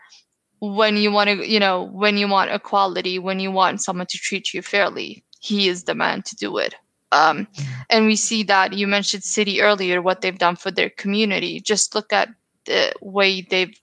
[0.61, 4.19] when you want to, you know, when you want equality, when you want someone to
[4.19, 6.75] treat you fairly, he is the man to do it.
[7.13, 7.49] Um,
[7.89, 11.61] and we see that you mentioned City earlier, what they've done for their community.
[11.61, 12.29] Just look at
[12.67, 13.75] the way they've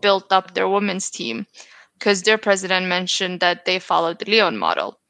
[0.00, 1.46] built up their women's team,
[2.00, 5.00] because their president mentioned that they followed the Lyon model,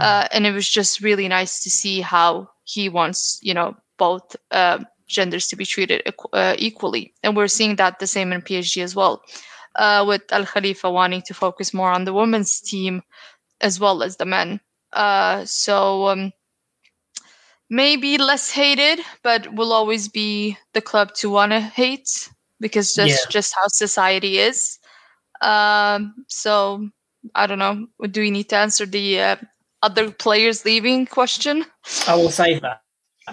[0.00, 4.36] uh, and it was just really nice to see how he wants, you know, both
[4.52, 4.78] uh,
[5.08, 8.82] genders to be treated equ- uh, equally, and we're seeing that the same in PSG
[8.82, 9.22] as well,
[9.76, 13.02] uh, with Al Khelaifi wanting to focus more on the women's team
[13.60, 14.60] as well as the men.
[14.92, 16.32] Uh, so um,
[17.70, 22.30] maybe less hated, but will always be the club to want to hate
[22.60, 23.26] because that's Yeah.
[23.26, 24.78] just how society is.
[25.42, 26.88] Um, so
[27.34, 27.86] I don't know.
[28.10, 29.36] Do we need to answer the uh,
[29.82, 31.64] other players leaving question?
[32.06, 32.82] I will save that.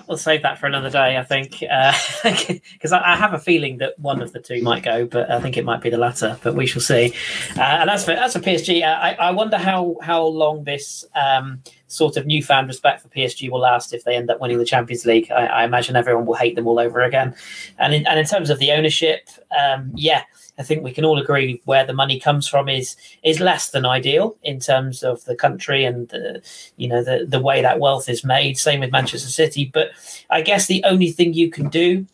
[0.08, 1.60] We'll save that for another day, I think,
[2.24, 5.42] because I, I have a feeling that one of the two might go, but I
[5.42, 6.38] think it might be the latter.
[6.44, 7.12] But we shall see.
[7.58, 11.06] Uh, and as for as for PSG, uh, I, I wonder how how long this
[11.16, 14.66] um, sort of newfound respect for PSG will last if they end up winning the
[14.66, 15.32] Champions League.
[15.32, 17.34] I, I imagine everyone will hate them all over again.
[17.80, 19.28] And in, and in terms of the ownership,
[19.60, 20.22] um, yeah,
[20.60, 23.86] I think we can all agree where the money comes from is is less than
[23.86, 26.42] ideal in terms of the country and the
[26.76, 28.58] you know the the way that wealth is made.
[28.58, 29.92] Same with Manchester City, but
[30.30, 32.06] I guess the only thing you can do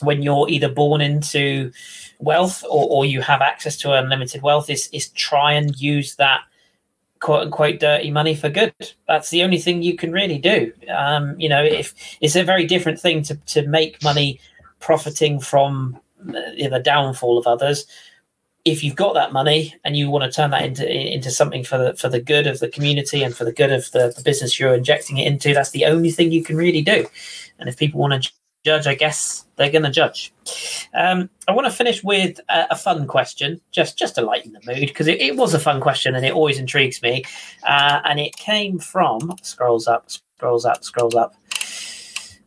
[0.00, 1.72] when you're either born into
[2.20, 6.40] wealth or, or you have access to unlimited wealth is is try and use that
[7.18, 8.74] quote unquote dirty money for good.
[9.08, 10.72] That's the only thing you can really do.
[10.88, 14.40] Um, you know, if it's a very different thing to to make money
[14.78, 17.86] profiting from the downfall of others.
[18.64, 21.78] If you've got that money and you want to turn that into into something for
[21.78, 24.60] the for the good of the community and for the good of the, the business
[24.60, 27.06] you're injecting it into, that's the only thing you can really do.
[27.58, 28.30] And if people want to
[28.62, 30.34] judge, I guess they're going to judge.
[30.92, 34.60] Um, I want to finish with a, a fun question, just just to lighten the
[34.66, 37.24] mood, because it, it was a fun question and it always intrigues me.
[37.66, 41.34] Uh, and it came from scrolls up, scrolls up, scrolls up.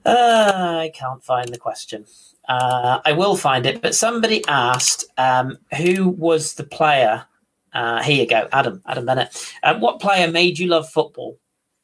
[0.05, 2.05] Uh, I can't find the question.
[2.47, 7.25] Uh, I will find it, but somebody asked um, who was the player.
[7.73, 8.81] Uh, here you go, Adam.
[8.85, 9.53] Adam Bennett.
[9.63, 11.39] Uh, what player made you love football?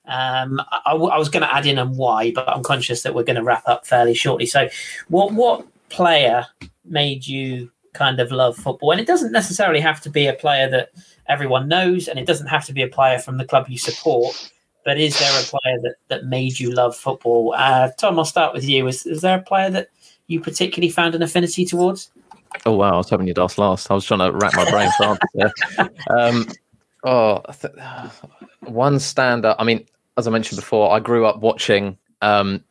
[0.05, 3.23] Um, I, I was going to add in and why, but I'm conscious that we're
[3.23, 4.45] going to wrap up fairly shortly.
[4.45, 4.67] So,
[5.07, 6.45] what what player
[6.83, 8.91] made you kind of love football?
[8.91, 10.89] And it doesn't necessarily have to be a player that
[11.27, 14.51] everyone knows, and it doesn't have to be a player from the club you support.
[14.83, 17.53] But is there a player that, that made you love football?
[17.55, 18.87] Uh, Tom, I'll start with you.
[18.87, 19.89] Is, is there a player that
[20.29, 22.11] you particularly found an affinity towards?
[22.65, 23.91] Oh wow, I was hoping you'd ask last.
[23.91, 25.89] I was trying to rack my brain answers there.
[26.09, 26.47] Um,
[27.03, 27.73] oh, th-
[28.61, 29.55] one standout.
[29.59, 29.85] I mean,
[30.17, 32.63] as I mentioned before, I grew up watching um,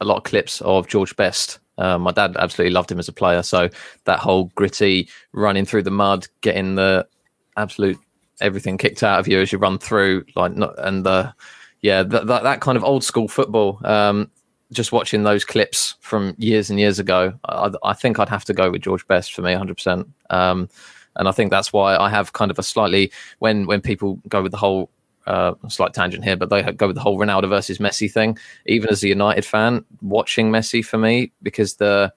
[0.00, 1.58] a lot of clips of George Best.
[1.78, 3.68] Uh, my dad absolutely loved him as a player, so
[4.04, 7.06] that whole gritty running through the mud, getting the
[7.56, 7.98] absolute
[8.40, 11.32] everything kicked out of you as you run through, like not, and the
[11.80, 13.80] yeah, that, that that kind of old school football.
[13.84, 14.30] Um,
[14.72, 18.54] just watching those clips from years and years ago, I, I think I'd have to
[18.54, 20.06] go with George Best for me, 100%.
[20.30, 20.68] Um,
[21.16, 24.42] and I think that's why I have kind of a slightly when when people go
[24.42, 24.90] with the whole
[25.26, 28.38] uh, slight tangent here, but they go with the whole Ronaldo versus Messi thing.
[28.66, 32.12] Even as a United fan, watching Messi for me because the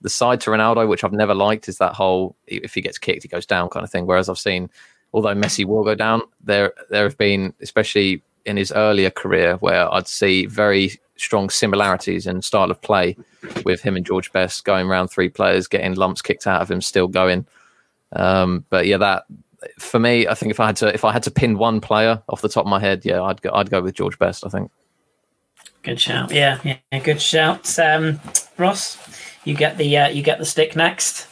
[0.00, 3.22] the side to Ronaldo, which I've never liked, is that whole if he gets kicked,
[3.22, 4.06] he goes down kind of thing.
[4.06, 4.70] Whereas I've seen,
[5.12, 9.92] although Messi will go down, there there have been, especially in his earlier career, where
[9.92, 13.16] I'd see very strong similarities in style of play
[13.64, 16.80] with him and George Best going around three players, getting lumps kicked out of him,
[16.80, 17.46] still going.
[18.12, 19.24] Um, but yeah, that
[19.78, 22.22] for me, I think if I had to if I had to pin one player
[22.28, 24.44] off the top of my head, yeah, I'd go I'd go with George Best.
[24.46, 24.70] I think.
[25.82, 26.32] Good shout.
[26.32, 27.78] Yeah, yeah, good shout.
[27.78, 28.20] Um,
[28.58, 28.98] Ross,
[29.44, 31.28] you get the uh, you get the stick next.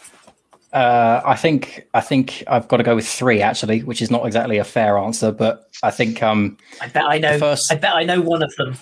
[0.74, 4.26] Uh, I think I think I've got to go with three actually, which is not
[4.26, 7.38] exactly a fair answer, but I think um, I bet I know.
[7.38, 8.76] First, I bet I know one of them.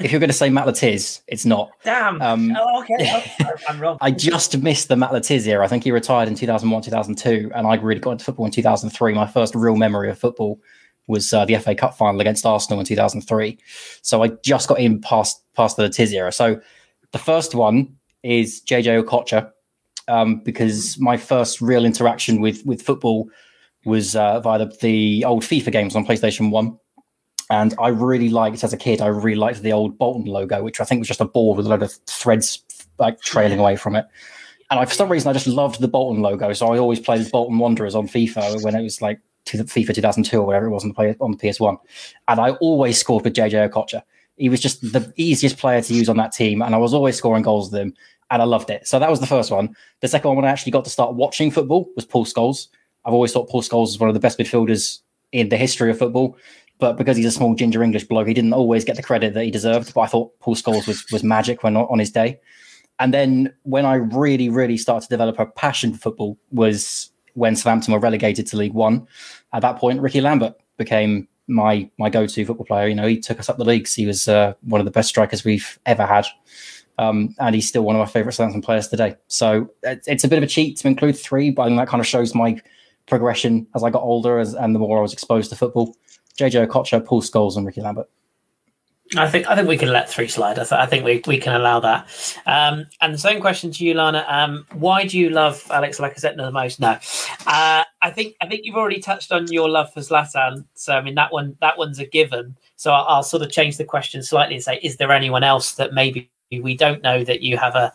[0.00, 1.72] if you're going to say Matt Le Tiss, it's not.
[1.82, 2.22] Damn.
[2.22, 3.24] Um, oh, okay.
[3.42, 3.98] Oh, I'm wrong.
[4.00, 5.64] I just missed the Matt Le Tiss era.
[5.64, 9.14] I think he retired in 2001, 2002, and I really got into football in 2003.
[9.14, 10.60] My first real memory of football
[11.08, 13.58] was uh, the FA Cup final against Arsenal in 2003.
[14.02, 16.30] So I just got in past past the Tiss era.
[16.30, 16.60] So
[17.10, 19.50] the first one is JJ Okocha,
[20.08, 23.28] um, because my first real interaction with with football
[23.84, 26.78] was uh, via the, the old FIFA games on PlayStation One.
[27.50, 30.80] And I really liked, as a kid, I really liked the old Bolton logo, which
[30.80, 32.62] I think was just a ball with a load of threads
[32.98, 34.06] like trailing away from it.
[34.70, 36.52] And I, for some reason, I just loved the Bolton logo.
[36.54, 40.38] So I always played as Bolton Wanderers on FIFA when it was like FIFA 2002
[40.40, 41.76] or whatever it was on the, play, on the PS1.
[42.28, 44.02] And I always scored with JJ Okocha.
[44.36, 46.62] He was just the easiest player to use on that team.
[46.62, 47.94] And I was always scoring goals with him.
[48.32, 48.88] And I loved it.
[48.88, 49.76] So that was the first one.
[50.00, 52.68] The second one, when I actually got to start watching football, was Paul Scholes.
[53.04, 55.00] I've always thought Paul Scholes was one of the best midfielders
[55.32, 56.38] in the history of football.
[56.78, 59.44] But because he's a small ginger English bloke, he didn't always get the credit that
[59.44, 59.92] he deserved.
[59.92, 62.40] But I thought Paul Scholes was, was magic when on his day.
[62.98, 67.54] And then when I really, really started to develop a passion for football was when
[67.54, 69.06] Southampton were relegated to League One.
[69.52, 72.88] At that point, Ricky Lambert became my my go-to football player.
[72.88, 73.94] You know, he took us up the leagues.
[73.94, 76.26] He was uh, one of the best strikers we've ever had,
[76.98, 79.16] um, and he's still one of my favourite Southampton players today.
[79.28, 82.00] So it's a bit of a cheat to include three, but I think that kind
[82.00, 82.60] of shows my
[83.06, 85.96] progression as I got older, as, and the more I was exposed to football.
[86.38, 88.08] JJ Okocha, Paul Scholes, and Ricky Lambert.
[89.16, 90.58] I think I think we can let three slide.
[90.58, 92.08] I, th- I think we, we can allow that.
[92.46, 94.24] Um, and the same question to you, Lana.
[94.26, 96.80] Um, why do you love Alex Lacazette the most?
[96.80, 96.98] No,
[97.46, 100.64] uh, I think I think you've already touched on your love for Zlatan.
[100.74, 102.56] So I mean that one that one's a given.
[102.76, 105.72] So I'll, I'll sort of change the question slightly and say, is there anyone else
[105.72, 106.30] that maybe
[106.60, 107.92] we don't know that you have a,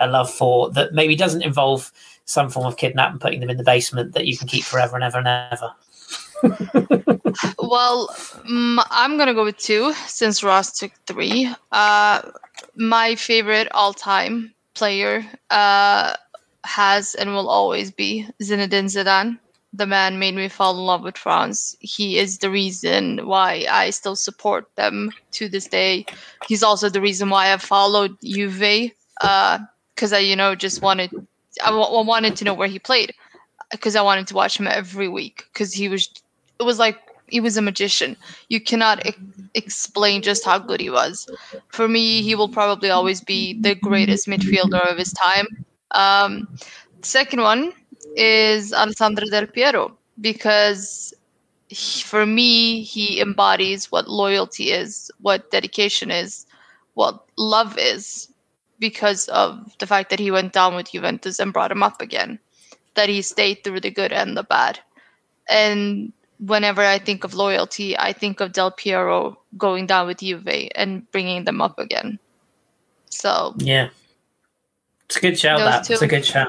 [0.00, 1.92] a love for that maybe doesn't involve
[2.24, 4.94] some form of kidnapping, and putting them in the basement that you can keep forever
[4.94, 5.74] and ever and ever?
[7.58, 8.14] well,
[8.46, 11.52] I'm gonna go with two since Ross took three.
[11.72, 12.22] Uh,
[12.76, 16.14] my favorite all-time player uh,
[16.64, 19.38] has and will always be Zinedine Zidane.
[19.72, 21.76] The man made me fall in love with France.
[21.80, 26.06] He is the reason why I still support them to this day.
[26.46, 28.90] He's also the reason why I followed Juve
[29.20, 31.10] because uh, I, you know, just wanted
[31.62, 33.12] I, wanted to know where he played
[33.70, 36.10] because I wanted to watch him every week because he was
[36.58, 36.98] it was like
[37.28, 38.16] he was a magician.
[38.48, 39.14] You cannot e-
[39.54, 41.28] explain just how good he was.
[41.68, 45.46] For me, he will probably always be the greatest midfielder of his time.
[45.92, 46.48] Um,
[47.02, 47.72] second one
[48.16, 51.14] is Alessandro Del Piero because
[51.68, 56.46] he, for me, he embodies what loyalty is, what dedication is,
[56.94, 58.28] what love is,
[58.78, 62.38] because of the fact that he went down with Juventus and brought him up again,
[62.94, 64.80] that he stayed through the good and the bad.
[65.48, 70.70] And whenever I think of loyalty, I think of Del Piero going down with Juve
[70.74, 72.18] and bringing them up again.
[73.10, 73.90] So yeah,
[75.04, 75.58] it's a good shout.
[75.58, 75.94] That two.
[75.94, 76.48] it's a good shout.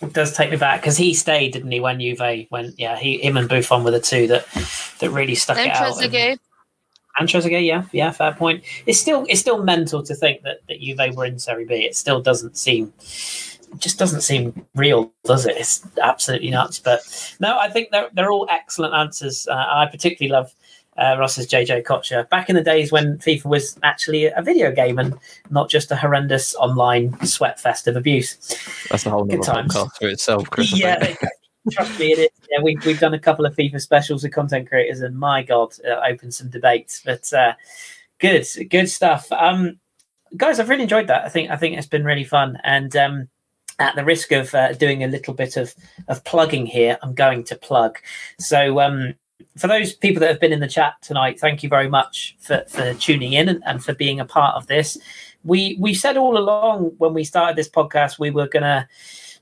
[0.00, 1.80] It does take me back because he stayed, didn't he?
[1.80, 4.46] When Juve went, yeah, he him and Buffon were the two that
[5.00, 6.32] that really stuck and it Trezeguet.
[6.32, 6.38] out.
[7.18, 8.64] And Trezeguet, yeah, yeah, fair point.
[8.86, 11.74] It's still it's still mental to think that that Juve were in Serie B.
[11.74, 12.92] It still doesn't seem
[13.78, 15.56] just doesn't seem real, does it?
[15.56, 16.78] It's absolutely nuts.
[16.78, 17.00] But
[17.40, 19.46] no, I think they're, they're all excellent answers.
[19.46, 20.52] Uh, I particularly love
[21.00, 22.28] uh, Ross's JJ Okocha.
[22.28, 25.18] Back in the days when FIFA was actually a video game and
[25.50, 28.36] not just a horrendous online sweat fest of abuse.
[28.90, 29.74] That's the whole Good times.
[29.74, 30.78] for itself, Kris.
[30.78, 31.14] Yeah,
[31.72, 32.28] trust me, it is.
[32.50, 35.72] Yeah, we've, we've done a couple of FIFA specials with content creators, and my God,
[35.88, 37.00] uh, opened some debates.
[37.04, 37.54] But uh,
[38.18, 39.30] good, good stuff.
[39.32, 39.78] Um,
[40.36, 41.24] guys, I've really enjoyed that.
[41.24, 43.28] I think I think it's been really fun, and um,
[43.78, 45.74] at the risk of uh, doing a little bit of,
[46.08, 47.98] of plugging here, I'm going to plug.
[48.38, 49.14] So, um,
[49.56, 52.64] for those people that have been in the chat tonight, thank you very much for,
[52.68, 54.98] for tuning in and, and for being a part of this.
[55.44, 58.86] We we said all along when we started this podcast we were to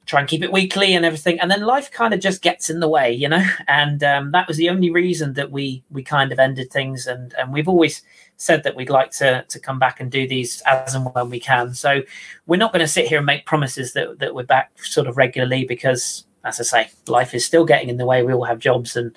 [0.09, 1.39] try and keep it weekly and everything.
[1.39, 3.45] And then life kind of just gets in the way, you know.
[3.69, 7.07] And um, that was the only reason that we we kind of ended things.
[7.07, 8.03] And and we've always
[8.37, 11.39] said that we'd like to to come back and do these as and when we
[11.39, 11.75] can.
[11.75, 12.03] So
[12.47, 15.16] we're not going to sit here and make promises that that we're back sort of
[15.16, 16.25] regularly because.
[16.44, 18.23] As I say, life is still getting in the way.
[18.23, 19.15] We all have jobs and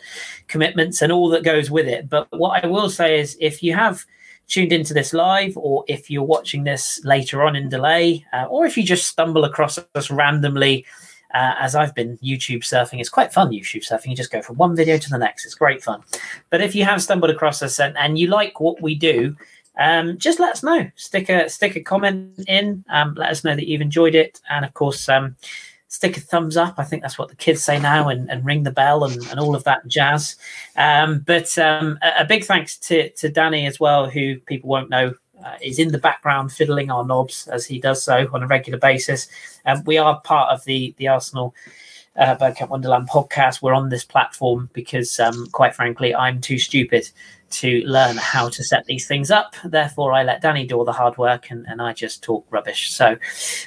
[0.48, 2.10] commitments and all that goes with it.
[2.10, 4.06] But what I will say is, if you have
[4.48, 8.66] tuned into this live, or if you're watching this later on in delay, uh, or
[8.66, 10.86] if you just stumble across us randomly
[11.34, 13.00] uh, as I've been YouTube surfing.
[13.00, 14.08] It's quite fun, YouTube surfing.
[14.08, 15.46] You just go from one video to the next.
[15.46, 16.02] It's great fun.
[16.50, 19.36] But if you have stumbled across us and, and you like what we do,
[19.80, 20.90] um, just let us know.
[20.96, 22.84] Stick a stick a comment in.
[22.90, 25.38] Um, let us know that you've enjoyed it, and of course, um,
[25.92, 26.76] stick a thumbs up.
[26.78, 29.40] I think that's what the kids say now, and, and ring the bell and, and
[29.40, 30.38] all of that jazz.
[30.78, 34.90] Um, but um, a, a, big thanks to to Danny as well, who people won't
[34.90, 35.14] know
[35.46, 38.80] uh, is in the background fiddling our knobs as he does so on a regular
[38.80, 39.28] basis.
[39.66, 41.54] Um, we are part of the the Arsenal
[42.16, 43.62] uh, Bergkamp Wonderland podcast.
[43.62, 47.10] We're on this platform because, um, quite frankly, I'm too stupid
[47.52, 49.56] to learn how to set these things up.
[49.64, 52.92] Therefore, I let Danny do all the hard work and, and I just talk rubbish.
[52.92, 53.18] So,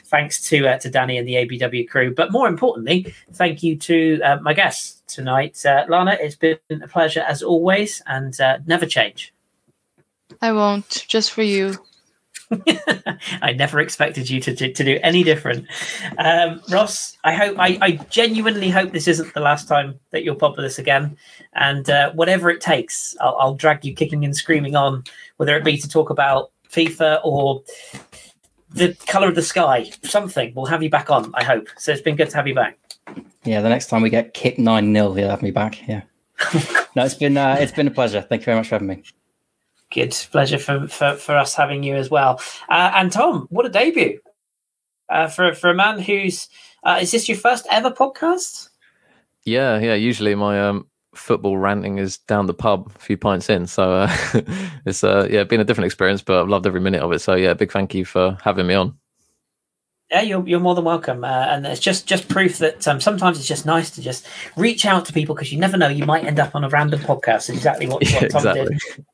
[0.05, 2.15] thanks to uh, to Danny and the ABW crew.
[2.15, 6.16] But more importantly, thank you to uh, my guests tonight, uh, Lana.
[6.20, 9.32] It's been a pleasure as always, and uh, never change.
[10.40, 11.78] I won't, just for you.
[13.43, 15.66] I never expected you to, to, to do any different.
[16.19, 20.35] Um, Ross, I hope I, I, genuinely hope this isn't the last time that you'll
[20.35, 21.16] pop with us again.
[21.55, 25.05] And uh, whatever it takes, I'll, I'll drag you kicking and screaming on,
[25.37, 27.62] whether it be to talk about FIFA or
[28.71, 30.53] the color of the sky, something.
[30.55, 31.69] We'll have you back on, I hope.
[31.79, 32.79] So it's been good to have you back.
[33.45, 35.87] Yeah, the next time we get kicked 9 0, you'll have me back.
[35.87, 36.03] Yeah.
[36.97, 38.21] no, it's been uh, it's been a pleasure.
[38.23, 39.03] Thank you very much for having me.
[39.95, 42.41] Good pleasure for, for, for us having you as well.
[42.69, 44.19] Uh, and Tom, what a debut
[45.09, 46.49] uh, for for a man who's
[46.83, 48.71] uh, is this your first ever podcast?
[49.45, 49.95] Yeah, yeah.
[49.95, 53.66] Usually my um, football ranting is down the pub, a few pints in.
[53.66, 54.16] So uh,
[54.87, 57.21] it's uh, yeah, been a different experience, but I've loved every minute of it.
[57.21, 58.99] So yeah, big thank you for having me on.
[60.11, 63.39] Yeah, you're, you're more than welcome, uh, and it's just just proof that um, sometimes
[63.39, 64.27] it's just nice to just
[64.57, 67.01] reach out to people because you never know you might end up on a random
[67.01, 67.49] podcast.
[67.49, 68.79] Exactly what, what Tom exactly.
[68.97, 69.07] did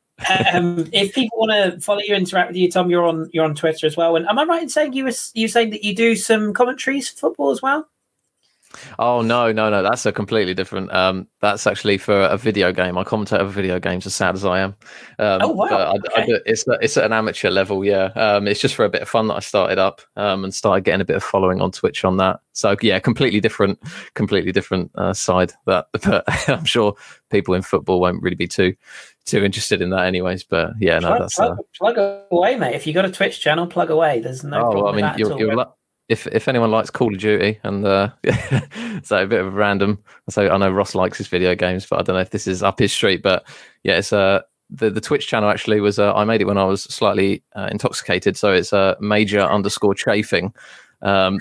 [0.53, 3.55] um, if people want to follow you, interact with you, Tom, you're on you're on
[3.55, 4.15] Twitter as well.
[4.15, 7.09] And am I right in saying you were you saying that you do some commentaries
[7.09, 7.87] for football as well?
[8.99, 9.83] Oh no, no, no!
[9.83, 10.93] That's a completely different.
[10.93, 12.97] Um, that's actually for a video game.
[12.97, 14.75] I commentate over video games, as sad as I am.
[15.19, 15.67] Um, oh wow!
[15.67, 16.21] I, okay.
[16.21, 18.05] I do, it's it's at an amateur level, yeah.
[18.15, 20.83] Um, it's just for a bit of fun that I started up um, and started
[20.83, 22.39] getting a bit of following on Twitch on that.
[22.53, 23.79] So yeah, completely different,
[24.13, 25.53] completely different uh, side.
[25.65, 26.95] That, but I'm sure
[27.29, 28.75] people in football won't really be too
[29.25, 30.43] too interested in that, anyways.
[30.43, 32.75] But yeah, no, plug, that's plug, uh, plug away, mate.
[32.75, 34.19] If you got a Twitch channel, plug away.
[34.19, 34.57] There's no.
[34.57, 35.65] Oh, problem I mean, you're, you're,
[36.09, 38.09] if if anyone likes Call of Duty and uh,
[39.03, 40.03] so a bit of a random.
[40.29, 42.61] So I know Ross likes his video games, but I don't know if this is
[42.61, 43.23] up his street.
[43.23, 43.47] But
[43.83, 46.65] yeah, it's uh, the the Twitch channel actually was uh, I made it when I
[46.65, 50.53] was slightly uh, intoxicated, so it's a uh, major underscore chafing.
[51.01, 51.39] Um,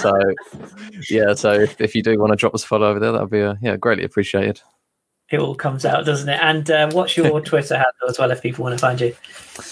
[0.00, 0.12] so
[1.10, 3.30] yeah, so if, if you do want to drop us a follow over there, that'd
[3.30, 4.60] be uh, yeah greatly appreciated.
[5.32, 6.38] It all comes out, doesn't it?
[6.42, 9.16] And uh, what's your Twitter handle as well, if people want to find you?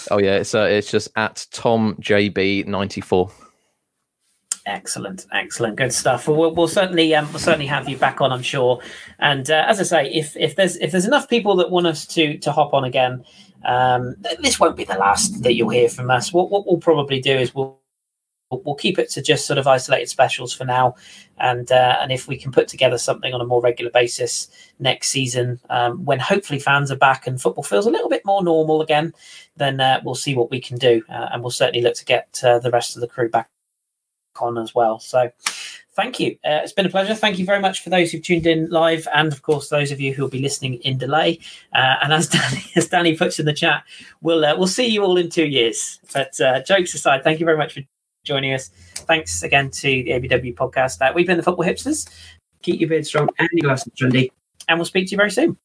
[0.09, 3.31] Oh yeah, it's uh, it's just at Tom JB ninety four.
[4.65, 6.27] Excellent, excellent, good stuff.
[6.27, 8.79] We'll, we'll certainly um, we'll certainly have you back on, I'm sure.
[9.19, 12.05] And uh, as I say, if if there's if there's enough people that want us
[12.07, 13.23] to to hop on again,
[13.65, 16.31] um, this won't be the last that you'll hear from us.
[16.31, 17.80] What what we'll probably do is we'll
[18.51, 20.95] we'll keep it to just sort of isolated specials for now,
[21.37, 24.49] and uh, and if we can put together something on a more regular basis
[24.79, 28.43] next season, um, when hopefully fans are back and football feels a little bit more
[28.43, 29.13] normal again,
[29.55, 32.39] then uh, we'll see what we can do, uh, and we'll certainly look to get
[32.43, 33.49] uh, the rest of the crew back
[34.39, 34.99] on as well.
[34.99, 35.29] So
[35.93, 36.31] thank you.
[36.45, 37.15] Uh, it's been a pleasure.
[37.15, 39.99] Thank you very much for those who've tuned in live, and of course those of
[39.99, 41.39] you who will be listening in delay.
[41.73, 43.83] Uh, and as Danny, as Danny puts in the chat,
[44.21, 45.99] we'll we'll see you all in two years.
[46.13, 46.33] But
[46.65, 47.81] jokes aside, thank you very much for
[48.23, 48.69] joining us.
[48.95, 51.01] Thanks again to the ABW podcast.
[51.01, 52.09] Uh, we've been the Football Hipsters.
[52.61, 54.29] Keep your beard strong and your glasses trendy,
[54.67, 55.57] and we'll speak to you very soon.